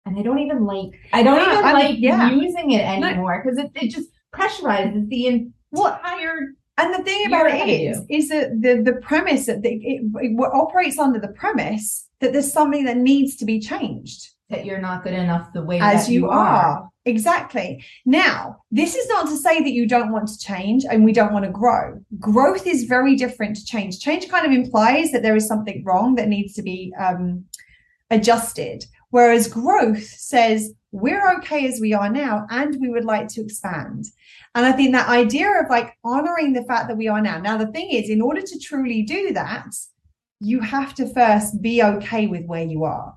and 0.05 0.17
I 0.17 0.21
don't 0.21 0.39
even 0.39 0.65
like 0.65 0.91
I 1.13 1.23
don't 1.23 1.37
Yeah, 1.37 1.53
even 1.53 1.65
I 1.65 1.73
mean, 1.73 1.85
like 1.85 1.95
yeah. 1.99 2.31
using 2.31 2.71
it 2.71 2.81
anymore 2.81 3.43
because 3.43 3.57
it, 3.59 3.71
it 3.75 3.91
just 3.91 4.09
pressurizes 4.33 5.07
the 5.09 5.27
entire 5.27 6.55
And 6.77 6.93
the 6.93 7.03
thing 7.03 7.27
about 7.27 7.47
it 7.51 7.69
is, 7.69 8.01
is 8.09 8.29
that 8.29 8.61
the, 8.61 8.81
the 8.81 8.99
premise 8.99 9.45
that 9.45 9.61
the, 9.61 9.69
it, 9.69 10.01
it 10.15 10.37
operates 10.53 10.97
under 10.99 11.19
the 11.19 11.29
premise 11.29 12.07
that 12.19 12.33
there's 12.33 12.51
something 12.51 12.85
that 12.85 12.97
needs 12.97 13.35
to 13.37 13.45
be 13.45 13.59
changed. 13.59 14.31
that 14.49 14.65
you're 14.65 14.79
not 14.79 15.03
good 15.03 15.13
enough 15.13 15.53
the 15.53 15.63
way 15.63 15.79
as 15.79 16.07
that 16.07 16.13
you 16.13 16.29
are. 16.29 16.89
Exactly. 17.07 17.85
Now, 18.05 18.63
this 18.71 18.95
is 18.95 19.07
not 19.07 19.27
to 19.27 19.37
say 19.37 19.61
that 19.61 19.73
you 19.73 19.87
don't 19.87 20.11
want 20.11 20.27
to 20.27 20.39
change 20.39 20.85
and 20.89 21.05
we 21.05 21.13
don't 21.13 21.33
want 21.33 21.45
to 21.45 21.51
grow. 21.51 22.01
Growth 22.19 22.65
is 22.65 22.85
very 22.85 23.15
different 23.15 23.55
to 23.57 23.65
change. 23.65 23.99
Change 23.99 24.27
kind 24.27 24.45
of 24.45 24.51
implies 24.51 25.11
that 25.11 25.21
there 25.21 25.35
is 25.35 25.47
something 25.47 25.83
wrong 25.85 26.15
that 26.15 26.27
needs 26.27 26.53
to 26.55 26.63
be 26.63 26.91
um, 26.99 27.45
adjusted, 28.09 28.85
whereas 29.11 29.47
growth 29.47 30.03
says 30.03 30.73
we're 30.91 31.31
okay 31.35 31.67
as 31.67 31.79
we 31.79 31.93
are 31.93 32.09
now 32.09 32.47
and 32.49 32.75
we 32.81 32.89
would 32.89 33.05
like 33.05 33.27
to 33.27 33.41
expand. 33.41 34.05
And 34.55 34.65
I 34.65 34.71
think 34.71 34.93
that 34.93 35.07
idea 35.07 35.51
of 35.61 35.69
like 35.69 35.95
honoring 36.03 36.53
the 36.53 36.63
fact 36.63 36.87
that 36.87 36.97
we 36.97 37.07
are 37.07 37.21
now. 37.21 37.37
Now, 37.37 37.57
the 37.57 37.71
thing 37.71 37.91
is, 37.91 38.09
in 38.09 38.21
order 38.21 38.41
to 38.41 38.59
truly 38.59 39.03
do 39.03 39.31
that, 39.33 39.67
you 40.39 40.59
have 40.59 40.95
to 40.95 41.13
first 41.13 41.61
be 41.61 41.83
okay 41.83 42.25
with 42.25 42.45
where 42.45 42.63
you 42.63 42.83
are 42.83 43.13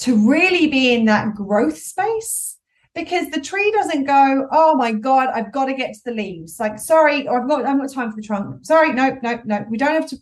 to 0.00 0.28
really 0.28 0.66
be 0.66 0.92
in 0.92 1.04
that 1.04 1.34
growth 1.36 1.78
space 1.78 2.51
because 2.94 3.30
the 3.30 3.40
tree 3.40 3.70
doesn't 3.72 4.04
go 4.04 4.46
oh 4.52 4.74
my 4.76 4.92
god 4.92 5.28
i've 5.34 5.52
got 5.52 5.66
to 5.66 5.74
get 5.74 5.94
to 5.94 6.00
the 6.04 6.12
leaves. 6.12 6.58
Like 6.60 6.78
sorry 6.78 7.26
or 7.26 7.42
i've 7.42 7.48
got 7.48 7.64
i've 7.64 7.80
got 7.80 7.92
time 7.92 8.10
for 8.10 8.16
the 8.16 8.26
trunk. 8.26 8.64
Sorry 8.64 8.92
no 8.92 9.18
no 9.22 9.40
no 9.44 9.64
we 9.70 9.78
don't 9.78 9.94
have 9.94 10.08
to 10.10 10.16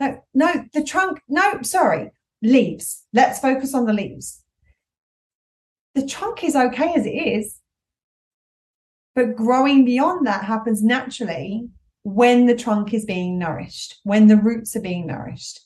no 0.00 0.24
no 0.34 0.64
the 0.72 0.82
trunk 0.82 1.20
no 1.28 1.62
sorry 1.62 2.10
leaves 2.42 3.04
let's 3.12 3.40
focus 3.40 3.74
on 3.74 3.86
the 3.86 3.92
leaves. 3.92 4.42
The 5.94 6.06
trunk 6.06 6.44
is 6.44 6.54
okay 6.54 6.94
as 6.94 7.06
it 7.06 7.10
is 7.10 7.58
but 9.14 9.34
growing 9.34 9.84
beyond 9.84 10.26
that 10.26 10.44
happens 10.44 10.82
naturally 10.82 11.68
when 12.04 12.46
the 12.46 12.54
trunk 12.54 12.94
is 12.94 13.04
being 13.04 13.38
nourished 13.38 13.96
when 14.04 14.28
the 14.28 14.36
roots 14.36 14.74
are 14.76 14.80
being 14.80 15.06
nourished 15.06 15.60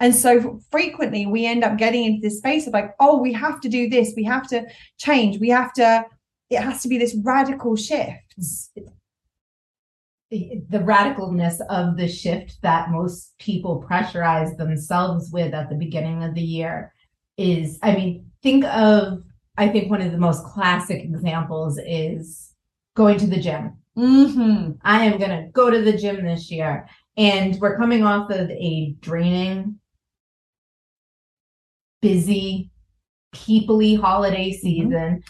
and 0.00 0.14
so 0.14 0.60
frequently 0.70 1.26
we 1.26 1.46
end 1.46 1.64
up 1.64 1.78
getting 1.78 2.04
into 2.04 2.20
this 2.20 2.38
space 2.38 2.66
of 2.66 2.72
like, 2.72 2.94
oh, 3.00 3.18
we 3.18 3.32
have 3.32 3.60
to 3.62 3.68
do 3.68 3.88
this, 3.88 4.12
we 4.16 4.24
have 4.24 4.46
to 4.48 4.64
change, 4.98 5.38
we 5.40 5.48
have 5.48 5.72
to, 5.74 6.04
it 6.50 6.60
has 6.60 6.82
to 6.82 6.88
be 6.88 6.98
this 6.98 7.16
radical 7.24 7.76
shift. 7.76 8.34
the, 10.30 10.62
the 10.68 10.78
radicalness 10.78 11.60
of 11.70 11.96
the 11.96 12.08
shift 12.08 12.60
that 12.62 12.90
most 12.90 13.36
people 13.38 13.84
pressurize 13.88 14.56
themselves 14.56 15.30
with 15.30 15.54
at 15.54 15.68
the 15.68 15.76
beginning 15.76 16.24
of 16.24 16.34
the 16.34 16.42
year 16.42 16.92
is 17.36 17.78
i 17.82 17.94
mean 17.94 18.26
think 18.42 18.64
of 18.64 19.22
i 19.56 19.68
think 19.68 19.90
one 19.90 20.00
of 20.00 20.10
the 20.10 20.18
most 20.18 20.44
classic 20.44 21.02
examples 21.02 21.78
is 21.86 22.54
going 22.94 23.18
to 23.18 23.26
the 23.26 23.40
gym 23.40 23.76
Mm-hmm. 23.96 24.72
i 24.82 25.04
am 25.04 25.18
going 25.18 25.30
to 25.30 25.48
go 25.52 25.70
to 25.70 25.80
the 25.80 25.96
gym 25.96 26.24
this 26.24 26.50
year 26.50 26.86
and 27.16 27.58
we're 27.60 27.78
coming 27.78 28.02
off 28.02 28.30
of 28.30 28.50
a 28.50 28.94
draining 29.00 29.78
busy 32.00 32.70
peoply 33.34 34.00
holiday 34.00 34.50
mm-hmm. 34.50 34.60
season 34.60 35.22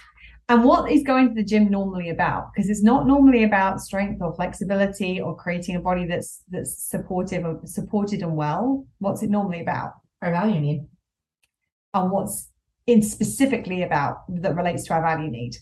And 0.49 0.63
what 0.63 0.91
is 0.91 1.03
going 1.03 1.29
to 1.29 1.35
the 1.35 1.45
gym 1.45 1.71
normally 1.71 2.11
about? 2.11 2.53
Because 2.53 2.71
it's 2.71 2.83
not 2.83 3.07
normally 3.07 3.43
about 3.43 3.81
strength 3.81 4.23
or 4.23 4.35
flexibility 4.35 5.21
or 5.21 5.37
creating 5.37 5.75
a 5.77 5.81
body 5.81 6.07
that's 6.07 6.43
that's 6.49 6.85
supportive 6.85 7.45
or 7.45 7.61
supported 7.65 8.23
and 8.23 8.37
well. 8.37 8.87
What's 8.99 9.23
it 9.23 9.31
normally 9.31 9.61
about? 9.61 9.93
our 10.23 10.31
value 10.31 10.61
need 10.61 10.87
And 11.95 12.11
what's 12.11 12.51
in 12.87 13.03
specifically 13.03 13.83
about 13.83 14.19
that 14.29 14.55
relates 14.57 14.85
to 14.85 14.95
our 14.95 15.03
value 15.03 15.31
need? 15.31 15.57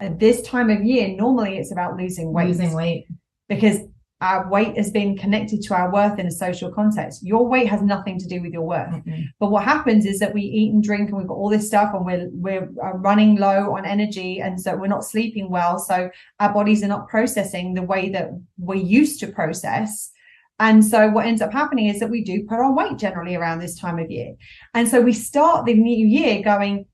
At 0.00 0.18
this 0.18 0.42
time 0.42 0.70
of 0.70 0.82
year, 0.82 1.14
normally 1.16 1.58
it's 1.58 1.72
about 1.72 1.96
losing 1.96 2.32
weight. 2.32 2.48
losing 2.48 2.72
weight 2.72 3.06
because 3.48 3.78
our 4.22 4.48
weight 4.48 4.76
has 4.76 4.90
been 4.90 5.18
connected 5.18 5.60
to 5.62 5.74
our 5.74 5.92
worth 5.92 6.18
in 6.18 6.26
a 6.26 6.30
social 6.30 6.70
context. 6.70 7.26
Your 7.26 7.44
weight 7.46 7.68
has 7.68 7.82
nothing 7.82 8.20
to 8.20 8.26
do 8.28 8.40
with 8.40 8.52
your 8.52 8.62
worth. 8.62 8.88
Mm-mm. 8.88 9.24
But 9.40 9.50
what 9.50 9.64
happens 9.64 10.06
is 10.06 10.20
that 10.20 10.32
we 10.32 10.42
eat 10.42 10.72
and 10.72 10.82
drink 10.82 11.08
and 11.08 11.18
we've 11.18 11.26
got 11.26 11.34
all 11.34 11.50
this 11.50 11.66
stuff 11.66 11.92
and 11.92 12.06
we're 12.06 12.28
we're 12.30 12.70
uh, 12.82 12.92
running 12.98 13.36
low 13.36 13.74
on 13.76 13.84
energy 13.84 14.40
and 14.40 14.60
so 14.60 14.76
we're 14.76 14.86
not 14.86 15.04
sleeping 15.04 15.50
well. 15.50 15.76
So 15.76 16.08
our 16.38 16.54
bodies 16.54 16.84
are 16.84 16.88
not 16.88 17.08
processing 17.08 17.74
the 17.74 17.82
way 17.82 18.10
that 18.10 18.30
we're 18.58 18.76
used 18.76 19.18
to 19.20 19.26
process. 19.26 20.12
And 20.60 20.84
so 20.84 21.08
what 21.08 21.26
ends 21.26 21.42
up 21.42 21.52
happening 21.52 21.88
is 21.88 21.98
that 21.98 22.10
we 22.10 22.22
do 22.22 22.44
put 22.48 22.60
on 22.60 22.76
weight 22.76 22.96
generally 22.96 23.34
around 23.34 23.58
this 23.58 23.76
time 23.76 23.98
of 23.98 24.08
year. 24.08 24.34
And 24.72 24.88
so 24.88 25.00
we 25.00 25.12
start 25.12 25.66
the 25.66 25.74
new 25.74 26.06
year 26.06 26.40
going, 26.42 26.86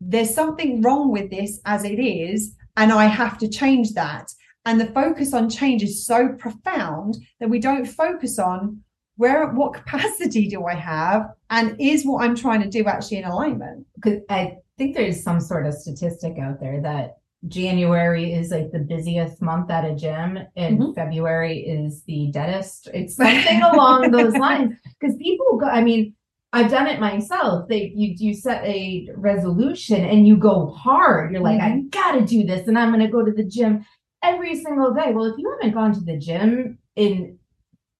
there's 0.00 0.32
something 0.32 0.82
wrong 0.82 1.10
with 1.10 1.30
this 1.30 1.58
as 1.64 1.84
it 1.84 1.98
is, 1.98 2.54
and 2.76 2.92
I 2.92 3.06
have 3.06 3.38
to 3.38 3.48
change 3.48 3.94
that. 3.94 4.30
And 4.66 4.80
the 4.80 4.86
focus 4.86 5.32
on 5.32 5.48
change 5.48 5.82
is 5.82 6.04
so 6.04 6.28
profound 6.30 7.16
that 7.40 7.48
we 7.48 7.58
don't 7.60 7.86
focus 7.86 8.38
on 8.38 8.82
where 9.16 9.46
what 9.52 9.72
capacity 9.72 10.46
do 10.48 10.66
I 10.66 10.74
have 10.74 11.30
and 11.48 11.74
is 11.80 12.04
what 12.04 12.22
I'm 12.24 12.36
trying 12.36 12.60
to 12.62 12.68
do 12.68 12.84
actually 12.84 13.18
in 13.18 13.24
alignment? 13.24 13.86
because 13.94 14.20
I 14.28 14.56
think 14.76 14.94
there's 14.94 15.22
some 15.22 15.40
sort 15.40 15.66
of 15.66 15.72
statistic 15.72 16.38
out 16.38 16.60
there 16.60 16.82
that 16.82 17.16
January 17.48 18.34
is 18.34 18.50
like 18.50 18.72
the 18.72 18.80
busiest 18.80 19.40
month 19.40 19.70
at 19.70 19.84
a 19.84 19.94
gym 19.94 20.38
and 20.56 20.78
Mhm. 20.78 20.94
February 20.94 21.60
is 21.60 22.02
the 22.02 22.26
deadest. 22.32 22.88
It's 22.92 23.16
something 23.16 23.62
along 23.62 24.10
those 24.16 24.34
lines 24.36 24.74
because 25.00 25.16
people 25.16 25.56
go, 25.56 25.66
I 25.66 25.82
mean, 25.82 26.14
I've 26.52 26.70
done 26.70 26.86
it 26.86 27.00
myself. 27.00 27.68
They 27.68 27.92
you 27.94 28.14
you 28.18 28.32
set 28.34 28.64
a 28.64 29.08
resolution 29.16 30.04
and 30.04 30.26
you 30.26 30.36
go 30.36 30.66
hard. 30.70 31.32
You're 31.32 31.40
like, 31.42 31.60
I 31.60 31.80
gotta 31.90 32.22
do 32.24 32.44
this, 32.44 32.66
and 32.68 32.78
I'm 32.78 32.90
gonna 32.90 33.10
go 33.10 33.22
to 33.24 33.32
the 33.32 33.44
gym 33.44 33.84
every 34.26 34.54
single 34.56 34.92
day. 34.94 35.12
Well, 35.12 35.24
if 35.26 35.38
you 35.38 35.50
haven't 35.50 35.74
gone 35.74 35.92
to 35.94 36.00
the 36.00 36.18
gym 36.18 36.78
in, 36.96 37.38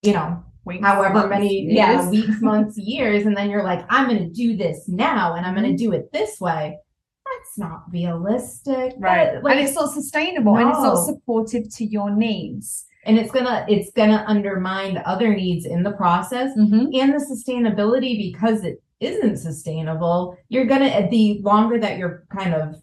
you 0.02 0.12
know, 0.12 0.42
Weeks, 0.64 0.84
however 0.84 1.14
months, 1.14 1.30
many 1.30 1.72
yeah 1.72 2.10
weeks 2.10 2.40
months 2.42 2.76
years 2.76 3.24
and 3.24 3.36
then 3.36 3.48
you're 3.50 3.62
like 3.62 3.84
i'm 3.88 4.08
going 4.08 4.18
to 4.18 4.28
do 4.28 4.56
this 4.56 4.88
now 4.88 5.34
and 5.34 5.46
i'm 5.46 5.54
going 5.54 5.64
Mm-hmm. 5.64 5.76
to 5.76 5.84
do 5.84 5.92
it 5.92 6.10
this 6.12 6.40
way 6.40 6.76
that's 7.24 7.56
not 7.56 7.82
realistic. 7.92 8.94
Right. 8.98 9.34
That- 9.34 9.44
like, 9.44 9.56
and 9.58 9.64
it's 9.66 9.76
not 9.76 9.90
sustainable 9.92 10.56
and 10.56 10.68
it's 10.70 10.78
not 10.80 11.04
supportive 11.04 11.72
to 11.76 11.84
your 11.84 12.10
needs. 12.10 12.84
And 13.04 13.16
it's 13.18 13.30
gonna 13.30 13.64
it's 13.68 13.90
gonna 13.92 14.24
undermine 14.26 14.94
the 14.94 15.08
other 15.08 15.34
needs 15.36 15.66
in 15.66 15.84
the 15.84 15.92
process 15.92 16.50
Mhm. 16.58 16.88
and 17.00 17.12
the 17.14 17.18
sustainability 17.24 18.32
because 18.32 18.64
it 18.64 18.82
isn't 18.98 19.36
sustainable. 19.36 20.36
You're 20.48 20.64
gonna 20.66 21.08
the 21.10 21.40
longer 21.42 21.78
that 21.78 21.98
you're 21.98 22.24
kind 22.36 22.54
of 22.54 22.74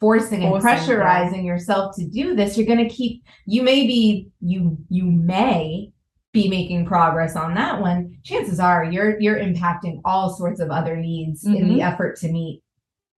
forcing 0.00 0.42
and 0.42 0.50
Forcing, 0.50 0.68
pressurizing 0.70 1.44
yourself 1.44 1.94
to 1.96 2.06
do 2.06 2.34
this, 2.34 2.56
you're 2.56 2.66
going 2.66 2.88
to 2.88 2.94
keep, 2.94 3.22
you 3.46 3.62
may 3.62 3.86
be, 3.86 4.28
you, 4.40 4.78
you 4.88 5.04
may 5.04 5.92
be 6.32 6.48
making 6.48 6.86
progress 6.86 7.36
on 7.36 7.54
that 7.54 7.80
one. 7.80 8.16
Chances 8.24 8.60
are 8.60 8.84
you're, 8.84 9.20
you're 9.20 9.38
impacting 9.38 10.00
all 10.04 10.30
sorts 10.34 10.60
of 10.60 10.70
other 10.70 10.96
needs 10.96 11.44
in 11.44 11.54
Mm-hmm. 11.54 11.68
the 11.74 11.82
effort 11.82 12.16
to 12.20 12.28
meet 12.32 12.62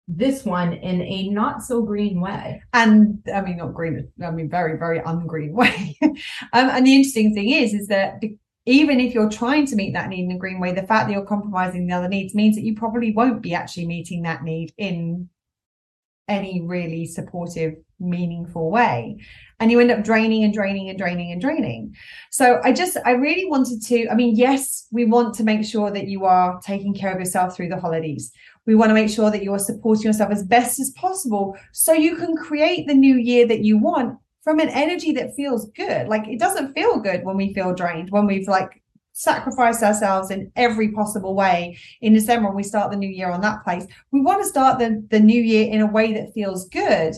this 0.08 0.44
one 0.44 0.74
in 0.74 1.02
a 1.04 1.30
not 1.30 1.62
so 1.64 1.82
green 1.84 2.20
way. 2.20 2.62
and 2.74 3.20
I 3.34 3.42
mean 3.42 3.58
not 3.58 3.74
green, 3.74 4.10
I 4.22 4.32
mean 4.32 4.50
very 4.50 4.78
very 4.78 5.00
ungreen 5.00 5.52
way. 5.62 5.98
um, 6.02 6.16
and 6.54 6.86
the 6.86 6.96
interesting 6.96 7.34
thing 7.34 7.50
is, 7.50 7.74
is 7.74 7.88
that 7.88 8.20
be- 8.20 8.38
even 8.66 9.00
if 9.00 9.14
you're 9.14 9.30
trying 9.30 9.66
to 9.68 9.76
meet 9.76 9.94
that 9.94 10.10
need 10.10 10.26
in 10.26 10.32
a 10.32 10.38
green 10.38 10.60
way, 10.60 10.74
the 10.74 10.84
fact 10.84 11.08
that 11.08 11.14
you're 11.14 11.26
compromising 11.26 11.88
the 11.88 11.94
other 11.94 12.08
needs 12.10 12.36
means 12.36 12.56
that 12.56 12.64
you 12.64 12.76
probably 12.76 13.12
won't 13.14 13.42
be 13.42 13.54
actually 13.54 13.86
meeting 13.88 14.22
that 14.24 14.44
need 14.44 14.74
in 14.78 15.30
any 16.32 16.62
really 16.62 17.06
supportive, 17.06 17.76
meaningful 18.00 18.72
way. 18.72 19.18
And 19.60 19.70
you 19.70 19.80
end 19.80 19.92
up 19.92 20.04
draining 20.04 20.44
and 20.44 20.54
draining 20.54 20.90
and 20.90 20.98
draining 20.98 21.32
and 21.32 21.42
draining. 21.42 21.96
So 22.32 22.62
I 22.64 22.72
just, 22.72 22.98
I 23.06 23.12
really 23.12 23.46
wanted 23.46 23.84
to, 23.84 24.08
I 24.10 24.16
mean, 24.16 24.36
yes, 24.36 24.88
we 24.92 25.06
want 25.06 25.36
to 25.36 25.44
make 25.44 25.64
sure 25.64 25.92
that 25.92 26.08
you 26.08 26.26
are 26.26 26.60
taking 26.62 26.96
care 26.96 27.14
of 27.14 27.20
yourself 27.20 27.56
through 27.56 27.70
the 27.70 27.80
holidays. 27.80 28.32
We 28.66 28.76
want 28.76 28.90
to 28.90 28.96
make 28.96 29.10
sure 29.10 29.30
that 29.30 29.44
you 29.44 29.54
are 29.54 29.60
supporting 29.60 30.06
yourself 30.06 30.32
as 30.32 30.44
best 30.44 30.80
as 30.80 30.92
possible 30.92 31.56
so 31.74 31.94
you 31.94 32.16
can 32.16 32.36
create 32.36 32.88
the 32.88 32.94
new 32.94 33.16
year 33.16 33.46
that 33.48 33.64
you 33.64 33.78
want 33.78 34.18
from 34.44 34.60
an 34.60 34.70
energy 34.70 35.12
that 35.12 35.36
feels 35.36 35.70
good. 35.72 36.08
Like 36.08 36.28
it 36.28 36.40
doesn't 36.40 36.74
feel 36.74 37.00
good 37.00 37.24
when 37.24 37.38
we 37.38 37.54
feel 37.54 37.76
drained, 37.76 38.10
when 38.10 38.26
we've 38.26 38.48
like 38.48 38.81
sacrificed 39.22 39.84
ourselves 39.84 40.32
in 40.32 40.52
every 40.56 40.92
possible 40.92 41.36
way 41.36 41.78
in 42.02 42.14
December 42.14 42.48
when 42.48 42.56
we 42.56 42.64
start 42.64 42.90
the 42.90 42.98
new 42.98 43.10
year 43.10 43.30
on 43.30 43.42
that 43.42 43.64
place. 43.64 43.86
We 44.12 44.22
want 44.22 44.42
to 44.42 44.50
start 44.50 44.80
the, 44.80 45.06
the 45.12 45.20
new 45.20 45.40
year 45.40 45.72
in 45.72 45.82
a 45.82 45.92
way 45.92 46.12
that 46.14 46.34
feels 46.34 46.68
good. 46.70 47.14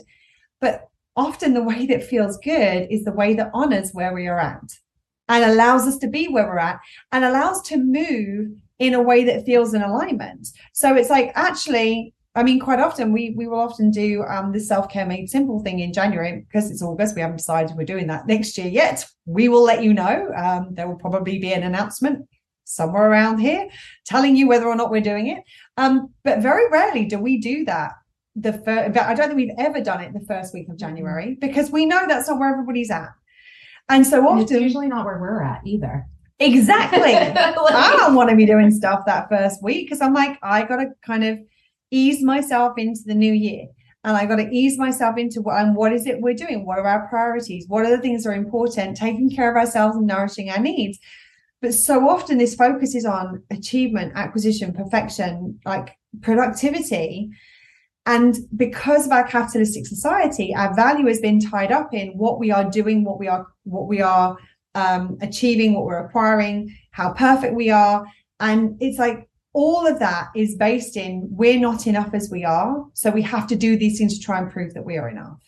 But 0.60 0.90
often 1.16 1.54
the 1.54 1.64
way 1.64 1.86
that 1.86 2.04
feels 2.04 2.38
good 2.40 2.88
is 2.90 3.06
the 3.06 3.14
way 3.14 3.34
that 3.36 3.52
honors 3.54 3.92
where 3.94 4.14
we 4.14 4.28
are 4.28 4.40
at 4.40 4.70
and 5.30 5.46
allows 5.46 5.88
us 5.88 5.98
to 6.00 6.08
be 6.08 6.28
where 6.28 6.46
we're 6.46 6.58
at 6.58 6.80
and 7.12 7.24
allows 7.24 7.62
to 7.64 7.78
move 7.78 8.52
in 8.80 8.94
a 8.94 9.02
way 9.02 9.24
that 9.24 9.46
feels 9.46 9.74
in 9.74 9.82
alignment. 9.82 10.50
So 10.74 10.96
it's 10.96 11.10
like 11.10 11.32
actually, 11.36 12.14
I 12.36 12.44
mean, 12.44 12.60
quite 12.60 12.80
often 12.80 13.12
we 13.12 13.34
we 13.38 13.48
will 13.48 13.60
often 13.60 13.92
do 13.92 14.24
um 14.24 14.52
the 14.52 14.60
self-care 14.60 15.06
made 15.06 15.30
simple 15.30 15.60
thing 15.60 15.80
in 15.80 15.94
January 15.94 16.46
because 16.48 16.72
it's 16.72 16.82
August. 16.82 17.16
We 17.16 17.22
haven't 17.22 17.38
decided 17.38 17.76
we're 17.78 17.86
doing 17.86 18.08
that 18.08 18.28
next 18.28 18.58
year 18.58 18.68
yet. 18.68 19.06
We 19.26 19.50
will 19.50 19.64
let 19.64 19.84
you 19.84 19.94
know. 19.94 20.32
Um, 20.36 20.70
there 20.72 20.88
will 20.88 20.98
probably 20.98 21.40
be 21.40 21.54
an 21.54 21.64
announcement 21.64 22.28
somewhere 22.66 23.10
around 23.10 23.40
here 23.40 23.68
telling 24.06 24.36
you 24.36 24.48
whether 24.48 24.68
or 24.68 24.76
not 24.76 24.90
we're 24.90 25.02
doing 25.02 25.28
it. 25.28 25.44
Um, 25.78 26.14
but 26.24 26.40
very 26.40 26.70
rarely 26.70 27.06
do 27.06 27.20
we 27.20 27.38
do 27.38 27.66
that 27.66 27.92
the 28.36 28.54
first, 28.54 28.98
I 28.98 29.14
don't 29.14 29.28
think 29.28 29.36
we've 29.36 29.56
ever 29.58 29.82
done 29.82 30.02
it 30.02 30.14
the 30.14 30.26
first 30.26 30.54
week 30.54 30.70
of 30.70 30.78
January 30.78 31.38
because 31.40 31.72
we 31.72 31.86
know 31.86 32.06
that's 32.08 32.28
not 32.28 32.40
where 32.40 32.50
everybody's 32.50 32.90
at. 32.90 33.10
And 33.90 34.06
so 34.06 34.28
And 34.28 34.42
it's 34.42 34.52
often 34.52 34.64
usually 34.64 34.88
not 34.88 35.06
where 35.06 35.20
we're 35.20 35.44
at 35.44 35.62
either. 35.66 36.08
exactly 36.40 37.16
I 37.16 37.96
don't 37.98 38.16
want 38.16 38.30
to 38.32 38.36
be 38.36 38.46
doing 38.46 38.72
stuff 38.72 39.06
that 39.06 39.30
first 39.30 39.62
week 39.62 39.86
because 39.86 40.02
I'm 40.02 40.14
like, 40.14 40.40
I 40.42 40.64
got 40.64 40.78
to 40.78 40.88
kind 41.06 41.24
of 41.24 41.40
ease 41.94 42.24
myself 42.24 42.74
into 42.78 43.02
the 43.06 43.16
new 43.16 43.32
year. 43.32 43.68
And 44.04 44.18
I 44.18 44.26
got 44.26 44.36
to 44.38 44.50
ease 44.50 44.78
myself 44.78 45.18
into 45.18 45.42
what 45.42 45.62
and 45.62 45.76
what 45.76 45.94
is 45.94 46.06
it 46.06 46.20
we're 46.20 46.34
doing? 46.34 46.66
What 46.66 46.80
are 46.80 46.88
our 46.88 47.08
priorities? 47.08 47.66
What 47.70 47.86
are 47.86 47.96
the 47.96 48.02
things 48.02 48.24
that 48.24 48.32
are 48.32 48.36
important? 48.36 48.98
Taking 48.98 49.30
care 49.30 49.50
of 49.50 49.56
ourselves 49.56 49.96
and 49.96 50.06
nourishing 50.06 50.50
our 50.50 50.60
needs. 50.60 51.00
But 51.62 51.74
so 51.74 52.10
often 52.10 52.38
this 52.38 52.56
focus 52.56 52.96
is 52.96 53.06
on 53.06 53.44
achievement, 53.50 54.12
acquisition, 54.16 54.74
perfection, 54.74 55.60
like 55.66 55.96
productivity. 56.22 57.30
And 58.06 58.36
because 58.58 59.06
of 59.06 59.14
our 59.14 59.26
capitalistic 59.26 59.88
society, 59.88 60.54
our 60.54 60.76
value 60.76 61.08
has 61.08 61.22
been 61.22 61.40
tied 61.40 61.72
up 61.72 61.94
in 61.94 62.10
what 62.18 62.40
we 62.40 62.52
are 62.52 62.70
doing, 62.70 63.06
what 63.06 63.18
we 63.18 63.30
are, 63.30 63.48
what 63.64 63.88
we 63.88 64.02
are 64.02 64.38
um, 64.76 65.18
achieving, 65.22 65.74
what 65.74 65.86
we're 65.86 66.06
acquiring, 66.06 66.76
how 66.92 67.14
perfect 67.14 67.54
we 67.54 67.70
are. 67.70 68.06
And 68.42 68.76
it's 68.82 69.00
like 69.00 69.30
all 69.54 69.86
of 69.86 70.00
that 70.00 70.30
is 70.36 70.56
based 70.56 70.98
in 70.98 71.28
we're 71.30 71.60
not 71.60 71.86
enough 71.88 72.14
as 72.14 72.30
we 72.32 72.44
are. 72.44 72.86
So 72.94 73.12
we 73.12 73.22
have 73.22 73.48
to 73.48 73.56
do 73.56 73.78
these 73.78 73.98
things 74.00 74.18
to 74.18 74.26
try 74.26 74.40
and 74.40 74.52
prove 74.52 74.74
that 74.74 74.86
we 74.86 74.98
are 74.98 75.10
enough. 75.10 75.40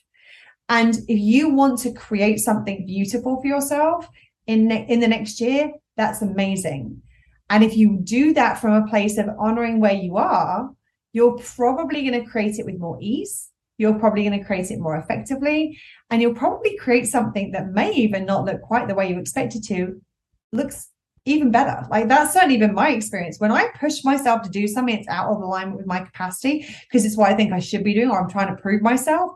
And 0.69 0.95
if 1.07 1.19
you 1.19 1.49
want 1.49 1.79
to 1.79 1.93
create 1.93 2.39
something 2.39 2.85
beautiful 2.85 3.41
for 3.41 3.47
yourself 3.47 4.07
in, 4.47 4.67
ne- 4.67 4.85
in 4.87 4.99
the 4.99 5.07
next 5.07 5.41
year, 5.41 5.71
that's 5.97 6.21
amazing. 6.21 7.01
And 7.49 7.63
if 7.63 7.75
you 7.77 7.99
do 8.03 8.33
that 8.33 8.59
from 8.59 8.73
a 8.73 8.87
place 8.87 9.17
of 9.17 9.29
honoring 9.39 9.79
where 9.79 9.93
you 9.93 10.17
are, 10.17 10.71
you're 11.13 11.37
probably 11.37 12.07
going 12.07 12.23
to 12.23 12.29
create 12.29 12.57
it 12.59 12.65
with 12.65 12.79
more 12.79 12.97
ease. 13.01 13.49
You're 13.77 13.99
probably 13.99 14.23
going 14.23 14.39
to 14.39 14.45
create 14.45 14.71
it 14.71 14.79
more 14.79 14.97
effectively. 14.97 15.79
And 16.09 16.21
you'll 16.21 16.33
probably 16.33 16.77
create 16.77 17.07
something 17.07 17.51
that 17.51 17.71
may 17.71 17.91
even 17.93 18.25
not 18.25 18.45
look 18.45 18.61
quite 18.61 18.87
the 18.87 18.95
way 18.95 19.09
you 19.09 19.19
expect 19.19 19.55
it 19.55 19.63
to, 19.65 20.01
looks 20.51 20.89
even 21.25 21.51
better. 21.51 21.85
Like 21.89 22.07
that's 22.07 22.33
certainly 22.33 22.57
been 22.57 22.73
my 22.73 22.89
experience. 22.91 23.39
When 23.39 23.51
I 23.51 23.67
push 23.79 24.03
myself 24.03 24.43
to 24.43 24.49
do 24.49 24.67
something, 24.67 24.95
it's 24.97 25.07
out 25.07 25.29
of 25.29 25.41
alignment 25.41 25.77
with 25.77 25.87
my 25.87 25.99
capacity 26.01 26.65
because 26.83 27.03
it's 27.05 27.17
what 27.17 27.31
I 27.31 27.35
think 27.35 27.51
I 27.51 27.59
should 27.59 27.83
be 27.83 27.93
doing 27.93 28.09
or 28.11 28.21
I'm 28.21 28.29
trying 28.29 28.55
to 28.55 28.61
prove 28.61 28.81
myself. 28.81 29.31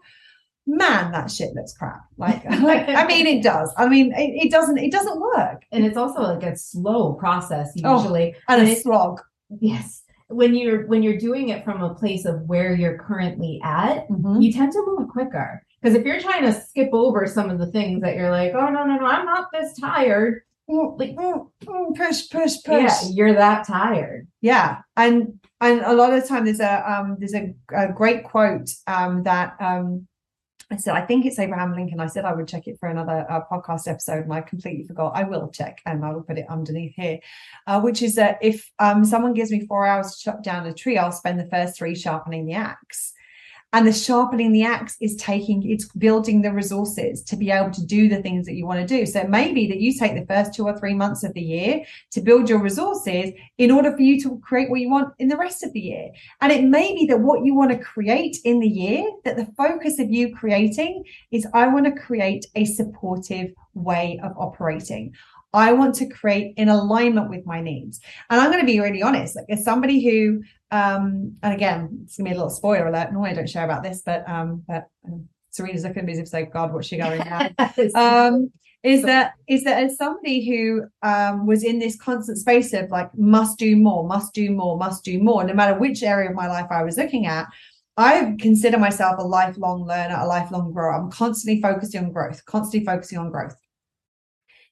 Man, 0.67 1.11
that 1.13 1.31
shit 1.31 1.55
looks 1.55 1.73
crap. 1.73 2.01
Like, 2.17 2.45
like 2.61 2.87
I 2.89 3.07
mean, 3.07 3.25
it 3.25 3.41
does. 3.41 3.73
I 3.75 3.87
mean, 3.87 4.13
it, 4.13 4.45
it 4.45 4.51
doesn't. 4.51 4.77
It 4.77 4.91
doesn't 4.91 5.19
work. 5.19 5.63
and 5.71 5.83
it's 5.83 5.97
also 5.97 6.21
like 6.21 6.43
a 6.43 6.55
slow 6.55 7.13
process 7.13 7.71
Oh, 7.83 7.97
usually. 7.97 8.35
And 8.47 8.61
And 8.61 8.69
a 8.69 8.71
it- 8.73 8.81
slog. 8.83 9.19
Yes. 9.59 10.03
When 10.27 10.53
you're 10.53 10.85
when 10.85 11.01
you're 11.01 11.17
doing 11.17 11.49
it 11.49 11.65
from 11.65 11.81
a 11.81 11.95
place 11.95 12.23
of 12.25 12.43
where 12.43 12.75
you're 12.75 12.99
currently 12.99 13.59
at, 13.63 14.07
Mhm. 14.09 14.43
you 14.43 14.53
tend 14.53 14.71
to 14.73 14.83
move 14.85 15.09
quicker. 15.09 15.63
Because 15.81 15.95
if 15.97 16.05
you're 16.05 16.19
trying 16.19 16.43
to 16.43 16.53
skip 16.53 16.89
over 16.93 17.25
some 17.25 17.49
of 17.49 17.57
the 17.57 17.65
things 17.71 18.01
that 18.01 18.15
you're 18.15 18.29
like, 18.29 18.51
oh 18.53 18.69
no, 18.69 18.83
no, 18.83 18.97
no, 18.97 19.05
I'm 19.07 19.25
not 19.25 19.47
this 19.51 19.73
tired. 19.79 20.41
Like, 20.69 21.15
Mm, 21.15 21.49
mm, 21.65 21.95
push, 21.95 22.29
push, 22.29 22.53
push. 22.63 22.81
yeah, 22.83 22.97
you're 23.11 23.33
that 23.33 23.65
tired. 23.65 24.27
yeah 24.41 24.81
and 24.95 25.39
and 25.59 25.81
a 25.81 25.93
lot 25.93 26.13
of 26.13 26.21
the 26.21 26.27
time 26.27 26.45
there's 26.45 26.59
a 26.59 26.91
um 26.91 27.17
there's 27.19 27.33
a, 27.33 27.53
a 27.75 27.91
great 27.91 28.23
quote 28.23 28.69
um 28.85 29.23
that 29.23 29.55
um 29.59 30.07
I 30.71 30.77
said 30.77 30.93
I 30.93 31.01
think 31.07 31.25
it's 31.25 31.39
Abraham 31.39 31.73
Lincoln 31.75 31.99
I 31.99 32.05
said 32.05 32.23
I 32.25 32.33
would 32.35 32.47
check 32.47 32.67
it 32.67 32.77
for 32.79 32.87
another 32.87 33.25
uh, 33.27 33.41
podcast 33.51 33.87
episode 33.87 34.25
and 34.25 34.33
I 34.33 34.41
completely 34.41 34.85
forgot 34.85 35.13
I 35.15 35.23
will 35.23 35.49
check 35.49 35.79
and 35.87 36.05
I 36.05 36.13
will 36.13 36.21
put 36.21 36.37
it 36.37 36.45
underneath 36.47 36.93
here 36.95 37.17
uh, 37.65 37.81
which 37.81 38.03
is 38.03 38.13
that 38.15 38.37
if 38.41 38.69
um 38.77 39.03
someone 39.03 39.33
gives 39.33 39.49
me 39.51 39.65
four 39.65 39.87
hours 39.87 40.15
to 40.15 40.23
chop 40.23 40.43
down 40.43 40.67
a 40.67 40.73
tree 40.73 40.99
I'll 40.99 41.11
spend 41.11 41.39
the 41.39 41.49
first 41.49 41.77
three 41.77 41.95
sharpening 41.95 42.45
the 42.45 42.53
axe 42.53 43.13
and 43.73 43.85
the 43.85 43.93
sharpening 43.93 44.51
the 44.51 44.63
axe 44.63 44.97
is 44.99 45.15
taking 45.15 45.69
it's 45.69 45.87
building 45.89 46.41
the 46.41 46.51
resources 46.51 47.23
to 47.23 47.35
be 47.35 47.51
able 47.51 47.71
to 47.71 47.85
do 47.85 48.09
the 48.09 48.21
things 48.21 48.45
that 48.45 48.55
you 48.55 48.65
want 48.65 48.79
to 48.79 48.87
do 48.87 49.05
so 49.05 49.23
maybe 49.25 49.67
that 49.67 49.79
you 49.79 49.93
take 49.93 50.15
the 50.15 50.25
first 50.25 50.53
two 50.53 50.65
or 50.65 50.77
three 50.77 50.93
months 50.93 51.23
of 51.23 51.33
the 51.33 51.41
year 51.41 51.83
to 52.11 52.21
build 52.21 52.49
your 52.49 52.59
resources 52.59 53.31
in 53.57 53.71
order 53.71 53.91
for 53.95 54.01
you 54.01 54.21
to 54.21 54.39
create 54.39 54.69
what 54.69 54.79
you 54.79 54.89
want 54.89 55.13
in 55.19 55.27
the 55.27 55.37
rest 55.37 55.63
of 55.63 55.73
the 55.73 55.79
year. 55.79 56.09
And 56.41 56.51
it 56.51 56.63
may 56.63 56.93
be 56.93 57.05
that 57.07 57.19
what 57.19 57.45
you 57.45 57.53
want 57.55 57.71
to 57.71 57.77
create 57.77 58.37
in 58.43 58.59
the 58.59 58.67
year, 58.67 59.09
that 59.25 59.37
the 59.37 59.51
focus 59.57 59.99
of 59.99 60.11
you 60.11 60.35
creating 60.35 61.03
is 61.31 61.47
I 61.53 61.67
want 61.67 61.85
to 61.85 62.01
create 62.01 62.45
a 62.55 62.65
supportive 62.65 63.51
way 63.73 64.19
of 64.23 64.33
operating. 64.37 65.13
I 65.53 65.73
want 65.73 65.95
to 65.95 66.07
create 66.07 66.53
in 66.57 66.69
alignment 66.69 67.29
with 67.29 67.45
my 67.45 67.61
needs. 67.61 67.99
And 68.29 68.39
I'm 68.39 68.51
going 68.51 68.61
to 68.61 68.65
be 68.65 68.79
really 68.79 69.01
honest, 69.01 69.35
like 69.35 69.45
as 69.49 69.63
somebody 69.63 70.03
who 70.03 70.43
um 70.71 71.35
and 71.41 71.51
again 71.51 72.01
it's 72.03 72.15
gonna 72.15 72.29
be 72.29 72.33
a 72.33 72.37
little 72.37 72.51
spoiler 72.51 72.87
alert. 72.87 73.11
No, 73.11 73.25
I 73.25 73.33
don't 73.33 73.49
share 73.49 73.65
about 73.65 73.81
this, 73.81 74.03
but 74.05 74.29
um 74.29 74.63
but 74.67 74.87
um, 75.05 75.27
Serena's 75.49 75.83
looking 75.83 75.99
at 75.99 76.05
me 76.05 76.11
as 76.13 76.19
if 76.19 76.25
to 76.25 76.29
say, 76.29 76.45
God, 76.45 76.73
what's 76.73 76.87
she 76.87 76.97
going 76.97 77.19
now? 77.19 77.49
um 77.95 78.51
is 78.83 79.01
that 79.03 79.33
is 79.47 79.63
that 79.63 79.83
as 79.83 79.97
somebody 79.97 80.47
who 80.47 80.83
um 81.01 81.45
was 81.45 81.63
in 81.63 81.79
this 81.79 81.97
constant 81.97 82.37
space 82.37 82.71
of 82.73 82.89
like 82.89 83.09
must 83.17 83.57
do 83.59 83.75
more 83.75 84.07
must 84.07 84.33
do 84.33 84.51
more 84.51 84.77
must 84.77 85.03
do 85.03 85.21
more 85.21 85.43
no 85.43 85.53
matter 85.53 85.77
which 85.77 86.01
area 86.01 86.29
of 86.29 86.35
my 86.35 86.47
life 86.47 86.67
i 86.71 86.81
was 86.81 86.97
looking 86.97 87.25
at 87.25 87.45
i 87.97 88.33
consider 88.39 88.77
myself 88.77 89.15
a 89.19 89.21
lifelong 89.21 89.85
learner 89.85 90.17
a 90.17 90.25
lifelong 90.25 90.71
grower 90.71 90.93
i'm 90.93 91.11
constantly 91.11 91.61
focusing 91.61 92.05
on 92.05 92.11
growth 92.11 92.43
constantly 92.45 92.85
focusing 92.85 93.17
on 93.17 93.29
growth 93.29 93.53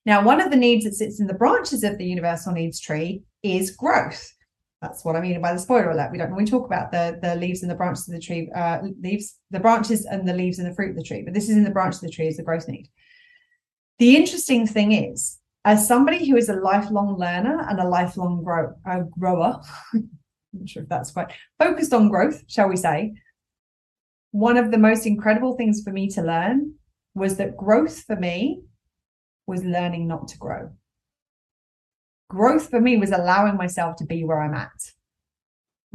now 0.07 0.23
one 0.23 0.41
of 0.41 0.49
the 0.49 0.57
needs 0.57 0.85
that 0.85 0.95
sits 0.95 1.19
in 1.19 1.27
the 1.27 1.33
branches 1.35 1.83
of 1.83 1.99
the 1.99 2.05
universal 2.05 2.51
needs 2.51 2.79
tree 2.79 3.21
is 3.43 3.69
growth 3.69 4.33
that's 4.81 5.03
what 5.03 5.15
I 5.15 5.21
mean 5.21 5.41
by 5.41 5.53
the 5.53 5.59
spoiler 5.59 5.89
alert. 5.89 6.11
We 6.11 6.19
don't 6.19 6.29
when 6.29 6.43
we 6.43 6.49
talk 6.49 6.65
about 6.65 6.91
the 6.91 7.19
the 7.21 7.35
leaves 7.35 7.61
and 7.61 7.71
the 7.71 7.75
branches 7.75 8.07
of 8.07 8.13
the 8.13 8.19
tree, 8.19 8.51
uh, 8.55 8.79
leaves, 9.01 9.39
the 9.49 9.59
branches 9.59 10.05
and 10.05 10.27
the 10.27 10.33
leaves 10.33 10.59
and 10.59 10.69
the 10.69 10.75
fruit 10.75 10.91
of 10.91 10.95
the 10.95 11.03
tree. 11.03 11.23
But 11.23 11.33
this 11.33 11.49
is 11.49 11.57
in 11.57 11.63
the 11.63 11.71
branch 11.71 11.95
of 11.95 12.01
the 12.01 12.09
tree 12.09 12.27
is 12.27 12.37
the 12.37 12.43
growth 12.43 12.67
need. 12.67 12.89
The 13.97 14.15
interesting 14.15 14.67
thing 14.67 14.91
is, 14.91 15.39
as 15.65 15.87
somebody 15.87 16.29
who 16.29 16.37
is 16.37 16.49
a 16.49 16.53
lifelong 16.53 17.17
learner 17.17 17.65
and 17.67 17.79
a 17.79 17.87
lifelong 17.87 18.43
grow, 18.43 18.75
grower, 19.17 19.59
I'm 19.93 20.67
sure 20.67 20.83
if 20.83 20.89
that's 20.89 21.11
quite 21.11 21.33
focused 21.57 21.93
on 21.93 22.09
growth, 22.09 22.43
shall 22.47 22.69
we 22.69 22.75
say, 22.75 23.15
one 24.31 24.57
of 24.57 24.69
the 24.69 24.77
most 24.77 25.07
incredible 25.07 25.57
things 25.57 25.81
for 25.81 25.91
me 25.91 26.07
to 26.09 26.21
learn 26.21 26.75
was 27.15 27.37
that 27.37 27.57
growth 27.57 28.03
for 28.03 28.15
me 28.15 28.61
was 29.47 29.63
learning 29.63 30.07
not 30.07 30.27
to 30.27 30.37
grow. 30.37 30.69
Growth 32.29 32.69
for 32.69 32.81
me 32.81 32.97
was 32.97 33.11
allowing 33.11 33.55
myself 33.55 33.95
to 33.95 34.05
be 34.05 34.23
where 34.23 34.41
I'm 34.41 34.53
at. 34.53 34.91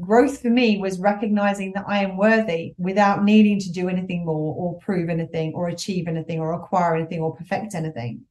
Growth 0.00 0.40
for 0.40 0.48
me 0.48 0.78
was 0.78 0.98
recognizing 0.98 1.72
that 1.74 1.84
I 1.86 2.03
am 2.03 2.16
worthy 2.16 2.74
without 2.78 3.22
needing 3.22 3.61
to 3.61 3.70
do 3.70 3.90
anything 3.90 4.24
more 4.24 4.55
or 4.55 4.78
prove 4.78 5.11
anything 5.11 5.53
or 5.55 5.68
achieve 5.68 6.09
anything 6.09 6.40
or 6.40 6.55
acquire 6.55 6.96
anything 6.96 7.20
or 7.20 7.36
perfect 7.36 7.74
anything. 7.74 8.22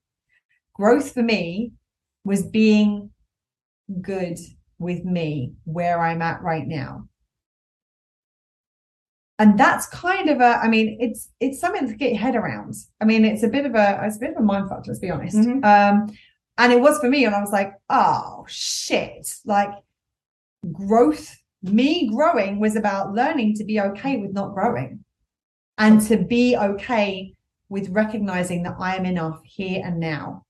Growth 0.74 1.14
for 1.14 1.22
me 1.22 1.74
was 2.24 2.44
being 2.44 3.12
good 4.02 4.40
with 4.80 5.06
me 5.06 5.54
where 5.66 6.02
I'm 6.02 6.24
at 6.24 6.42
right 6.42 6.68
now. 6.68 7.08
And 9.42 9.58
that's 9.58 9.88
kind 9.88 10.30
of 10.30 10.40
a, 10.40 10.60
I 10.62 10.68
mean, 10.68 10.98
it's 11.00 11.30
it's 11.40 11.60
something 11.60 11.88
to 11.88 11.96
get 11.96 12.12
your 12.12 12.20
head 12.20 12.36
around. 12.36 12.76
I 13.02 13.06
mean, 13.06 13.26
it's 13.26 13.42
a 13.42 13.48
bit 13.48 13.66
of 13.66 13.74
a 13.74 14.00
it's 14.04 14.18
a 14.18 14.20
bit 14.20 14.34
of 14.34 14.38
a 14.38 14.46
mind 14.46 14.70
fuck, 14.70 14.86
let's 14.86 15.00
be 15.00 15.10
honest. 15.10 15.36
Mhm. 15.36 15.66
Um, 15.66 16.16
and 16.60 16.72
it 16.72 16.80
was 16.80 17.00
for 17.00 17.10
me, 17.10 17.26
and 17.26 17.34
I 17.34 17.42
was 17.42 17.50
like, 17.52 17.74
oh 17.90 18.46
shit, 18.48 19.34
like 19.44 19.72
growth, 20.72 21.36
me 21.64 22.08
growing 22.08 22.60
was 22.60 22.76
about 22.76 23.16
learning 23.16 23.56
to 23.56 23.64
be 23.64 23.82
okay 23.82 24.18
with 24.18 24.32
not 24.32 24.54
growing 24.54 25.04
and 25.80 26.00
to 26.02 26.18
be 26.18 26.56
okay 26.56 27.34
with 27.68 27.90
recognizing 27.90 28.62
that 28.62 28.76
I 28.78 28.96
am 28.96 29.08
enough 29.08 29.42
here 29.44 29.82
and 29.84 30.00
now. 30.00 30.46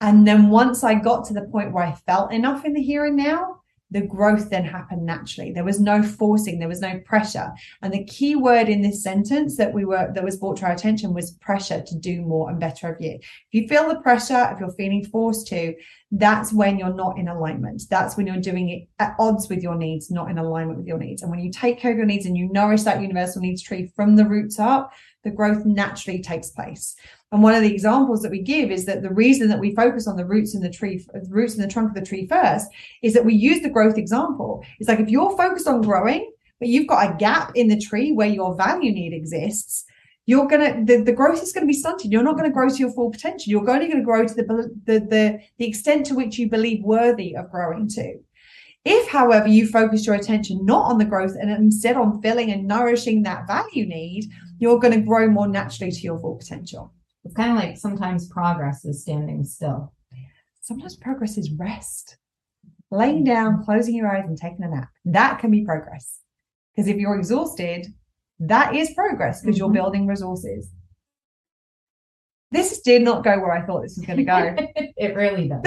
And 0.00 0.26
then 0.26 0.48
once 0.48 0.82
I 0.82 0.94
got 0.94 1.26
to 1.26 1.34
the 1.34 1.48
point 1.52 1.74
where 1.74 1.84
I 1.84 1.92
felt 2.06 2.32
enough 2.32 2.64
in 2.64 2.72
the 2.72 2.82
here 2.82 3.04
and 3.04 3.16
now, 3.18 3.60
the 3.90 4.00
growth 4.00 4.50
then 4.50 4.64
happened 4.64 5.06
naturally. 5.06 5.52
There 5.52 5.64
was 5.64 5.78
no 5.78 6.02
forcing, 6.02 6.58
there 6.58 6.68
was 6.68 6.80
no 6.80 6.98
pressure. 7.04 7.52
And 7.82 7.92
the 7.92 8.04
key 8.04 8.34
word 8.34 8.68
in 8.68 8.82
this 8.82 9.02
sentence 9.02 9.56
that 9.56 9.72
we 9.72 9.84
were 9.84 10.10
that 10.12 10.24
was 10.24 10.36
brought 10.36 10.56
to 10.58 10.66
our 10.66 10.72
attention 10.72 11.14
was 11.14 11.32
pressure 11.32 11.82
to 11.82 11.98
do 11.98 12.22
more 12.22 12.50
and 12.50 12.58
better 12.58 12.92
of 12.92 13.00
you. 13.00 13.12
If 13.12 13.22
you 13.52 13.68
feel 13.68 13.88
the 13.88 14.00
pressure, 14.00 14.50
if 14.52 14.58
you're 14.58 14.72
feeling 14.72 15.04
forced 15.04 15.46
to, 15.48 15.74
that's 16.10 16.52
when 16.52 16.78
you're 16.78 16.94
not 16.94 17.18
in 17.18 17.28
alignment. 17.28 17.82
That's 17.88 18.16
when 18.16 18.26
you're 18.26 18.36
doing 18.36 18.70
it 18.70 18.88
at 18.98 19.14
odds 19.18 19.48
with 19.48 19.62
your 19.62 19.76
needs, 19.76 20.10
not 20.10 20.30
in 20.30 20.38
alignment 20.38 20.78
with 20.78 20.86
your 20.86 20.98
needs. 20.98 21.22
And 21.22 21.30
when 21.30 21.40
you 21.40 21.50
take 21.50 21.78
care 21.78 21.92
of 21.92 21.96
your 21.96 22.06
needs 22.06 22.26
and 22.26 22.36
you 22.36 22.48
nourish 22.52 22.82
that 22.82 23.00
universal 23.00 23.42
needs 23.42 23.62
tree 23.62 23.92
from 23.94 24.16
the 24.16 24.24
roots 24.24 24.58
up, 24.58 24.92
the 25.24 25.30
growth 25.30 25.64
naturally 25.64 26.22
takes 26.22 26.50
place. 26.50 26.94
And 27.32 27.42
one 27.42 27.54
of 27.54 27.62
the 27.62 27.72
examples 27.72 28.22
that 28.22 28.30
we 28.30 28.40
give 28.40 28.70
is 28.70 28.86
that 28.86 29.02
the 29.02 29.12
reason 29.12 29.48
that 29.48 29.58
we 29.58 29.74
focus 29.74 30.06
on 30.06 30.16
the 30.16 30.24
roots 30.24 30.54
in 30.54 30.60
the 30.60 30.70
tree, 30.70 31.04
the 31.12 31.26
roots 31.28 31.54
in 31.54 31.60
the 31.60 31.68
trunk 31.68 31.88
of 31.88 31.94
the 31.94 32.06
tree 32.06 32.26
first, 32.26 32.68
is 33.02 33.14
that 33.14 33.24
we 33.24 33.34
use 33.34 33.62
the 33.62 33.68
growth 33.68 33.98
example. 33.98 34.64
It's 34.78 34.88
like 34.88 35.00
if 35.00 35.08
you're 35.08 35.36
focused 35.36 35.66
on 35.66 35.82
growing, 35.82 36.30
but 36.60 36.68
you've 36.68 36.86
got 36.86 37.10
a 37.10 37.16
gap 37.16 37.52
in 37.54 37.68
the 37.68 37.80
tree 37.80 38.12
where 38.12 38.28
your 38.28 38.54
value 38.54 38.92
need 38.92 39.12
exists, 39.12 39.84
you're 40.26 40.46
gonna 40.46 40.84
the, 40.84 41.02
the 41.02 41.12
growth 41.12 41.42
is 41.42 41.52
going 41.52 41.62
to 41.62 41.72
be 41.72 41.78
stunted. 41.78 42.10
You're 42.10 42.22
not 42.22 42.36
going 42.36 42.48
to 42.48 42.54
grow 42.54 42.68
to 42.68 42.76
your 42.76 42.92
full 42.92 43.10
potential. 43.10 43.50
You're 43.50 43.70
only 43.70 43.86
going 43.86 43.98
to 43.98 44.04
grow 44.04 44.26
to 44.26 44.34
the, 44.34 44.42
the 44.84 45.00
the 45.00 45.38
the 45.58 45.66
extent 45.66 46.06
to 46.06 46.14
which 46.14 46.38
you 46.38 46.48
believe 46.48 46.82
worthy 46.82 47.36
of 47.36 47.50
growing 47.50 47.88
to. 47.90 48.18
If, 48.84 49.08
however, 49.08 49.48
you 49.48 49.66
focus 49.66 50.06
your 50.06 50.14
attention 50.14 50.64
not 50.64 50.90
on 50.90 50.98
the 50.98 51.04
growth 51.04 51.34
and 51.40 51.50
instead 51.50 51.96
on 51.96 52.22
filling 52.22 52.52
and 52.52 52.68
nourishing 52.68 53.22
that 53.22 53.48
value 53.48 53.84
need, 53.84 54.30
you're 54.60 54.78
going 54.78 54.94
to 54.94 55.00
grow 55.00 55.28
more 55.28 55.48
naturally 55.48 55.90
to 55.90 56.00
your 56.00 56.20
full 56.20 56.36
potential. 56.36 56.92
It's 57.26 57.34
kind 57.34 57.50
of 57.50 57.56
like 57.58 57.76
sometimes 57.76 58.28
progress 58.28 58.84
is 58.84 59.02
standing 59.02 59.42
still. 59.42 59.92
Sometimes 60.60 60.94
progress 60.94 61.36
is 61.36 61.50
rest, 61.52 62.18
laying 62.92 63.24
down, 63.24 63.64
closing 63.64 63.96
your 63.96 64.08
eyes, 64.08 64.24
and 64.28 64.38
taking 64.38 64.62
a 64.64 64.68
nap. 64.68 64.88
That 65.04 65.40
can 65.40 65.50
be 65.50 65.64
progress. 65.64 66.20
Because 66.72 66.88
if 66.88 66.98
you're 66.98 67.16
exhausted, 67.16 67.88
that 68.38 68.76
is 68.76 68.92
progress 68.94 69.40
because 69.40 69.58
you're 69.58 69.68
Mhm. 69.70 69.74
building 69.74 70.06
resources. 70.06 70.70
This 72.52 72.80
did 72.82 73.02
not 73.02 73.24
go 73.24 73.40
where 73.40 73.50
I 73.50 73.66
thought 73.66 73.82
this 73.82 73.96
was 73.96 74.06
going 74.06 74.18
to 74.18 74.24
go. 74.24 74.54
it 74.96 75.16
really 75.16 75.48
does. 75.48 75.62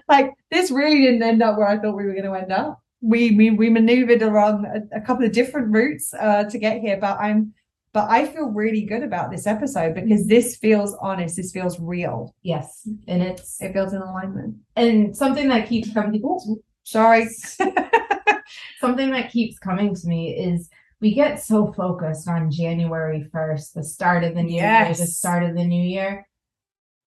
like 0.08 0.32
this 0.50 0.70
really 0.70 1.02
didn't 1.02 1.22
end 1.22 1.42
up 1.42 1.58
where 1.58 1.68
I 1.68 1.78
thought 1.78 1.94
we 1.96 2.06
were 2.06 2.14
going 2.14 2.24
to 2.24 2.32
end 2.34 2.52
up. 2.52 2.80
We 3.02 3.32
we 3.36 3.50
we 3.50 3.68
maneuvered 3.68 4.22
along 4.22 4.64
a, 4.64 4.96
a 4.96 5.00
couple 5.02 5.26
of 5.26 5.32
different 5.32 5.72
routes 5.74 6.14
uh, 6.14 6.44
to 6.44 6.58
get 6.58 6.80
here, 6.80 6.96
but 6.98 7.18
I'm 7.20 7.52
but 7.92 8.08
I 8.10 8.26
feel 8.26 8.46
really 8.46 8.82
good 8.82 9.02
about 9.02 9.30
this 9.30 9.46
episode 9.46 9.94
because 9.94 10.26
this 10.26 10.56
feels 10.56 10.96
honest. 11.00 11.36
This 11.36 11.52
feels 11.52 11.78
real. 11.80 12.34
yes, 12.42 12.88
and 13.08 13.22
it's 13.22 13.60
It 13.60 13.72
feels 13.72 13.92
in 13.92 14.00
alignment. 14.02 14.56
and 14.76 15.16
something 15.16 15.48
that 15.48 15.68
keeps 15.68 15.92
coming. 15.92 16.20
ooh, 16.24 16.62
Sorry. 16.84 17.28
something 18.80 19.10
that 19.10 19.30
keeps 19.30 19.58
coming 19.58 19.94
to 19.94 20.06
me 20.08 20.34
is 20.36 20.68
we 21.00 21.14
get 21.14 21.40
so 21.42 21.72
focused 21.72 22.28
on 22.28 22.50
January 22.50 23.28
1st, 23.34 23.72
the 23.74 23.84
start 23.84 24.24
of 24.24 24.34
the 24.34 24.42
new 24.42 24.54
year, 24.60 24.88
the 24.88 24.94
start 25.06 25.42
of 25.42 25.54
the 25.56 25.64
new 25.64 25.82
year. 25.82 26.26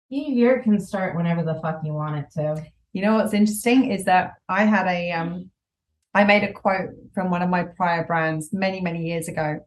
New 0.10 0.34
year 0.34 0.62
can 0.62 0.80
start 0.80 1.16
whenever 1.16 1.44
the 1.44 1.60
fuck 1.62 1.82
you 1.84 1.94
want 1.94 2.18
it 2.18 2.26
to. 2.34 2.64
You 2.94 3.02
know 3.02 3.16
what's 3.16 3.34
interesting 3.34 3.92
is 3.92 4.06
that 4.06 4.34
I 4.48 4.64
had 4.66 4.88
a 4.88 5.12
um 5.12 5.50
I 6.14 6.24
made 6.24 6.44
a 6.44 6.54
quote 6.54 6.92
from 7.14 7.30
one 7.30 7.42
of 7.42 7.50
my 7.50 7.64
prior 7.64 8.06
brands 8.06 8.50
many 8.54 8.80
many 8.82 9.06
years 9.06 9.28
ago. 9.28 9.60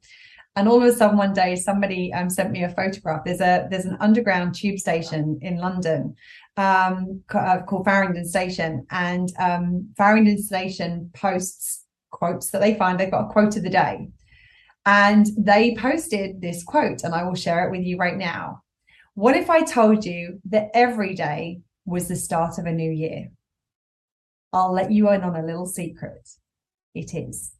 And 0.58 0.68
all 0.68 0.82
of 0.82 0.82
a 0.82 0.92
sudden 0.92 1.16
one 1.16 1.32
day 1.32 1.54
somebody 1.54 2.12
um 2.12 2.28
sent 2.28 2.50
me 2.50 2.64
a 2.64 2.68
photograph. 2.68 3.22
There's 3.24 3.40
a 3.40 3.68
there's 3.70 3.84
an 3.84 3.96
underground 4.00 4.56
tube 4.56 4.80
station 4.80 5.38
in 5.40 5.58
London 5.58 6.16
um 6.56 7.22
uh, 7.32 7.60
called 7.62 7.84
Farringdon 7.84 8.26
Station 8.26 8.84
and 8.90 9.28
um 9.38 9.88
Farringdon 9.96 10.42
Station 10.42 11.10
posts 11.14 11.84
quotes 12.10 12.50
that 12.50 12.60
they 12.60 12.74
find 12.74 12.98
they've 12.98 13.10
got 13.10 13.26
a 13.28 13.32
quote 13.32 13.56
of 13.56 13.62
the 13.62 13.70
day. 13.70 14.08
And 14.84 15.26
they 15.38 15.76
posted 15.76 16.40
this 16.40 16.64
quote 16.64 17.04
and 17.04 17.14
I 17.14 17.22
will 17.22 17.36
share 17.36 17.64
it 17.64 17.70
with 17.70 17.84
you 17.84 17.96
right 17.96 18.16
now. 18.16 18.62
What 19.14 19.36
if 19.36 19.50
I 19.50 19.62
told 19.62 20.04
you 20.04 20.40
that 20.50 20.70
every 20.74 21.14
day 21.14 21.60
was 21.88 22.08
the 22.08 22.16
start 22.16 22.58
of 22.58 22.66
a 22.66 22.72
new 22.72 22.90
year. 22.90 23.30
I'll 24.52 24.72
let 24.72 24.90
you 24.90 25.10
in 25.10 25.22
on 25.22 25.36
a 25.36 25.44
little 25.44 25.66
secret. 25.66 26.28
It 26.94 27.14
is. 27.14 27.57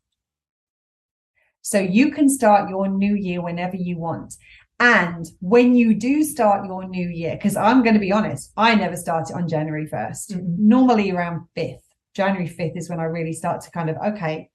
So 1.69 1.79
you 1.79 2.11
can 2.11 2.31
start 2.31 2.71
your 2.71 2.89
new 2.89 3.15
year 3.15 3.43
whenever 3.43 3.77
you 3.77 3.99
want. 3.99 4.33
And 4.81 5.27
when 5.41 5.75
you 5.75 5.93
do 5.93 6.25
start 6.25 6.67
your 6.67 6.89
new 6.89 7.07
year, 7.07 7.37
because 7.37 7.57
I'm 7.57 7.83
going 7.83 7.93
to 7.93 8.01
be 8.01 8.11
honest, 8.11 8.53
I 8.57 8.75
never 8.75 8.97
start 8.97 9.29
it 9.29 9.37
on 9.37 9.47
January 9.47 9.87
1st. 9.87 10.31
Mhm. 10.31 10.59
Normally 10.59 11.11
around 11.11 11.47
5th. 11.55 11.83
January 12.15 12.49
5th 12.49 12.79
is 12.79 12.89
when 12.89 13.01
I 13.01 13.05
really 13.05 13.35
start 13.35 13.61
to 13.63 13.71
kind 13.71 13.91
of, 13.91 13.97
okay, 13.99 14.49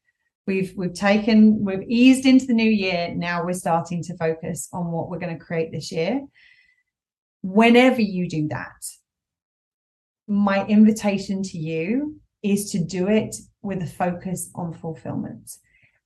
we've 0.48 0.74
we've 0.76 0.96
taken, 0.96 1.64
we've 1.64 1.88
eased 1.88 2.26
into 2.26 2.48
the 2.48 2.60
new 2.64 2.72
year. 2.86 3.14
Now 3.14 3.46
we're 3.46 3.54
starting 3.68 4.02
to 4.04 4.18
focus 4.18 4.68
on 4.74 4.92
what 4.92 5.12
we're 5.12 5.20
going 5.20 5.38
to 5.38 5.46
create 5.46 5.72
this 5.72 5.92
year. 5.92 6.20
Whenever 7.44 8.02
you 8.02 8.28
do 8.28 8.48
that, 8.48 8.82
my 10.28 10.66
invitation 10.66 11.44
to 11.44 11.60
you 11.60 12.20
is 12.42 12.72
to 12.72 12.84
do 12.84 13.08
it 13.08 13.36
with 13.62 13.84
a 13.84 13.94
focus 14.04 14.50
on 14.56 14.74
fulfillment 14.74 15.60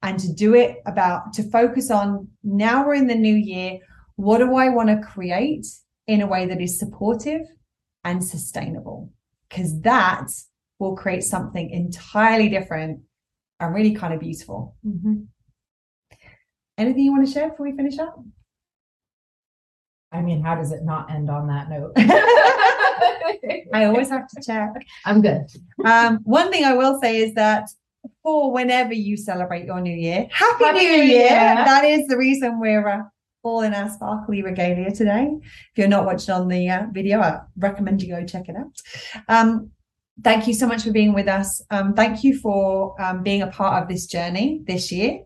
and 0.03 0.19
to 0.19 0.31
do 0.31 0.55
it 0.55 0.77
about 0.85 1.33
to 1.33 1.43
focus 1.49 1.89
on 1.89 2.27
now 2.43 2.85
we're 2.85 2.93
in 2.93 3.07
the 3.07 3.15
new 3.15 3.35
year 3.35 3.79
what 4.15 4.39
do 4.39 4.55
i 4.55 4.69
want 4.69 4.89
to 4.89 5.07
create 5.07 5.65
in 6.07 6.21
a 6.21 6.27
way 6.27 6.45
that 6.45 6.61
is 6.61 6.79
supportive 6.79 7.41
and 8.03 8.23
sustainable? 8.23 9.11
Because 9.49 9.79
that 9.81 10.29
will 10.79 10.95
create 10.95 11.23
something 11.23 11.69
entirely 11.69 12.49
different 12.49 13.01
and 13.59 13.75
really 13.75 13.93
kind 13.93 14.13
of 14.13 14.19
beautiful. 14.19 14.75
Anything 16.77 17.03
you 17.03 17.11
want 17.11 17.27
to 17.27 17.31
share 17.31 17.49
before 17.49 17.65
we 17.65 17.75
finish 17.75 17.97
up? 17.99 18.19
I 20.11 20.21
mean, 20.21 20.41
how 20.41 20.55
does 20.55 20.71
it 20.71 20.83
not 20.83 21.11
end 21.11 21.29
on 21.29 21.47
that 21.47 21.69
note? 21.69 21.91
i 23.73 23.85
always 23.85 24.09
have 24.09 24.27
to 24.29 24.41
check. 24.41 24.69
I'm 25.05 25.21
good. 25.21 25.45
Um, 25.83 26.19
one 26.23 26.49
thing 26.51 26.63
I 26.63 26.73
will 26.73 26.99
say 27.01 27.17
is 27.17 27.33
that 27.33 27.67
for 28.27 28.51
whenever 28.51 28.93
you 28.93 29.15
celebrate 29.15 29.63
your 29.63 29.79
new 29.79 29.95
year, 29.95 30.27
happy, 30.31 30.65
Happy 30.65 30.79
new 30.79 30.97
New 30.97 31.03
year. 31.03 31.29
Year. 31.29 31.55
That 31.71 31.85
is 31.85 32.07
the 32.07 32.17
reason 32.17 32.59
we're 32.59 32.85
uh, 32.85 33.03
all 33.41 33.61
in 33.61 33.73
our 33.73 33.89
sparkly 33.89 34.41
regalia 34.43 34.91
today. 34.91 35.29
If 35.41 35.77
you're 35.77 35.87
not 35.87 36.03
watching 36.05 36.33
on 36.33 36.49
the 36.49 36.69
uh, 36.69 36.87
video, 36.91 37.21
I 37.21 37.39
recommend 37.57 38.01
you 38.01 38.09
go 38.09 38.25
check 38.25 38.49
it 38.49 38.57
out. 38.57 38.75
Um, 39.29 39.71
thank 40.25 40.45
you 40.45 40.53
so 40.53 40.67
much 40.67 40.83
for 40.83 40.91
being 40.91 41.13
with 41.13 41.29
us. 41.29 41.61
Um, 41.69 41.93
thank 41.93 42.25
you 42.25 42.37
for 42.37 43.01
um, 43.01 43.23
being 43.23 43.43
a 43.43 43.47
part 43.47 43.81
of 43.81 43.87
this 43.87 44.07
journey 44.07 44.61
this 44.67 44.91
year. 44.91 45.23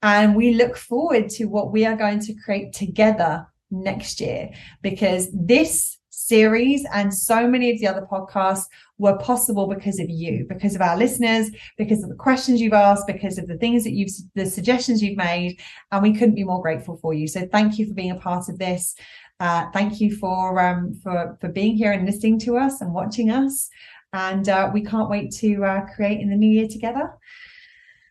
And 0.00 0.34
we 0.34 0.54
look 0.54 0.78
forward 0.78 1.28
to 1.32 1.44
what 1.44 1.70
we 1.70 1.84
are 1.84 1.96
going 1.96 2.20
to 2.20 2.32
create 2.32 2.72
together 2.72 3.46
next 3.70 4.22
year 4.22 4.52
because 4.80 5.28
this 5.34 5.97
series 6.28 6.84
and 6.92 7.12
so 7.12 7.48
many 7.48 7.70
of 7.70 7.78
the 7.80 7.86
other 7.86 8.06
podcasts 8.10 8.66
were 8.98 9.16
possible 9.18 9.66
because 9.66 9.98
of 9.98 10.10
you, 10.10 10.44
because 10.48 10.74
of 10.74 10.82
our 10.82 10.96
listeners, 10.96 11.50
because 11.76 12.02
of 12.02 12.08
the 12.08 12.14
questions 12.14 12.60
you've 12.60 12.72
asked, 12.72 13.06
because 13.06 13.38
of 13.38 13.46
the 13.46 13.56
things 13.56 13.84
that 13.84 13.92
you've, 13.92 14.10
the 14.34 14.46
suggestions 14.46 15.02
you've 15.02 15.16
made. 15.16 15.58
And 15.90 16.02
we 16.02 16.12
couldn't 16.12 16.34
be 16.34 16.44
more 16.44 16.62
grateful 16.62 16.96
for 16.98 17.14
you. 17.14 17.26
So 17.26 17.46
thank 17.46 17.78
you 17.78 17.86
for 17.86 17.94
being 17.94 18.10
a 18.10 18.16
part 18.16 18.48
of 18.48 18.58
this. 18.58 18.94
Uh, 19.40 19.70
thank 19.72 20.00
you 20.00 20.16
for, 20.16 20.60
um, 20.60 20.94
for, 21.02 21.38
for 21.40 21.48
being 21.48 21.76
here 21.76 21.92
and 21.92 22.04
listening 22.04 22.38
to 22.40 22.58
us 22.58 22.80
and 22.80 22.92
watching 22.92 23.30
us. 23.30 23.68
And 24.12 24.48
uh, 24.48 24.70
we 24.72 24.84
can't 24.84 25.10
wait 25.10 25.32
to 25.36 25.64
uh, 25.64 25.86
create 25.94 26.20
in 26.20 26.30
the 26.30 26.36
new 26.36 26.50
year 26.50 26.68
together. 26.68 27.14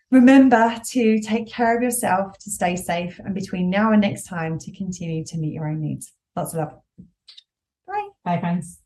Remember 0.09 0.79
to 0.91 1.19
take 1.19 1.47
care 1.51 1.75
of 1.75 1.83
yourself, 1.83 2.37
to 2.39 2.49
stay 2.49 2.77
safe, 2.77 3.19
and 3.19 3.35
between 3.35 3.69
now 3.69 3.91
and 3.91 4.01
next 4.01 4.23
time, 4.23 4.57
to 4.59 4.71
continue 4.71 5.25
to 5.25 5.37
meet 5.37 5.53
your 5.53 5.67
own 5.67 5.81
needs. 5.81 6.13
Lots 6.35 6.53
of 6.53 6.59
love. 6.59 6.86
Bye. 8.27 8.35
Bye, 8.35 8.41
friends. 8.41 8.79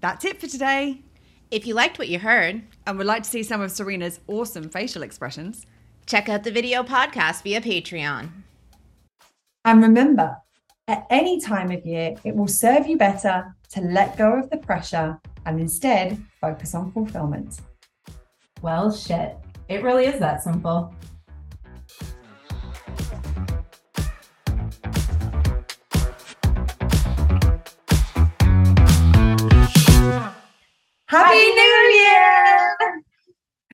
That's 0.00 0.24
it 0.24 0.40
for 0.40 0.46
today. 0.46 1.02
If 1.50 1.66
you 1.66 1.74
liked 1.74 1.98
what 1.98 2.08
you 2.08 2.18
heard, 2.18 2.62
and 2.86 2.96
would 2.96 3.06
like 3.06 3.24
to 3.24 3.28
see 3.28 3.42
some 3.42 3.60
of 3.60 3.70
Serena's 3.70 4.20
awesome 4.26 4.70
facial 4.70 5.02
expressions, 5.02 5.66
check 6.06 6.30
out 6.30 6.44
the 6.44 6.50
video 6.50 6.82
podcast 6.82 7.42
via 7.42 7.60
Patreon. 7.60 8.30
And 9.66 9.82
remember, 9.82 10.38
at 10.88 11.06
any 11.10 11.38
time 11.38 11.70
of 11.70 11.84
year, 11.84 12.14
it 12.24 12.34
will 12.34 12.48
serve 12.48 12.86
you 12.86 12.96
better 12.96 13.54
to 13.72 13.80
let 13.82 14.16
go 14.16 14.38
of 14.38 14.48
the 14.48 14.56
pressure 14.56 15.20
and 15.44 15.60
instead 15.60 16.18
focus 16.40 16.74
on 16.74 16.90
fulfillment. 16.92 17.60
Well, 18.62 18.90
shit. 18.90 19.36
It 19.68 19.82
really 19.82 20.06
is 20.06 20.18
that 20.20 20.42
simple. 20.42 20.94